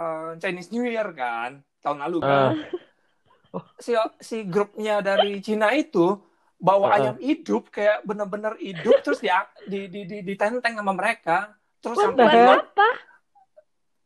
uh, 0.00 0.32
Chinese 0.40 0.72
New 0.72 0.88
Year 0.88 1.12
kan 1.12 1.60
tahun 1.84 2.00
lalu 2.08 2.24
kan. 2.24 2.56
Uh. 3.52 3.64
Si 3.76 3.92
si 4.24 4.48
grupnya 4.48 5.04
dari 5.04 5.44
Cina 5.44 5.76
itu 5.76 6.16
bawa 6.56 6.88
uh. 6.88 6.96
ayam 6.96 7.16
hidup 7.20 7.68
kayak 7.68 8.00
bener-bener 8.08 8.56
hidup 8.56 9.04
terus 9.04 9.20
di 9.20 9.28
di 9.68 9.80
di, 9.92 10.00
di, 10.08 10.16
ditenteng 10.24 10.80
sama 10.80 10.96
mereka 10.96 11.52
terus 11.84 11.96
What 12.00 12.16
sampai 12.16 12.56
apa? 12.64 13.09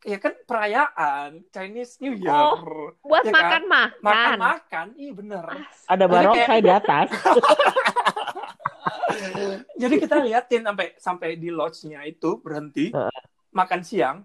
Ya 0.05 0.21
kan 0.21 0.37
perayaan 0.45 1.49
Chinese 1.49 1.97
New 2.05 2.21
Year. 2.21 2.29
Oh, 2.29 2.93
buat 3.01 3.25
ya 3.25 3.33
makan 3.33 3.63
kan? 3.65 3.67
makan. 3.73 4.05
Makan 4.05 4.39
makan, 4.39 4.87
iya 5.01 5.13
bener. 5.17 5.45
Ada 5.89 6.05
barok 6.05 6.37
kayak... 6.37 6.61
di 6.61 6.71
atas. 6.71 7.09
Jadi 9.81 9.95
kita 9.97 10.17
liatin 10.21 10.63
sampai 10.65 10.87
sampai 11.01 11.29
di 11.41 11.49
lodge-nya 11.49 12.05
itu 12.05 12.37
berhenti 12.41 12.93
uh. 12.93 13.09
makan 13.57 13.81
siang 13.81 14.17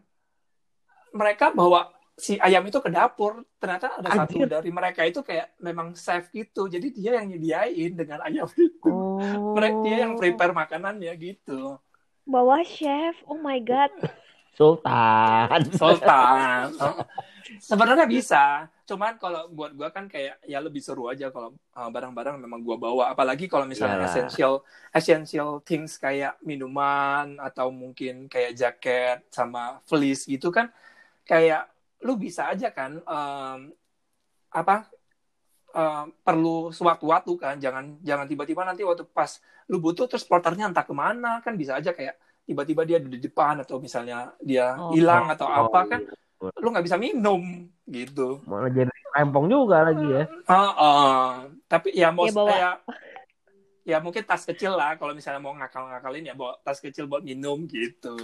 mereka 1.13 1.53
bawa 1.53 1.89
si 2.19 2.35
ayam 2.35 2.67
itu 2.67 2.83
ke 2.83 2.91
dapur 2.91 3.47
ternyata 3.57 3.95
ada 3.95 4.11
Anjir. 4.11 4.43
satu 4.43 4.59
dari 4.59 4.69
mereka 4.75 5.07
itu 5.07 5.23
kayak 5.23 5.55
memang 5.63 5.95
chef 5.95 6.27
gitu 6.35 6.67
jadi 6.67 6.87
dia 6.91 7.11
yang 7.15 7.31
nyediain 7.31 7.95
dengan 7.95 8.19
ayam 8.27 8.49
itu 8.59 8.91
oh. 8.91 9.53
mereka 9.55 9.77
dia 9.87 9.97
yang 10.03 10.19
prepare 10.19 10.51
makanannya 10.51 11.15
gitu 11.15 11.79
bawa 12.27 12.59
chef 12.67 13.15
oh 13.23 13.39
my 13.39 13.63
god 13.63 13.89
sultan. 14.57 15.59
Sultan. 15.75 16.73
Sebenarnya 17.59 18.05
bisa. 18.05 18.69
Cuman 18.85 19.17
kalau 19.17 19.49
buat 19.49 19.73
gua 19.73 19.89
kan 19.89 20.05
kayak 20.05 20.41
ya 20.45 20.61
lebih 20.61 20.81
seru 20.81 21.09
aja 21.09 21.33
kalau 21.33 21.53
uh, 21.73 21.89
barang-barang 21.89 22.37
memang 22.37 22.61
gua 22.61 22.77
bawa. 22.77 23.03
Apalagi 23.11 23.49
kalau 23.49 23.65
misalnya 23.65 24.05
yeah. 24.05 24.09
essential 24.09 24.53
essential 24.93 25.49
things 25.65 25.97
kayak 25.97 26.37
minuman 26.45 27.37
atau 27.41 27.73
mungkin 27.73 28.29
kayak 28.29 28.55
jaket 28.57 29.19
sama 29.33 29.81
fleece 29.89 30.29
gitu 30.29 30.53
kan 30.53 30.69
kayak 31.25 31.69
lu 32.05 32.15
bisa 32.15 32.47
aja 32.47 32.71
kan 32.71 32.97
um, 33.03 33.59
apa 34.49 34.87
um, 35.73 36.05
perlu 36.21 36.69
sewaktu-waktu 36.69 37.33
kan. 37.37 37.55
Jangan 37.57 37.97
jangan 38.05 38.25
tiba-tiba 38.29 38.61
nanti 38.65 38.85
waktu 38.85 39.05
pas 39.09 39.41
lu 39.69 39.77
butuh 39.77 40.09
terus 40.09 40.25
porternya 40.25 40.69
entah 40.69 40.85
ke 40.85 40.93
mana 40.93 41.41
kan 41.45 41.53
bisa 41.53 41.77
aja 41.77 41.93
kayak 41.93 42.17
tiba-tiba 42.49 42.81
dia 42.81 42.97
di 42.97 43.21
depan 43.21 43.61
atau 43.61 43.77
misalnya 43.77 44.33
dia 44.41 44.73
oh, 44.73 44.89
hilang 44.89 45.29
oh, 45.29 45.33
atau 45.37 45.45
oh, 45.45 45.69
apa 45.69 45.79
kan 45.85 46.01
lu 46.57 46.73
nggak 46.73 46.85
bisa 46.89 46.97
minum 46.97 47.69
gitu. 47.85 48.41
Malah 48.49 48.73
jadi 48.73 48.89
rempong 49.13 49.45
juga 49.45 49.85
lagi 49.85 50.07
ya. 50.09 50.25
Uh, 50.49 50.71
uh, 50.73 51.25
tapi 51.69 51.93
ya 51.93 52.09
mau 52.09 52.25
ya, 52.25 52.33
bawa... 52.33 52.49
ya, 52.49 52.71
ya 53.85 53.97
mungkin 54.01 54.25
tas 54.25 54.49
kecil 54.49 54.73
lah 54.73 54.97
kalau 54.97 55.13
misalnya 55.13 55.37
mau 55.37 55.53
ngakal-ngakalin 55.53 56.25
ya 56.25 56.33
bawa 56.33 56.57
tas 56.65 56.81
kecil 56.81 57.05
buat 57.05 57.21
minum 57.21 57.69
gitu. 57.69 58.17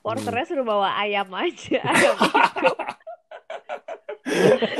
Porternya 0.00 0.48
suruh 0.48 0.64
bawa 0.64 0.96
ayam 0.96 1.28
aja 1.36 1.84
ayam 1.92 2.16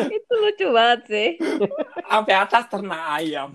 itu 0.09 0.33
lucu 0.33 0.67
banget 0.73 1.01
sih. 1.13 1.31
Sampai 2.09 2.35
atas 2.41 2.65
ternak 2.73 3.05
ayam 3.21 3.53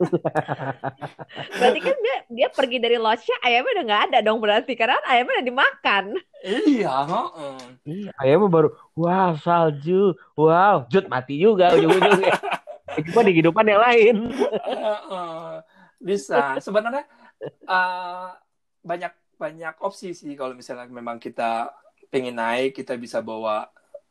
berarti 1.60 1.80
kan 1.84 1.96
dia 2.00 2.16
dia 2.30 2.48
pergi 2.48 2.80
dari 2.80 2.96
lodge 2.96 3.28
ayamnya 3.44 3.72
udah 3.76 3.84
nggak 3.84 4.02
ada 4.10 4.18
dong 4.24 4.38
berarti 4.40 4.72
karena 4.72 4.96
ayamnya 5.04 5.34
udah 5.40 5.46
dimakan. 5.46 6.04
Iya 6.40 6.88
uh. 7.04 7.60
iya 7.84 8.10
ayamnya 8.16 8.48
baru 8.48 8.68
wow 8.96 9.36
salju. 9.36 10.16
Wow 10.34 10.88
jut 10.88 11.06
mati 11.12 11.36
juga 11.36 11.76
ujung-ujungnya. 11.76 12.36
Cuma 13.10 13.20
di 13.22 13.32
kehidupan 13.36 13.66
yang 13.68 13.80
lain. 13.80 14.16
Bisa. 16.00 16.56
Sebenarnya 16.58 17.04
uh, 17.68 18.34
banyak 18.80 19.12
banyak 19.40 19.74
opsi 19.80 20.12
sih 20.12 20.36
kalau 20.36 20.52
misalnya 20.52 20.88
memang 20.88 21.16
kita 21.16 21.72
pengen 22.12 22.36
naik 22.36 22.76
kita 22.76 22.96
bisa 23.00 23.24
bawa 23.24 23.70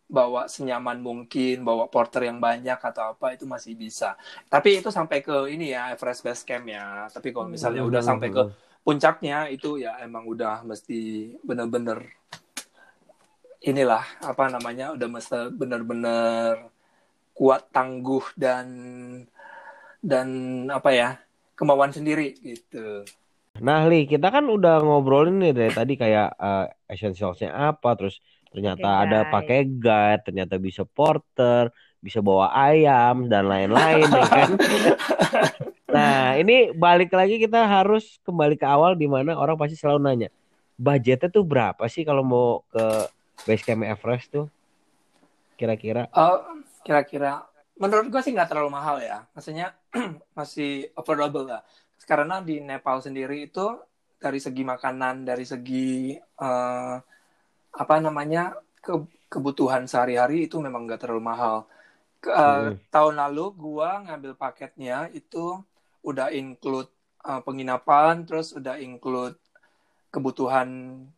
bawa 0.10 0.50
senyaman 0.50 0.98
mungkin 0.98 1.62
bawa 1.62 1.86
porter 1.86 2.26
yang 2.26 2.42
banyak 2.42 2.82
atau 2.82 3.14
apa 3.14 3.38
itu 3.38 3.46
masih 3.46 3.78
bisa. 3.78 4.18
Tapi 4.50 4.82
itu 4.82 4.90
sampai 4.90 5.22
ke 5.22 5.54
ini 5.54 5.70
ya 5.70 5.94
Everest 5.94 6.26
Base 6.26 6.42
Camp 6.42 6.66
ya. 6.66 7.06
Tapi 7.14 7.30
kalau 7.30 7.46
misalnya 7.46 7.86
udah 7.86 8.02
sampai 8.02 8.34
ke 8.34 8.44
puncaknya 8.82 9.46
itu 9.54 9.78
ya 9.78 10.02
emang 10.02 10.26
udah 10.26 10.66
mesti 10.66 11.32
bener-bener 11.46 12.10
inilah 13.62 14.02
apa 14.26 14.50
namanya 14.50 14.98
udah 14.98 15.08
mesti 15.08 15.54
bener-bener 15.54 16.74
kuat 17.38 17.70
tangguh 17.70 18.24
dan 18.34 18.68
dan 20.02 20.28
apa 20.74 20.90
ya 20.90 21.10
kemauan 21.54 21.94
sendiri 21.94 22.34
gitu. 22.42 23.06
Nah, 23.60 23.84
Li, 23.92 24.08
kita 24.08 24.32
kan 24.32 24.48
udah 24.48 24.80
ngobrolin 24.80 25.44
nih 25.44 25.52
dari 25.52 25.72
tadi 25.76 25.94
kayak 26.00 26.32
uh, 26.40 26.72
essentialsnya 26.88 27.52
apa, 27.52 27.92
terus 28.00 28.24
ternyata 28.50 28.88
okay, 28.88 29.02
ada 29.06 29.20
pakai 29.30 29.60
guide, 29.66 30.24
ternyata 30.26 30.56
bisa 30.58 30.84
porter, 30.84 31.70
bisa 32.02 32.20
bawa 32.20 32.50
ayam 32.54 33.30
dan 33.30 33.46
lain-lain 33.46 34.08
ya 34.10 34.26
kan. 34.26 34.50
nah, 35.96 36.26
ini 36.38 36.74
balik 36.74 37.14
lagi 37.14 37.38
kita 37.38 37.66
harus 37.66 38.18
kembali 38.26 38.58
ke 38.58 38.66
awal 38.66 38.98
di 38.98 39.06
mana 39.06 39.38
orang 39.38 39.58
pasti 39.58 39.78
selalu 39.78 40.00
nanya, 40.02 40.30
budgetnya 40.76 41.30
tuh 41.30 41.46
berapa 41.46 41.84
sih 41.86 42.02
kalau 42.02 42.26
mau 42.26 42.48
ke 42.74 42.86
base 43.46 43.64
camp 43.64 43.86
Everest 43.86 44.34
tuh? 44.34 44.46
Kira-kira? 45.60 46.08
Oh, 46.16 46.64
kira-kira 46.82 47.46
menurut 47.80 48.12
gue 48.12 48.22
sih 48.24 48.36
nggak 48.36 48.52
terlalu 48.52 48.72
mahal 48.72 49.00
ya. 49.00 49.28
Maksudnya 49.36 49.76
masih 50.38 50.92
affordable 50.96 51.48
lah 51.48 51.64
karena 52.10 52.42
di 52.42 52.58
Nepal 52.64 53.06
sendiri 53.06 53.46
itu 53.46 53.78
dari 54.20 54.42
segi 54.42 54.66
makanan, 54.66 55.30
dari 55.30 55.46
segi 55.46 56.18
uh, 56.18 56.98
apa 57.80 58.04
namanya 58.04 58.60
ke, 58.84 59.08
kebutuhan 59.32 59.88
sehari-hari 59.88 60.52
itu 60.52 60.60
memang 60.60 60.84
nggak 60.84 61.08
terlalu 61.08 61.24
mahal. 61.24 61.58
Ke, 62.20 62.28
uh, 62.28 62.76
hmm. 62.76 62.92
Tahun 62.92 63.16
lalu 63.16 63.46
gua 63.56 64.04
ngambil 64.04 64.36
paketnya 64.36 65.08
itu 65.16 65.64
udah 66.04 66.28
include 66.36 66.92
uh, 67.24 67.40
penginapan, 67.40 68.28
terus 68.28 68.52
udah 68.52 68.76
include 68.84 69.40
kebutuhan 70.12 70.68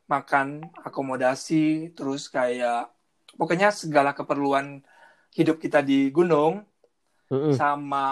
makan, 0.05 0.69
akomodasi, 0.85 1.95
terus 1.97 2.29
kayak 2.29 2.91
pokoknya 3.39 3.73
segala 3.73 4.13
keperluan 4.13 4.85
hidup 5.31 5.57
kita 5.57 5.79
di 5.79 6.11
gunung 6.11 6.61
mm-hmm. 7.31 7.55
sama 7.55 8.05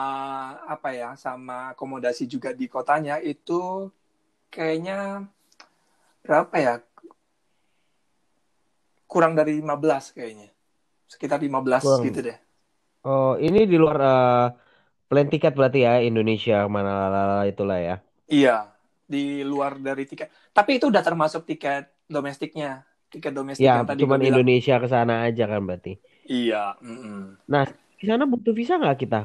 apa 0.63 0.95
ya 0.95 1.09
sama 1.19 1.75
akomodasi 1.75 2.23
juga 2.25 2.55
di 2.55 2.71
kotanya 2.71 3.19
itu 3.19 3.91
kayaknya 4.47 5.27
berapa 6.23 6.55
ya 6.55 6.73
kurang 9.11 9.33
dari 9.39 9.51
15 9.59 10.15
kayaknya 10.15 10.49
sekitar 11.13 11.39
15 11.41 11.83
kurang. 11.83 12.05
gitu 12.05 12.19
deh 12.27 12.37
Oh, 13.07 13.39
ini 13.39 13.59
di 13.71 13.77
luar 13.79 13.97
uh, 14.03 14.45
plan 15.09 15.27
tiket 15.31 15.53
berarti 15.55 15.79
ya 15.87 15.93
Indonesia 16.03 16.67
mana 16.67 16.91
itulah 17.47 17.79
ya. 17.79 17.95
Iya, 18.29 18.69
di 19.09 19.41
luar 19.41 19.81
dari 19.81 20.03
tiket. 20.05 20.27
Tapi 20.53 20.77
itu 20.77 20.85
udah 20.91 21.01
termasuk 21.01 21.41
tiket 21.49 22.05
domestiknya, 22.05 22.85
tiket 23.09 23.33
domestik 23.33 23.65
Ya, 23.65 23.81
yang 23.81 23.87
tadi 23.89 24.01
cuman. 24.05 24.19
Indonesia 24.21 24.75
ke 24.77 24.87
sana 24.91 25.25
aja 25.25 25.43
kan 25.49 25.61
berarti. 25.65 25.97
Iya. 26.29 26.77
mm-mm. 26.83 27.41
Nah, 27.49 27.65
di 27.97 28.05
sana 28.05 28.23
butuh 28.29 28.53
visa 28.53 28.77
nggak 28.77 28.97
kita? 29.01 29.21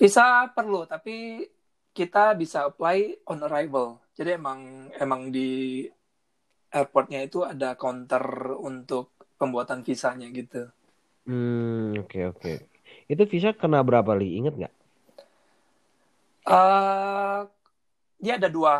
Visa 0.00 0.48
perlu, 0.56 0.88
tapi 0.88 1.44
kita 1.92 2.32
bisa 2.34 2.64
apply 2.66 3.28
on 3.30 3.38
arrival. 3.46 4.00
Jadi 4.16 4.30
emang 4.40 4.88
emang 4.96 5.28
di 5.30 5.84
airportnya 6.76 7.20
itu 7.28 7.38
ada 7.52 7.68
counter 7.82 8.24
untuk 8.70 9.04
pembuatan 9.40 9.80
visanya 9.88 10.26
gitu. 10.38 10.62
Hmm, 11.28 11.96
oke 12.02 12.18
oke. 12.32 12.52
Itu 13.12 13.22
visa 13.32 13.50
kena 13.60 13.78
berapa 13.88 14.12
li? 14.20 14.28
Ingat 14.40 14.54
nggak? 14.58 14.74
eh 16.48 17.40
dia 18.24 18.34
ada 18.40 18.48
dua 18.56 18.74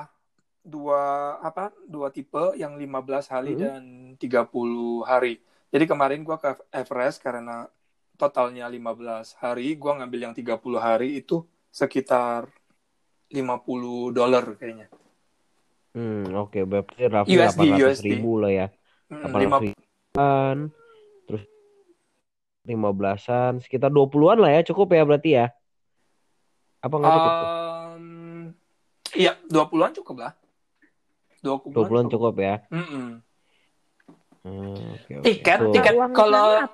dua 0.75 1.01
apa 1.49 1.73
dua 1.95 2.09
tipe 2.17 2.43
yang 2.63 2.73
15 2.83 3.27
hari 3.35 3.53
Mm-mm. 3.53 3.63
dan 3.63 3.83
30 4.23 5.03
hari. 5.11 5.41
Jadi 5.73 5.85
kemarin 5.91 6.21
gua 6.27 6.37
ke 6.43 6.51
Everest 6.81 7.19
karena 7.25 7.69
totalnya 8.21 8.67
15 8.69 9.39
hari, 9.43 9.75
gua 9.83 9.93
ngambil 10.03 10.21
yang 10.31 10.35
30 10.37 10.81
hari 10.89 11.09
itu 11.21 11.47
sekitar 11.81 12.51
50 13.33 14.13
dolar 14.19 14.45
kayaknya. 14.61 14.89
Hmm, 15.91 16.31
oke. 16.37 16.61
Berarti 16.63 17.03
roughly 17.07 17.35
USD 17.35 17.61
800 17.67 17.83
USD. 17.83 18.07
ribu 18.07 18.33
lah 18.39 18.51
ya. 18.51 18.67
Mm, 19.11 19.23
800 19.27 19.43
lima- 19.43 19.61
ribuan. 19.61 20.57
Terus 21.27 21.43
15-an. 22.65 23.53
Sekitar 23.59 23.91
20-an 23.91 24.39
lah 24.39 24.51
ya. 24.55 24.61
Cukup 24.63 24.95
ya 24.95 25.03
berarti 25.03 25.31
ya? 25.35 25.47
Apa 26.81 26.95
nggak 26.97 27.11
cukup? 27.13 27.35
Em, 27.35 28.05
iya, 29.13 29.33
20-an 29.51 29.93
cukup 30.01 30.17
lah. 30.23 30.33
20-an 31.43 31.73
20-an 31.75 32.07
cukup 32.09 32.35
ya? 32.39 32.55
Mm-mm. 32.71 33.07
Hmm, 34.41 34.97
oke 34.97 35.13
oke. 35.21 35.25
Tiket, 35.27 35.59
Tuh. 35.61 35.73
tiket. 35.75 35.93
Kalau-? 36.17 36.65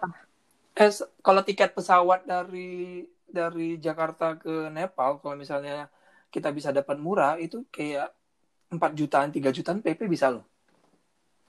Eh, 0.76 0.92
kalau 1.24 1.40
tiket 1.40 1.72
pesawat 1.72 2.28
dari 2.28 3.02
dari 3.26 3.80
Jakarta 3.80 4.38
ke 4.38 4.70
Nepal, 4.70 5.18
kalau 5.18 5.34
misalnya 5.34 5.88
kita 6.30 6.52
bisa 6.52 6.70
dapat 6.70 7.00
murah, 7.00 7.40
itu 7.40 7.64
kayak 7.72 8.12
4 8.70 8.92
jutaan, 8.98 9.30
3 9.30 9.50
jutaan 9.54 9.78
PP 9.78 10.10
bisa 10.10 10.30
loh. 10.34 10.44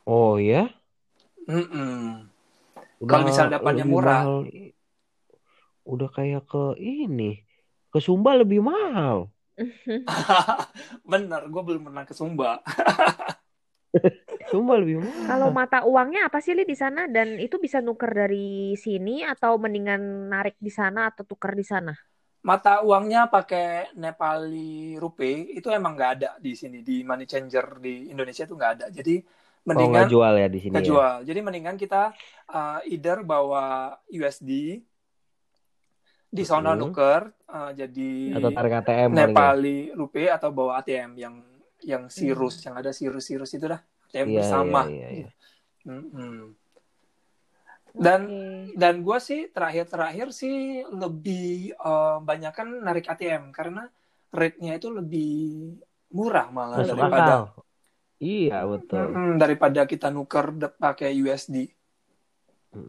Oh 0.07 0.37
ya? 0.37 0.69
Mm-mm. 1.47 2.27
Udah 3.01 3.11
Kalau 3.11 3.23
misalnya 3.25 3.51
dapatnya 3.59 3.85
murah. 3.85 4.23
mahal. 4.23 4.33
Udah 5.87 6.09
kayak 6.11 6.43
ke 6.45 6.63
ini. 6.79 7.41
Ke 7.91 7.99
Sumba 8.03 8.35
lebih 8.35 8.59
mahal. 8.59 9.31
Bener, 11.11 11.41
gue 11.49 11.61
belum 11.65 11.89
pernah 11.89 12.03
ke 12.05 12.13
Sumba. 12.13 12.61
Sumba 14.51 14.77
lebih 14.77 15.01
mahal. 15.01 15.25
Kalau 15.27 15.49
mata 15.51 15.83
uangnya 15.83 16.29
apa 16.29 16.39
sih 16.43 16.53
Li 16.53 16.63
di 16.63 16.77
sana 16.77 17.09
dan 17.09 17.39
itu 17.41 17.57
bisa 17.57 17.81
nuker 17.81 18.11
dari 18.11 18.75
sini 18.77 19.25
atau 19.25 19.57
mendingan 19.57 20.29
narik 20.29 20.55
di 20.61 20.69
sana 20.71 21.09
atau 21.11 21.25
tuker 21.25 21.55
di 21.57 21.65
sana? 21.65 21.95
Mata 22.47 22.79
uangnya 22.79 23.27
pakai 23.27 23.91
Nepali 23.99 24.95
Rupee, 24.95 25.51
itu 25.51 25.67
emang 25.67 25.99
nggak 25.99 26.11
ada 26.15 26.29
di 26.39 26.55
sini. 26.55 26.79
Di 26.79 27.03
money 27.03 27.27
changer 27.27 27.75
di 27.83 28.07
Indonesia 28.07 28.47
itu 28.47 28.55
nggak 28.55 28.71
ada. 28.79 28.85
Jadi 28.87 29.19
Oh 29.19 29.67
mendingan 29.67 30.07
jual 30.07 30.33
ya 30.39 30.47
di 30.47 30.59
sini 30.63 30.71
nggak 30.71 30.83
ya? 30.83 30.87
jual. 30.87 31.15
Jadi 31.27 31.39
mendingan 31.43 31.75
kita 31.75 32.15
uh, 32.47 32.79
either 32.87 33.19
bawa 33.27 33.91
USD 34.07 34.79
di 36.27 36.43
sono 36.43 36.71
Hmm. 36.71 36.79
nuker 36.87 37.23
uh, 37.51 37.71
jadi 37.75 38.11
Atau 38.35 38.51
tarik 38.55 38.73
ATM 38.79 39.11
paling 39.11 39.15
ya? 39.15 39.27
Nepali 39.27 39.77
Rupee 39.95 40.29
atau 40.31 40.49
bawa 40.55 40.79
ATM 40.79 41.11
yang 41.19 41.35
yang 41.83 42.03
sirus 42.07 42.63
yang 42.63 42.75
ada 42.79 42.91
sirus-sirus 42.95 43.51
itu 43.59 43.67
dah 43.67 43.79
ATM 44.07 44.27
Iya, 44.31 44.39
bersama. 44.39 44.81
iya, 44.87 44.91
iya, 44.95 45.07
iya. 45.11 45.29
Mm-mm. 45.87 46.51
Dan 48.05 48.21
Oke. 48.23 48.77
dan 48.81 48.95
gue 49.05 49.17
sih 49.27 49.39
terakhir-terakhir 49.55 50.27
sih 50.41 50.55
lebih 51.01 51.73
uh, 51.81 52.21
banyak 52.29 52.53
kan 52.57 52.67
narik 52.85 53.05
ATM 53.11 53.43
karena 53.57 53.81
rate-nya 54.39 54.71
itu 54.77 54.87
lebih 54.99 55.29
murah 56.17 56.47
malah 56.57 56.81
Masuk 56.81 56.99
daripada 56.99 57.33
akal. 57.33 57.41
Iya 58.31 58.57
betul. 58.71 59.07
Mm-mm, 59.09 59.29
daripada 59.41 59.81
kita 59.91 60.07
nuker 60.15 60.45
de- 60.61 60.75
pakai 60.83 61.09
USD. 61.23 61.55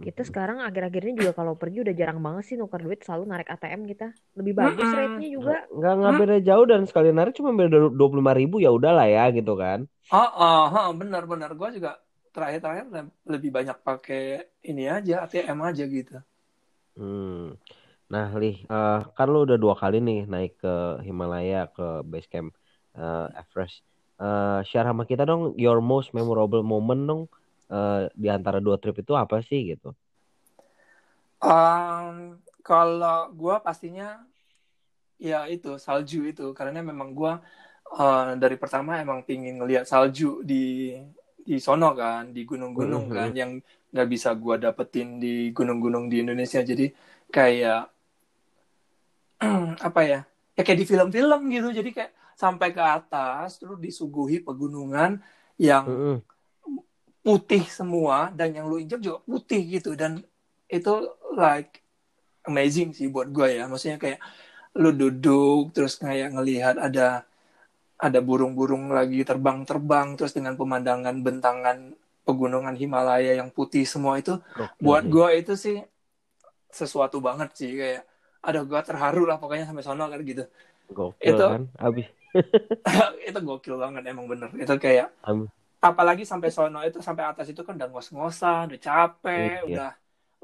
Kita 0.04 0.22
sekarang 0.28 0.58
akhir-akhir 0.68 1.02
ini 1.06 1.14
juga 1.20 1.32
kalau 1.38 1.54
pergi 1.62 1.78
udah 1.84 1.94
jarang 2.00 2.18
banget 2.26 2.44
sih 2.48 2.56
nuker 2.60 2.80
duit 2.86 3.00
selalu 3.06 3.24
narik 3.30 3.48
ATM 3.54 3.82
kita. 3.90 4.08
Lebih 4.38 4.54
bagus 4.62 4.88
Mm-mm. 4.88 4.98
rate-nya 4.98 5.28
juga. 5.36 5.56
Nggak 5.78 5.92
nggak 5.98 6.14
beda 6.18 6.36
jauh 6.48 6.64
dan 6.70 6.82
sekali 6.88 7.08
narik 7.16 7.32
cuma 7.38 7.50
beda 7.60 7.76
dua 7.98 8.06
puluh 8.10 8.20
lima 8.22 8.34
ribu 8.40 8.54
ya 8.64 8.70
udahlah 8.78 9.06
ya 9.14 9.22
gitu 9.36 9.52
kan. 9.62 9.78
Oh, 10.18 10.28
oh, 10.46 10.62
oh, 10.80 10.88
benar-benar 11.00 11.50
gue 11.60 11.68
juga 11.76 11.90
terakhir-terakhir 12.38 12.86
le- 12.94 13.14
lebih 13.34 13.50
banyak 13.58 13.76
pakai 13.88 14.22
ini 14.70 14.84
aja 14.96 15.26
ATM 15.26 15.58
aja 15.66 15.84
gitu. 15.90 16.14
Hmm. 16.96 17.54
Nah, 18.12 18.26
Lih, 18.40 18.56
eh, 18.72 18.98
kan 19.16 19.26
lu 19.32 19.38
udah 19.46 19.58
dua 19.64 19.74
kali 19.82 19.96
nih 20.08 20.18
naik 20.32 20.52
ke 20.62 20.68
Himalaya 21.06 21.56
ke 21.76 21.82
base 22.10 22.28
camp 22.32 22.50
eh, 22.98 23.26
Everest. 23.40 23.76
Eh, 24.22 24.58
share 24.68 24.86
sama 24.90 25.04
kita 25.10 25.22
dong 25.30 25.42
your 25.64 25.78
most 25.92 26.08
memorable 26.16 26.62
moment 26.72 27.02
dong 27.10 27.22
eh, 27.74 28.08
di 28.22 28.28
antara 28.36 28.58
dua 28.66 28.76
trip 28.82 28.96
itu 29.02 29.12
apa 29.22 29.36
sih 29.48 29.60
gitu? 29.72 29.88
Um, 31.38 32.42
kalau 32.66 33.30
gue 33.30 33.54
pastinya 33.62 34.26
ya 35.18 35.46
itu 35.54 35.68
salju 35.78 36.16
itu 36.30 36.42
karena 36.58 36.78
memang 36.90 37.08
gue 37.18 37.32
uh, 37.98 38.22
dari 38.42 38.56
pertama 38.62 38.98
emang 39.02 39.22
pingin 39.26 39.58
ngelihat 39.58 39.84
salju 39.86 40.42
di 40.50 40.54
di 41.48 41.56
sono 41.66 41.96
kan 41.96 42.22
di 42.36 42.44
gunung-gunung 42.44 43.08
Mhm. 43.08 43.14
kan 43.16 43.30
yang 43.32 43.50
nggak 43.92 44.08
bisa 44.12 44.36
gue 44.36 44.54
dapetin 44.60 45.16
di 45.16 45.48
gunung-gunung 45.56 46.12
di 46.12 46.20
Indonesia 46.20 46.60
jadi 46.60 46.86
kayak 47.32 47.82
apa 49.88 50.00
ya 50.04 50.20
ya 50.56 50.62
kayak 50.66 50.78
di 50.82 50.86
film-film 50.86 51.40
gitu 51.54 51.68
jadi 51.72 51.90
kayak 51.96 52.12
sampai 52.36 52.68
ke 52.74 52.82
atas 52.82 53.58
terus 53.58 53.78
disuguhi 53.78 54.42
pegunungan 54.42 55.18
yang 55.58 55.84
Mm-mm. 55.88 56.16
putih 57.22 57.64
semua 57.68 58.30
dan 58.32 58.54
yang 58.56 58.66
lu 58.70 58.78
injak 58.80 59.00
juga 59.02 59.20
putih 59.24 59.60
gitu 59.78 59.92
dan 59.98 60.22
itu 60.68 60.92
like 61.36 61.82
amazing 62.48 62.92
sih 62.96 63.08
buat 63.08 63.28
gue 63.28 63.60
ya 63.60 63.68
maksudnya 63.68 64.00
kayak 64.00 64.20
lu 64.78 64.94
duduk 64.94 65.74
terus 65.76 65.98
kayak 66.00 66.32
ngelihat 66.32 66.76
ada 66.80 67.27
ada 67.98 68.18
burung-burung 68.22 68.94
lagi 68.94 69.26
terbang-terbang 69.26 70.14
terus 70.14 70.32
dengan 70.36 70.54
pemandangan 70.54 71.16
bentangan 71.26 71.76
pegunungan 72.26 72.74
Himalaya 72.78 73.34
yang 73.40 73.50
putih 73.50 73.82
semua 73.88 74.20
itu 74.22 74.38
buat 74.78 75.02
gue 75.06 75.28
itu 75.42 75.52
sih 75.58 75.76
sesuatu 76.70 77.18
banget 77.18 77.50
sih 77.58 77.70
kayak 77.74 78.02
ada 78.44 78.60
gue 78.62 78.80
terharu 78.86 79.26
lah 79.26 79.36
pokoknya 79.42 79.66
sampai 79.66 79.82
sono 79.82 80.04
kan 80.06 80.20
gitu 80.22 80.44
Gokil 80.88 81.34
itu- 81.34 81.50
kan? 81.52 81.62
Abis 81.76 82.06
itu 83.28 83.38
gokil 83.40 83.74
banget 83.80 84.02
emang 84.12 84.28
bener 84.28 84.52
itu 84.54 84.74
kayak 84.78 85.08
Am- 85.24 85.48
apalagi 85.80 86.22
sampai 86.28 86.52
sono 86.52 86.84
itu 86.84 87.00
sampai 87.00 87.24
atas 87.24 87.48
itu 87.50 87.64
kan 87.66 87.74
udah 87.80 87.88
ngos-ngosan 87.90 88.68
udah 88.70 88.80
capek 88.80 89.64
Iya. 89.64 89.66
udah 89.66 89.90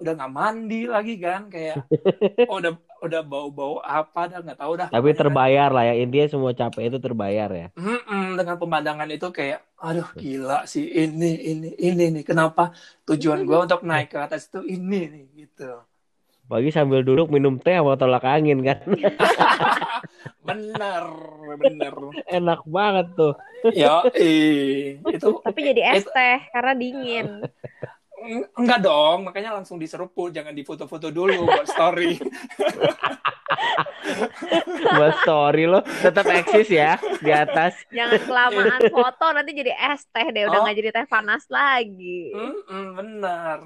udah 0.00 0.12
nggak 0.18 0.32
mandi 0.32 0.80
lagi 0.90 1.14
kan 1.20 1.46
kayak 1.52 1.84
oh, 2.50 2.56
udah 2.58 2.72
udah 3.04 3.20
bau-bau 3.20 3.74
apa 3.84 4.20
dah 4.30 4.38
nggak 4.40 4.58
tahu 4.58 4.72
dah 4.80 4.88
tapi 4.88 5.12
Pokoknya 5.12 5.20
terbayar 5.20 5.68
lah 5.70 5.84
ya 5.88 5.94
intinya 6.00 6.26
semua 6.32 6.52
capek 6.56 6.82
itu 6.88 6.98
terbayar 6.98 7.48
ya. 7.52 7.66
kan, 7.76 7.84
mm-mm, 7.84 8.24
dengan 8.38 8.56
pemandangan 8.56 9.08
itu 9.12 9.28
kayak 9.28 9.58
aduh 9.78 10.08
gila 10.16 10.64
sih 10.64 10.84
ini 10.88 11.30
ini 11.50 11.68
ini 11.76 12.04
nih 12.14 12.24
kenapa 12.24 12.72
tujuan 13.04 13.44
gue 13.44 13.58
untuk 13.68 13.80
naik 13.84 14.08
ke 14.12 14.18
atas 14.18 14.48
itu 14.48 14.60
ini 14.64 15.00
nih 15.12 15.24
gitu 15.44 15.84
Pagi 16.44 16.68
sambil 16.68 17.00
duduk 17.00 17.32
minum 17.32 17.56
teh 17.56 17.72
sama 17.72 17.96
tolak 17.96 18.20
angin 18.28 18.60
kan. 18.60 18.76
bener 20.44 21.04
bener 21.56 21.92
Enak 22.28 22.60
banget 22.68 23.06
tuh. 23.16 23.32
ya 23.72 24.04
itu 25.08 25.28
Tapi 25.40 25.60
jadi 25.72 25.80
es 25.96 26.04
teh 26.04 26.38
karena 26.52 26.72
dingin. 26.76 27.26
Eng- 28.24 28.48
Enggak 28.56 28.80
dong, 28.80 29.18
makanya 29.22 29.52
langsung 29.52 29.76
diseruput, 29.76 30.30
jangan 30.30 30.50
difoto-foto 30.50 31.08
dulu 31.08 31.44
buat 31.44 31.66
story. 31.66 32.16
Buat 34.86 35.14
story 35.18 35.64
lo 35.64 35.80
tetap 35.80 36.24
eksis 36.26 36.68
ya 36.70 36.94
di 37.18 37.30
atas. 37.30 37.74
Jangan 37.88 38.20
kelamaan 38.20 38.80
foto 38.86 39.26
nanti 39.32 39.50
jadi 39.52 39.72
es 39.90 40.04
teh 40.06 40.26
deh. 40.30 40.44
Udah 40.44 40.60
Oh. 40.60 40.62
nggak 40.62 40.76
jadi 40.76 40.90
teh 40.92 41.06
panas 41.06 41.44
lagi. 41.48 42.30
Benar. 42.68 43.58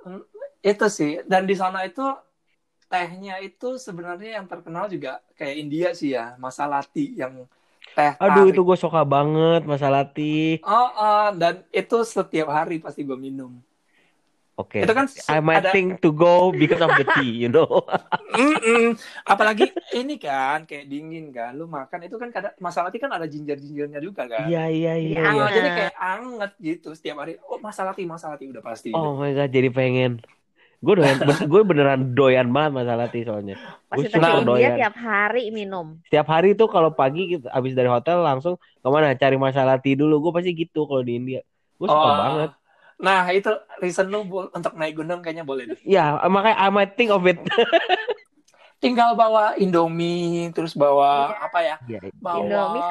Mm, 0.00 0.22
Itu 0.60 0.86
sih, 0.88 1.22
dan 1.24 1.44
di 1.44 1.54
sana 1.54 1.82
itu 1.82 2.02
tehnya 2.86 3.38
itu 3.38 3.76
sebenarnya 3.76 4.38
yang 4.38 4.46
terkenal 4.46 4.86
juga 4.86 5.20
kayak 5.34 5.54
India 5.56 5.88
sih 5.92 6.12
ya, 6.12 6.34
Masalati 6.36 7.14
yang 7.14 7.44
teh 7.88 8.14
Aduh 8.16 8.42
tarik. 8.44 8.52
itu 8.52 8.60
gue 8.62 8.76
suka 8.76 9.02
banget 9.02 9.62
masalah 9.64 10.02
ti. 10.04 10.58
Oh, 10.60 10.90
oh, 10.90 11.28
dan 11.32 11.62
itu 11.70 11.96
setiap 12.04 12.48
hari 12.48 12.78
pasti 12.78 13.02
gue 13.02 13.14
minum. 13.14 13.58
Oke. 14.58 14.82
Itu 14.82 14.90
kan 14.90 15.06
I 15.30 15.38
might 15.38 15.62
ada- 15.62 15.70
think 15.70 16.02
to 16.02 16.10
go 16.10 16.50
because 16.50 16.82
of 16.82 16.90
the 16.98 17.06
tea, 17.14 17.46
you 17.46 17.46
know. 17.46 17.86
Mm-mm. 18.34 18.98
Apalagi 19.22 19.70
ini 19.94 20.18
kan 20.18 20.66
kayak 20.66 20.90
dingin 20.90 21.30
kan, 21.30 21.54
lu 21.54 21.70
makan 21.70 22.02
itu 22.02 22.18
kan 22.18 22.34
kadang 22.34 22.50
masalah 22.58 22.90
kan 22.90 23.06
ada 23.14 23.24
ginger-gingernya 23.24 24.02
juga 24.02 24.26
kan. 24.26 24.50
Iya 24.50 24.66
iya 24.66 24.94
iya. 24.98 25.14
Iya, 25.14 25.30
iya. 25.30 25.46
Jadi 25.54 25.68
kayak 25.70 25.94
anget 25.94 26.52
gitu 26.58 26.88
setiap 26.90 27.22
hari. 27.22 27.38
Oh 27.40 27.62
masalah 27.62 27.94
tea, 27.94 28.02
masalah 28.02 28.34
tea 28.34 28.50
udah 28.50 28.58
pasti. 28.60 28.90
Oh 28.90 29.14
my 29.14 29.30
god, 29.30 29.54
jadi 29.54 29.70
pengen. 29.70 30.18
Gue 30.78 30.94
doyan, 30.94 31.18
gue 31.54 31.62
beneran 31.62 32.14
doyan 32.14 32.50
banget 32.50 32.72
masalah 32.82 33.06
tea 33.06 33.22
soalnya. 33.22 33.54
Pasti 33.86 34.10
Gue 34.10 34.18
India 34.18 34.42
doyan. 34.42 34.74
tiap 34.74 34.94
hari 34.98 35.54
minum. 35.54 36.02
Setiap 36.06 36.26
hari 36.26 36.58
tuh 36.58 36.66
kalau 36.66 36.90
pagi 36.90 37.38
gitu, 37.38 37.46
abis 37.46 37.78
dari 37.78 37.86
hotel 37.86 38.22
langsung 38.22 38.58
ke 38.58 38.88
mana 38.90 39.14
cari 39.14 39.38
masalah 39.38 39.78
tea 39.78 39.94
dulu. 39.94 40.18
Gue 40.18 40.32
pasti 40.34 40.50
gitu 40.50 40.82
kalau 40.86 41.02
di 41.02 41.14
India. 41.14 41.42
Gue 41.78 41.86
suka 41.86 42.02
Oh. 42.02 42.18
banget. 42.18 42.50
Nah 42.98 43.30
itu 43.30 43.50
reason 43.78 44.10
lu 44.10 44.26
untuk 44.50 44.74
naik 44.74 44.98
gunung 44.98 45.22
kayaknya 45.22 45.46
boleh 45.46 45.74
deh. 45.74 45.80
Ya 45.86 46.18
makanya 46.26 46.58
I 46.58 46.68
might 46.74 46.92
think 46.98 47.14
of 47.14 47.22
it. 47.24 47.38
Tinggal 48.82 49.18
bawa 49.18 49.58
Indomie, 49.58 50.54
terus 50.54 50.70
bawa 50.78 51.34
apa 51.34 51.58
ya? 51.66 51.76
Iya, 51.90 51.98
Bawa 52.22 52.38
Indomie 52.46 52.82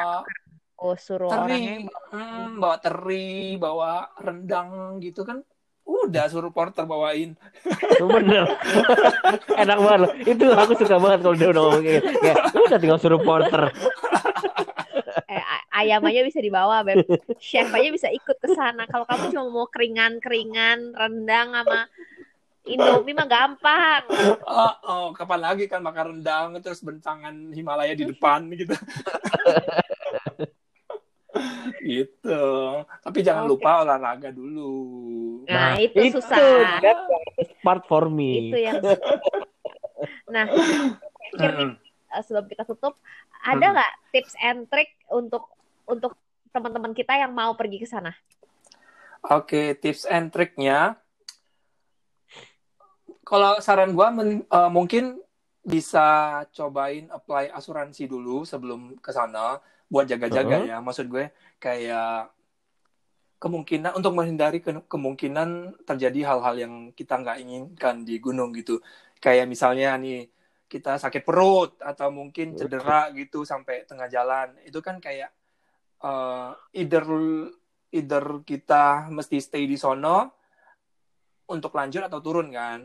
Oh, 0.77 0.93
suruh 0.93 1.25
teri, 1.25 1.89
orangnya 1.89 1.89
hmm, 2.13 2.61
bawa 2.61 2.77
teri, 2.77 3.57
bawa 3.57 4.13
rendang 4.21 5.01
gitu 5.01 5.25
kan. 5.25 5.41
Udah 5.81 6.29
suruh 6.29 6.53
porter 6.53 6.85
bawain. 6.85 7.33
bener. 7.97 8.45
Enak 9.65 9.77
banget 9.81 9.99
loh. 10.05 10.11
Itu 10.21 10.45
aku 10.53 10.77
suka 10.77 11.01
banget 11.01 11.25
kalau 11.25 11.33
dia 11.33 11.49
udah 11.49 11.61
ngomong 11.65 11.81
kayak 11.81 11.95
gitu. 11.97 12.09
Kayak, 12.21 12.37
udah 12.53 12.77
tinggal 12.77 12.99
suruh 13.01 13.21
porter. 13.25 13.61
eh, 15.25 15.43
ayam 15.73 16.05
aja 16.05 16.21
bisa 16.21 16.39
dibawa, 16.39 16.85
Beb. 16.85 17.07
Chef 17.41 17.69
aja 17.73 17.89
bisa 17.89 18.07
ikut 18.13 18.37
ke 18.37 18.47
sana. 18.53 18.85
Kalau 18.85 19.09
kamu 19.09 19.33
cuma 19.33 19.45
mau 19.49 19.67
keringan-keringan, 19.69 20.93
rendang 20.93 21.57
sama 21.57 21.89
Indomie 22.67 23.15
mah 23.15 23.27
gampang. 23.31 24.03
Oh, 24.43 24.73
oh, 24.83 25.05
kapan 25.15 25.39
lagi 25.39 25.71
kan 25.71 25.79
makan 25.79 26.19
rendang 26.19 26.59
terus 26.59 26.83
bentangan 26.83 27.55
Himalaya 27.55 27.95
di 27.95 28.03
depan 28.03 28.43
gitu. 28.51 28.75
gitu. 31.79 32.43
Tapi 32.83 33.19
jangan 33.23 33.47
Oke. 33.47 33.51
lupa 33.55 33.87
olahraga 33.87 34.29
dulu. 34.35 34.75
Nah, 35.47 35.79
itu 35.79 36.19
susah. 36.19 36.83
That's 36.83 37.03
the 37.39 37.45
part 37.63 37.87
for 37.87 38.11
me. 38.11 38.51
Itu 38.51 38.59
yang 38.59 38.83
Nah, 40.29 40.45
pikir 41.33 41.79
Hmm. 42.17 42.21
eh, 42.21 42.25
sebelum 42.25 42.45
kita 42.49 42.65
tutup, 42.65 42.97
ada 43.45 43.61
Hmm. 43.61 43.73
nggak 43.77 43.91
tips 44.09 44.33
and 44.41 44.65
trick 44.65 44.97
untuk 45.13 45.45
untuk 45.85 46.17
teman-teman 46.49 46.97
kita 46.97 47.13
yang 47.13 47.29
mau 47.29 47.53
pergi 47.53 47.77
ke 47.77 47.87
sana? 47.87 48.17
Oke, 49.29 49.77
tips 49.77 50.09
and 50.09 50.33
triknya. 50.33 50.97
Kalau 53.21 53.59
saran 53.61 53.93
gua 53.93 54.09
men- 54.09 54.47
eh, 54.47 54.71
mungkin 54.73 55.21
bisa 55.67 56.41
cobain 56.55 57.11
apply 57.11 57.51
asuransi 57.51 58.07
dulu 58.07 58.47
sebelum 58.47 58.95
ke 59.03 59.11
sana 59.11 59.59
buat 59.91 60.07
jaga-jaga 60.07 60.63
Heeh. 60.63 60.71
ya. 60.71 60.77
Maksud 60.79 61.11
gue 61.11 61.27
kayak 61.59 62.31
kemungkinan 63.37 63.93
untuk 63.99 64.15
menghindari 64.15 64.63
ke- 64.63 64.87
kemungkinan 64.87 65.75
terjadi 65.83 66.23
hal-hal 66.23 66.55
yang 66.55 66.73
kita 66.95 67.19
nggak 67.19 67.37
inginkan 67.43 68.07
di 68.07 68.15
gunung 68.17 68.55
gitu. 68.55 68.79
Kayak 69.19 69.51
misalnya 69.51 69.99
nih 69.99 70.31
kita 70.67 70.99
sakit 70.99 71.23
perut 71.23 71.79
atau 71.79 72.11
mungkin 72.11 72.53
cedera 72.59 73.09
gitu 73.15 73.47
sampai 73.47 73.87
tengah 73.87 74.11
jalan. 74.11 74.53
Itu 74.67 74.83
kan 74.83 74.99
kayak 74.99 75.31
eh, 76.03 76.49
either 76.75 77.03
either 77.95 78.43
kita 78.43 79.07
mesti 79.07 79.39
stay 79.39 79.63
di 79.63 79.79
sono 79.79 80.37
untuk 81.47 81.71
lanjut 81.71 82.03
atau 82.03 82.19
turun 82.19 82.51
kan. 82.51 82.83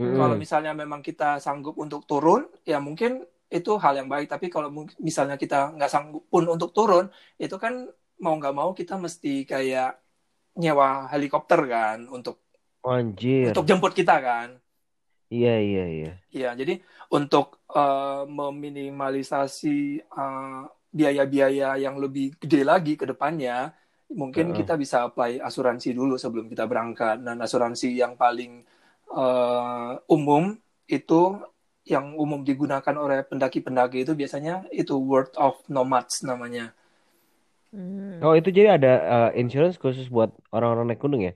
Mm. 0.00 0.16
Kalau 0.16 0.36
misalnya 0.40 0.72
memang 0.72 1.04
kita 1.04 1.36
sanggup 1.36 1.76
untuk 1.76 2.08
turun, 2.08 2.48
ya 2.64 2.80
mungkin 2.80 3.20
itu 3.52 3.76
hal 3.76 4.00
yang 4.00 4.08
baik. 4.08 4.32
Tapi 4.32 4.48
kalau 4.48 4.72
misalnya 4.96 5.36
kita 5.36 5.76
nggak 5.76 5.92
sanggup 5.92 6.24
pun 6.32 6.48
untuk 6.48 6.72
turun, 6.72 7.12
itu 7.36 7.52
kan 7.60 7.84
mau 8.24 8.34
nggak 8.40 8.56
mau 8.56 8.72
kita 8.72 8.96
mesti 8.96 9.44
kayak 9.44 10.00
nyewa 10.56 11.08
helikopter 11.12 11.60
kan 11.68 12.08
untuk 12.08 12.40
Anjir. 12.84 13.52
untuk 13.52 13.68
jemput 13.68 13.92
kita 13.92 14.16
kan. 14.24 14.61
Iya 15.32 15.54
iya 15.64 15.84
iya. 15.88 16.10
Iya, 16.32 16.50
jadi 16.60 16.74
untuk 17.08 17.64
eh, 17.72 18.22
meminimalisasi 18.28 19.76
eh, 20.04 20.62
biaya-biaya 20.92 21.80
yang 21.80 21.96
lebih 21.96 22.36
gede 22.36 22.62
lagi 22.68 22.92
ke 23.00 23.08
depannya, 23.08 23.72
mungkin 24.12 24.52
Heeh. 24.52 24.58
kita 24.60 24.76
bisa 24.76 25.08
apply 25.08 25.40
asuransi 25.40 25.96
dulu 25.96 26.20
sebelum 26.20 26.52
kita 26.52 26.68
berangkat. 26.68 27.24
Dan 27.24 27.40
asuransi 27.40 27.88
yang 27.96 28.16
paling 28.20 28.60
eh, 29.12 29.92
umum 30.12 30.52
itu 30.88 31.20
yang 31.82 32.14
umum 32.14 32.46
digunakan 32.46 32.94
oleh 32.94 33.26
pendaki-pendaki 33.26 34.06
itu 34.06 34.12
biasanya 34.14 34.68
itu 34.70 34.94
World 35.00 35.34
of 35.40 35.58
Nomads 35.66 36.22
namanya. 36.22 36.70
Hmm. 37.72 38.20
Oh 38.20 38.36
itu 38.36 38.52
jadi 38.52 38.76
ada 38.76 38.92
uh, 39.00 39.30
insurance 39.32 39.80
khusus 39.80 40.06
buat 40.12 40.30
orang-orang 40.52 40.92
naik 40.92 41.00
gunung 41.02 41.24
ya? 41.24 41.32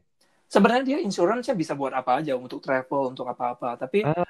Sebenarnya 0.47 0.85
dia 0.87 0.99
insurance-nya 1.03 1.55
bisa 1.59 1.75
buat 1.75 1.91
apa 1.91 2.23
aja 2.23 2.39
untuk 2.39 2.63
travel, 2.63 3.13
untuk 3.15 3.27
apa-apa. 3.27 3.75
Tapi 3.77 4.07
Ah, 4.07 4.27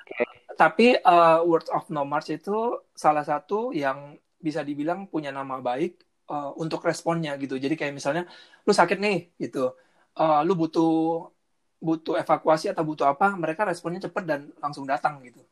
tapi 0.57 0.97
uh, 0.97 1.45
World 1.45 1.69
of 1.69 1.93
Nomads 1.93 2.33
itu 2.33 2.81
salah 2.97 3.23
satu 3.23 3.77
yang 3.77 4.17
bisa 4.41 4.65
dibilang 4.65 5.05
punya 5.09 5.29
nama 5.29 5.61
baik 5.61 6.01
uh, 6.33 6.57
untuk 6.57 6.81
responnya 6.85 7.37
gitu. 7.37 7.61
Jadi 7.61 7.77
kayak 7.77 7.93
misalnya 7.93 8.25
lu 8.65 8.73
sakit 8.73 8.97
nih 8.97 9.37
gitu, 9.37 9.77
Uh, 10.17 10.41
lu 10.49 10.57
butuh 10.57 11.29
butuh 11.77 12.17
evakuasi 12.17 12.73
atau 12.73 12.81
butuh 12.89 13.05
apa, 13.05 13.37
mereka 13.37 13.69
responnya 13.69 14.01
cepet 14.01 14.25
dan 14.25 14.49
langsung 14.65 14.89
datang 14.89 15.21
gitu. 15.21 15.45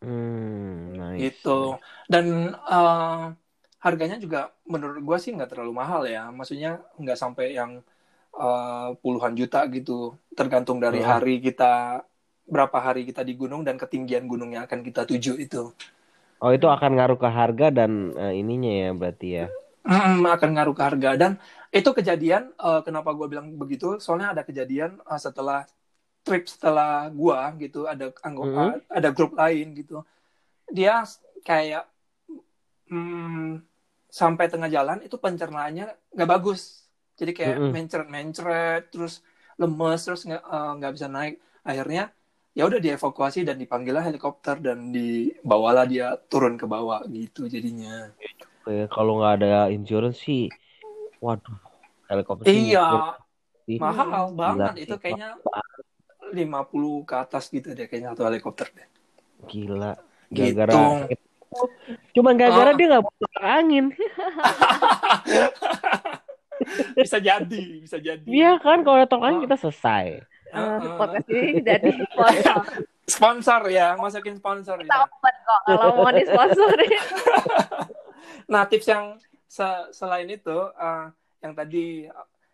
Hmm, 0.00 0.96
nice. 0.96 1.28
Gitu. 1.28 1.76
Dan 2.08 2.56
uh, 2.56 3.36
harganya 3.84 4.16
juga 4.16 4.48
menurut 4.64 4.96
gua 5.04 5.20
sih 5.20 5.36
nggak 5.36 5.52
terlalu 5.52 5.76
mahal 5.76 6.08
ya. 6.08 6.32
Maksudnya 6.32 6.80
nggak 6.96 7.18
sampai 7.20 7.52
yang 7.52 7.84
uh, 8.36 8.96
puluhan 9.00 9.36
juta 9.36 9.64
gitu. 9.68 10.16
Tergantung 10.32 10.80
dari 10.80 11.00
Hmm. 11.00 11.08
hari 11.16 11.40
kita 11.40 12.02
berapa 12.48 12.78
hari 12.82 13.06
kita 13.08 13.22
di 13.22 13.38
gunung 13.38 13.62
dan 13.62 13.78
ketinggian 13.78 14.26
gunung 14.26 14.52
yang 14.52 14.66
akan 14.66 14.82
kita 14.82 15.06
tuju 15.06 15.38
itu. 15.38 15.72
Oh 16.42 16.50
itu 16.50 16.66
akan 16.66 16.98
ngaruh 16.98 17.18
ke 17.22 17.28
harga 17.30 17.70
dan 17.70 18.12
uh, 18.18 18.34
ininya 18.34 18.72
ya 18.72 18.90
berarti 18.92 19.28
ya. 19.30 19.46
Mm, 19.82 20.22
akan 20.26 20.50
ngaruh 20.54 20.74
ke 20.78 20.82
harga 20.82 21.10
dan 21.18 21.32
itu 21.74 21.90
kejadian 21.90 22.54
eh, 22.54 22.80
kenapa 22.86 23.10
gue 23.18 23.26
bilang 23.26 23.50
begitu 23.58 23.98
soalnya 23.98 24.30
ada 24.30 24.42
kejadian 24.46 25.02
eh, 25.02 25.18
setelah 25.18 25.66
trip 26.22 26.46
setelah 26.46 27.10
gua 27.10 27.50
gitu 27.58 27.90
ada 27.90 28.14
anggota 28.22 28.78
ada 28.86 29.08
grup 29.10 29.34
lain 29.34 29.74
gitu 29.74 30.06
dia 30.70 31.02
kayak 31.42 31.82
mm, 32.90 33.58
sampai 34.06 34.46
tengah 34.46 34.70
jalan 34.70 35.02
itu 35.02 35.16
pencernaannya 35.18 35.86
nggak 36.14 36.30
bagus 36.30 36.81
jadi 37.22 37.32
kayak 37.38 37.56
Mm-mm. 37.62 37.70
mencret 37.70 38.08
mencret 38.10 38.82
terus 38.90 39.22
lemes 39.60 40.00
terus 40.02 40.26
nggak 40.26 40.42
eh, 40.42 40.70
nggak 40.82 40.92
bisa 40.98 41.06
naik 41.06 41.38
akhirnya 41.62 42.10
ya 42.52 42.68
udah 42.68 42.80
dievakuasi 42.82 43.48
dan 43.48 43.56
dipanggillah 43.62 44.04
helikopter 44.04 44.60
dan 44.60 44.92
dibawalah 44.92 45.86
dia 45.88 46.18
turun 46.28 46.58
ke 46.60 46.66
bawah 46.66 47.06
gitu 47.08 47.46
jadinya 47.46 48.10
Kayak 48.62 48.94
kalau 48.94 49.18
nggak 49.18 49.42
ada 49.42 49.52
insurance 49.74 50.22
sih, 50.22 50.46
waduh, 51.18 51.58
helikopter 52.06 52.46
Iya, 52.46 53.18
sih. 53.66 53.74
mahal 53.82 54.30
banget 54.38 54.86
itu 54.86 54.94
kayaknya 55.02 55.34
50 56.30 57.02
ke 57.02 57.14
atas 57.18 57.50
gitu 57.50 57.74
deh 57.74 57.90
kayaknya 57.90 58.14
satu 58.14 58.22
helikopter 58.30 58.70
deh. 58.70 58.86
gila. 59.50 59.98
Gitu. 60.30 60.62
Gara-gara 60.62 61.10
cuman 62.14 62.34
gara-gara 62.38 62.70
Oh. 62.72 62.76
dia 62.78 62.86
nggak 62.86 63.04
buka 63.04 63.28
angin. 63.42 63.86
bisa 66.98 67.18
jadi, 67.18 67.62
bisa 67.78 67.96
jadi. 67.96 68.24
Iya 68.24 68.58
kan 68.58 68.82
kalau 68.82 69.00
ada 69.00 69.08
angin 69.18 69.40
Oh. 69.40 69.44
kita 69.44 69.56
selesai. 69.58 70.06
Eh, 70.52 70.56
Heeh. 70.56 70.96
podcast 70.96 71.26
ini 71.26 71.60
jadi 71.60 71.90
sponsor. 72.06 72.60
Sponsor 73.02 73.60
ya, 73.66 73.98
masukin 73.98 74.38
sponsor 74.38 74.78
Kita 74.78 74.94
ya. 74.94 75.02
open 75.02 75.34
kok 75.42 75.60
kalau 75.66 75.86
mau 75.98 76.12
disponsorin. 76.14 77.02
Nah, 78.46 78.62
tips 78.64 78.86
yang 78.86 79.18
se- 79.44 79.88
selain 79.90 80.28
itu 80.28 80.54
eh, 80.72 81.06
yang 81.40 81.52
tadi 81.52 82.06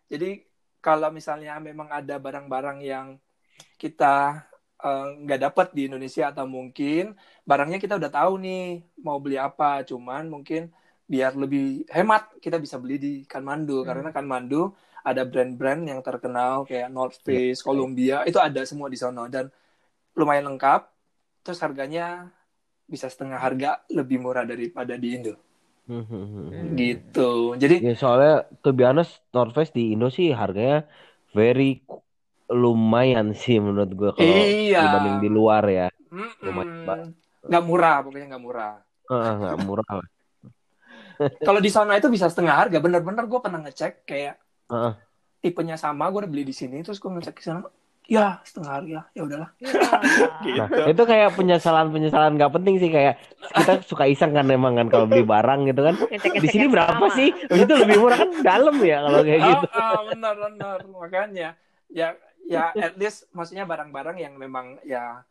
jadi 0.07 0.41
kalau 0.79 1.11
misalnya 1.11 1.59
memang 1.59 1.87
ada 1.87 2.17
barang-barang 2.17 2.79
yang 2.81 3.07
kita 3.75 4.41
eh, 4.79 5.07
nggak 5.21 5.41
dapat 5.45 5.67
di 5.71 5.85
Indonesia 5.85 6.31
atau 6.31 6.47
mungkin 6.47 7.13
barangnya 7.43 7.77
kita 7.77 7.99
udah 7.99 8.09
tahu 8.09 8.39
nih 8.39 8.63
mau 8.99 9.19
beli 9.19 9.37
apa, 9.37 9.85
cuman 9.85 10.27
mungkin 10.27 10.73
biar 11.09 11.33
lebih 11.33 11.89
hemat 11.89 12.37
kita 12.37 12.61
bisa 12.61 12.77
beli 12.77 12.95
di 13.01 13.13
Kathmandu 13.25 13.81
Hmm. 13.81 13.87
karena 13.89 14.09
Kathmandu 14.13 14.61
ada 15.01 15.25
brand-brand 15.25 15.81
yang 15.89 15.99
terkenal 16.05 16.69
kayak 16.69 16.93
North 16.93 17.17
Face, 17.25 17.65
Columbia 17.65 18.21
itu 18.29 18.37
ada 18.37 18.61
semua 18.69 18.87
di 18.93 18.99
sana 18.99 19.25
dan 19.25 19.49
lumayan 20.13 20.53
lengkap. 20.53 20.85
Terus 21.41 21.59
harganya 21.65 22.29
bisa 22.85 23.09
setengah 23.09 23.39
harga 23.41 23.81
lebih 23.89 24.21
murah 24.21 24.45
daripada 24.45 24.93
di 24.97 25.17
Indo 25.17 25.33
Hmm. 25.89 26.77
gitu. 26.77 27.57
Jadi 27.57 27.81
Ya 27.81 27.93
soalnya 27.97 28.45
to 28.61 28.69
be 28.77 28.85
honest, 28.85 29.25
North 29.33 29.57
Face 29.57 29.73
di 29.73 29.97
Indo 29.97 30.13
sih 30.13 30.29
harganya 30.29 30.85
very 31.33 31.81
lumayan 32.49 33.33
sih 33.33 33.57
menurut 33.57 33.93
gue 33.93 34.11
kalau 34.13 34.33
Iya. 34.45 34.85
dibanding 34.85 35.17
di 35.25 35.29
luar 35.29 35.63
ya. 35.65 35.87
Mm-mm. 36.09 36.45
Lumayan, 36.45 36.69
Mbak. 36.85 36.99
Nggak 37.49 37.63
murah, 37.65 37.95
pokoknya 38.05 38.25
nggak 38.35 38.43
murah. 38.45 38.73
Nggak 39.09 39.59
murah 39.65 39.89
lah. 39.97 40.07
Kalau 41.19 41.59
di 41.59 41.71
sana 41.71 41.99
itu 41.99 42.07
bisa 42.07 42.31
setengah 42.31 42.55
harga. 42.55 42.77
Bener-bener 42.79 43.27
gue 43.27 43.39
pernah 43.43 43.59
ngecek 43.59 44.07
kayak 44.07 44.39
Heeh. 44.71 44.93
tipenya 45.43 45.75
sama, 45.75 46.07
gue 46.07 46.23
udah 46.23 46.31
beli 46.31 46.47
di 46.47 46.55
sini, 46.55 46.79
terus 46.79 46.99
gue 46.99 47.11
ngecek 47.11 47.35
di 47.35 47.43
sana, 47.43 47.67
ya 48.09 48.41
setengah 48.41 48.71
harga, 48.81 48.99
ya 49.13 49.21
udahlah. 49.27 49.49
Iya. 49.59 50.65
Nah, 50.69 50.87
itu 50.89 51.03
kayak 51.03 51.35
penyesalan-penyesalan 51.35 52.39
nggak 52.39 52.53
penting 52.55 52.75
sih 52.81 52.89
kayak 52.89 53.19
kita 53.53 53.83
suka 53.85 54.07
iseng 54.07 54.31
kan 54.33 54.47
emang 54.49 54.79
kan 54.79 54.87
kalau 54.87 55.05
beli 55.05 55.21
barang 55.27 55.67
gitu 55.69 55.81
kan. 55.83 55.95
Di 56.15 56.47
sini 56.47 56.65
berapa 56.71 56.97
sama. 56.97 57.13
sih? 57.13 57.29
Itu 57.51 57.73
lebih 57.75 57.99
murah 57.99 58.17
kan 58.23 58.29
dalam 58.41 58.75
ya 58.81 59.03
kalau 59.03 59.19
kayak 59.21 59.41
gitu. 59.43 59.65
Oh, 59.69 59.77
oh, 59.77 60.01
benar 60.09 60.35
benar 60.39 60.79
makanya 60.87 61.53
ya 61.89 62.15
ya 62.49 62.73
at 62.73 62.97
least 62.97 63.29
maksudnya 63.29 63.69
barang-barang 63.69 64.17
yang 64.17 64.33
memang 64.39 64.81
ya 64.81 65.21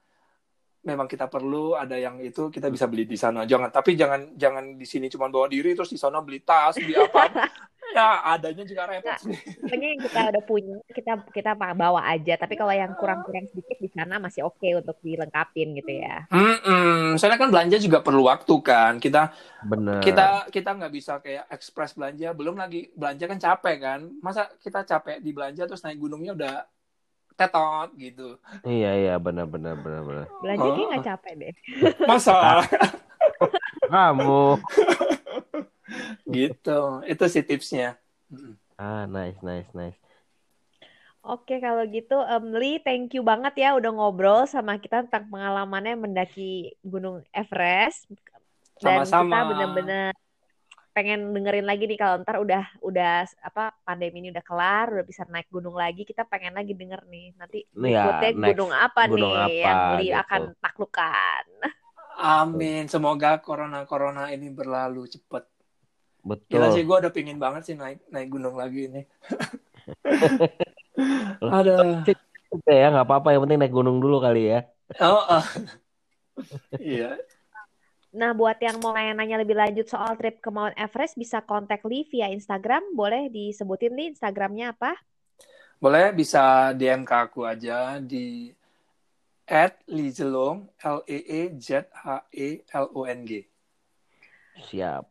memang 0.88 1.04
kita 1.04 1.28
perlu 1.28 1.76
ada 1.76 2.00
yang 2.00 2.16
itu 2.24 2.48
kita 2.48 2.72
bisa 2.72 2.88
beli 2.88 3.04
di 3.04 3.20
sana 3.20 3.44
jangan 3.44 3.68
tapi 3.68 3.92
jangan 3.92 4.32
jangan 4.32 4.80
di 4.80 4.86
sini 4.88 5.12
cuma 5.12 5.28
bawa 5.28 5.44
diri 5.52 5.76
terus 5.76 5.92
di 5.92 6.00
sana 6.00 6.24
beli 6.24 6.40
tas 6.40 6.80
beli 6.80 6.96
apa 6.96 7.28
ya 7.96 8.36
adanya 8.36 8.64
juga 8.64 8.84
repot 8.88 9.16
sih 9.20 9.36
Pokoknya 9.64 9.88
yang 9.94 10.00
kita 10.00 10.20
udah 10.32 10.42
punya 10.44 10.76
kita 10.92 11.12
kita 11.32 11.52
bawa 11.56 12.00
aja. 12.08 12.34
Tapi 12.36 12.54
kalau 12.56 12.72
yang 12.72 12.92
kurang-kurang 12.96 13.48
sedikit 13.48 13.76
di 13.80 13.88
sana 13.92 14.20
masih 14.20 14.44
oke 14.44 14.64
untuk 14.80 14.96
dilengkapin 15.00 15.76
gitu 15.76 15.92
ya. 15.92 16.24
Mm-mm. 16.28 17.16
soalnya 17.16 17.40
kan 17.40 17.50
belanja 17.52 17.76
juga 17.80 18.04
perlu 18.04 18.28
waktu 18.28 18.54
kan 18.60 19.00
kita 19.00 19.32
Bener. 19.64 20.00
kita 20.04 20.48
kita 20.52 20.70
nggak 20.76 20.92
bisa 20.92 21.18
kayak 21.18 21.48
ekspres 21.50 21.96
belanja 21.96 22.32
belum 22.32 22.56
lagi 22.58 22.92
belanja 22.94 23.24
kan 23.26 23.38
capek 23.38 23.76
kan 23.80 24.00
masa 24.22 24.48
kita 24.60 24.84
capek 24.84 25.18
di 25.20 25.30
belanja 25.32 25.66
terus 25.66 25.82
naik 25.82 25.98
gunungnya 25.98 26.32
udah 26.36 26.54
tetot 27.38 27.88
gitu 27.94 28.34
Iya 28.66 28.90
iya 28.98 29.14
benar 29.16 29.46
benar 29.46 29.78
benar 29.78 30.02
benar. 30.02 30.26
Belanja 30.42 30.66
Oh. 30.66 30.74
kayak 30.74 30.88
nggak 30.90 31.06
capek 31.06 31.32
deh. 31.38 31.54
masa 32.10 32.66
Kamu. 33.92 34.58
gitu 36.36 36.80
itu 37.06 37.24
sih 37.24 37.40
tipsnya 37.40 37.96
Ah 38.76 39.06
nice 39.06 39.38
nice 39.40 39.70
nice. 39.72 39.96
Oke 41.20 41.58
kalau 41.58 41.82
gitu 41.84 42.14
em, 42.14 42.44
Lee 42.54 42.78
thank 42.78 43.12
you 43.12 43.20
banget 43.20 43.52
ya 43.58 43.74
udah 43.74 43.90
ngobrol 43.90 44.46
sama 44.46 44.78
kita 44.78 45.04
tentang 45.04 45.28
pengalamannya 45.28 45.94
mendaki 45.94 46.72
Gunung 46.80 47.20
Everest 47.30 48.06
dan 48.78 49.02
Sama-sama. 49.02 49.26
kita 49.26 49.38
bener-bener 49.46 50.10
pengen 50.98 51.30
dengerin 51.30 51.62
lagi 51.62 51.86
nih 51.86 51.94
kalau 51.94 52.18
ntar 52.26 52.42
udah 52.42 52.66
udah 52.82 53.22
apa 53.46 53.70
pandemi 53.86 54.18
ini 54.18 54.34
udah 54.34 54.42
kelar 54.42 54.90
udah 54.90 55.06
bisa 55.06 55.22
naik 55.30 55.46
gunung 55.46 55.78
lagi 55.78 56.02
kita 56.02 56.26
pengen 56.26 56.58
lagi 56.58 56.74
denger 56.74 57.06
nih 57.06 57.38
nanti 57.38 57.62
Nih 57.78 57.94
ya, 57.94 58.02
berikutnya 58.02 58.30
next 58.34 58.48
gunung 58.50 58.72
apa 58.74 59.00
gunung 59.06 59.30
nih 59.30 59.38
apa, 59.38 59.62
yang 59.62 59.78
Lee 59.94 60.10
gitu. 60.10 60.18
akan 60.18 60.40
taklukkan 60.58 61.44
Amin. 62.18 62.90
Semoga 62.90 63.38
corona-corona 63.38 64.34
ini 64.34 64.50
berlalu 64.50 65.06
cepat. 65.06 65.46
Betul. 66.26 66.58
Gila 66.58 66.74
sih, 66.74 66.82
gue 66.82 66.96
udah 66.98 67.12
pingin 67.14 67.38
banget 67.38 67.62
sih 67.70 67.74
naik 67.78 68.02
naik 68.10 68.26
gunung 68.26 68.58
lagi 68.58 68.90
ini. 68.90 69.06
Ada. 71.62 72.02
Oke 72.48 72.74
ya 72.74 72.90
nggak 72.90 73.06
apa-apa 73.06 73.38
yang 73.38 73.46
penting 73.46 73.58
naik 73.62 73.70
gunung 73.70 74.02
dulu 74.02 74.18
kali 74.18 74.50
ya. 74.50 74.66
Oh, 74.98 75.22
oh. 75.22 75.46
Iya. 76.82 77.18
Nah, 78.08 78.32
buat 78.32 78.56
yang 78.56 78.80
mau 78.80 78.96
nanya-nanya 78.96 79.44
lebih 79.44 79.52
lanjut 79.52 79.84
soal 79.84 80.16
trip 80.16 80.40
ke 80.40 80.48
Mount 80.48 80.72
Everest, 80.80 81.12
bisa 81.20 81.44
kontak 81.44 81.84
Lee 81.84 82.08
via 82.08 82.32
Instagram. 82.32 82.96
Boleh 82.96 83.28
disebutin 83.28 83.92
nih 83.92 84.16
Instagramnya 84.16 84.72
apa? 84.72 84.96
Boleh 85.76 86.10
bisa 86.16 86.72
DM 86.72 87.04
ke 87.04 87.14
aku 87.14 87.44
aja 87.44 88.00
di 88.00 88.50
at 89.44 89.80
Lizelong 89.88 90.68
L 90.80 91.04
E 91.04 91.18
E 91.20 91.42
Z 91.56 91.88
H 91.92 92.26
E 92.32 92.64
L 92.72 92.86
O 92.96 93.04
N 93.04 93.28
G. 93.28 93.44
Siap. 94.58 95.04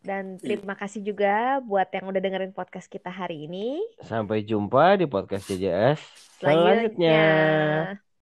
Dan 0.00 0.40
terima 0.40 0.72
kasih 0.72 1.04
juga 1.04 1.60
buat 1.60 1.88
yang 1.92 2.08
udah 2.08 2.20
dengerin 2.24 2.56
podcast 2.56 2.88
kita 2.88 3.12
hari 3.12 3.44
ini. 3.44 3.84
Sampai 4.00 4.40
jumpa 4.42 4.96
di 4.96 5.04
podcast 5.04 5.44
JJS 5.52 6.00
Selanjutnya. 6.40 7.20
selanjutnya. 8.00 8.09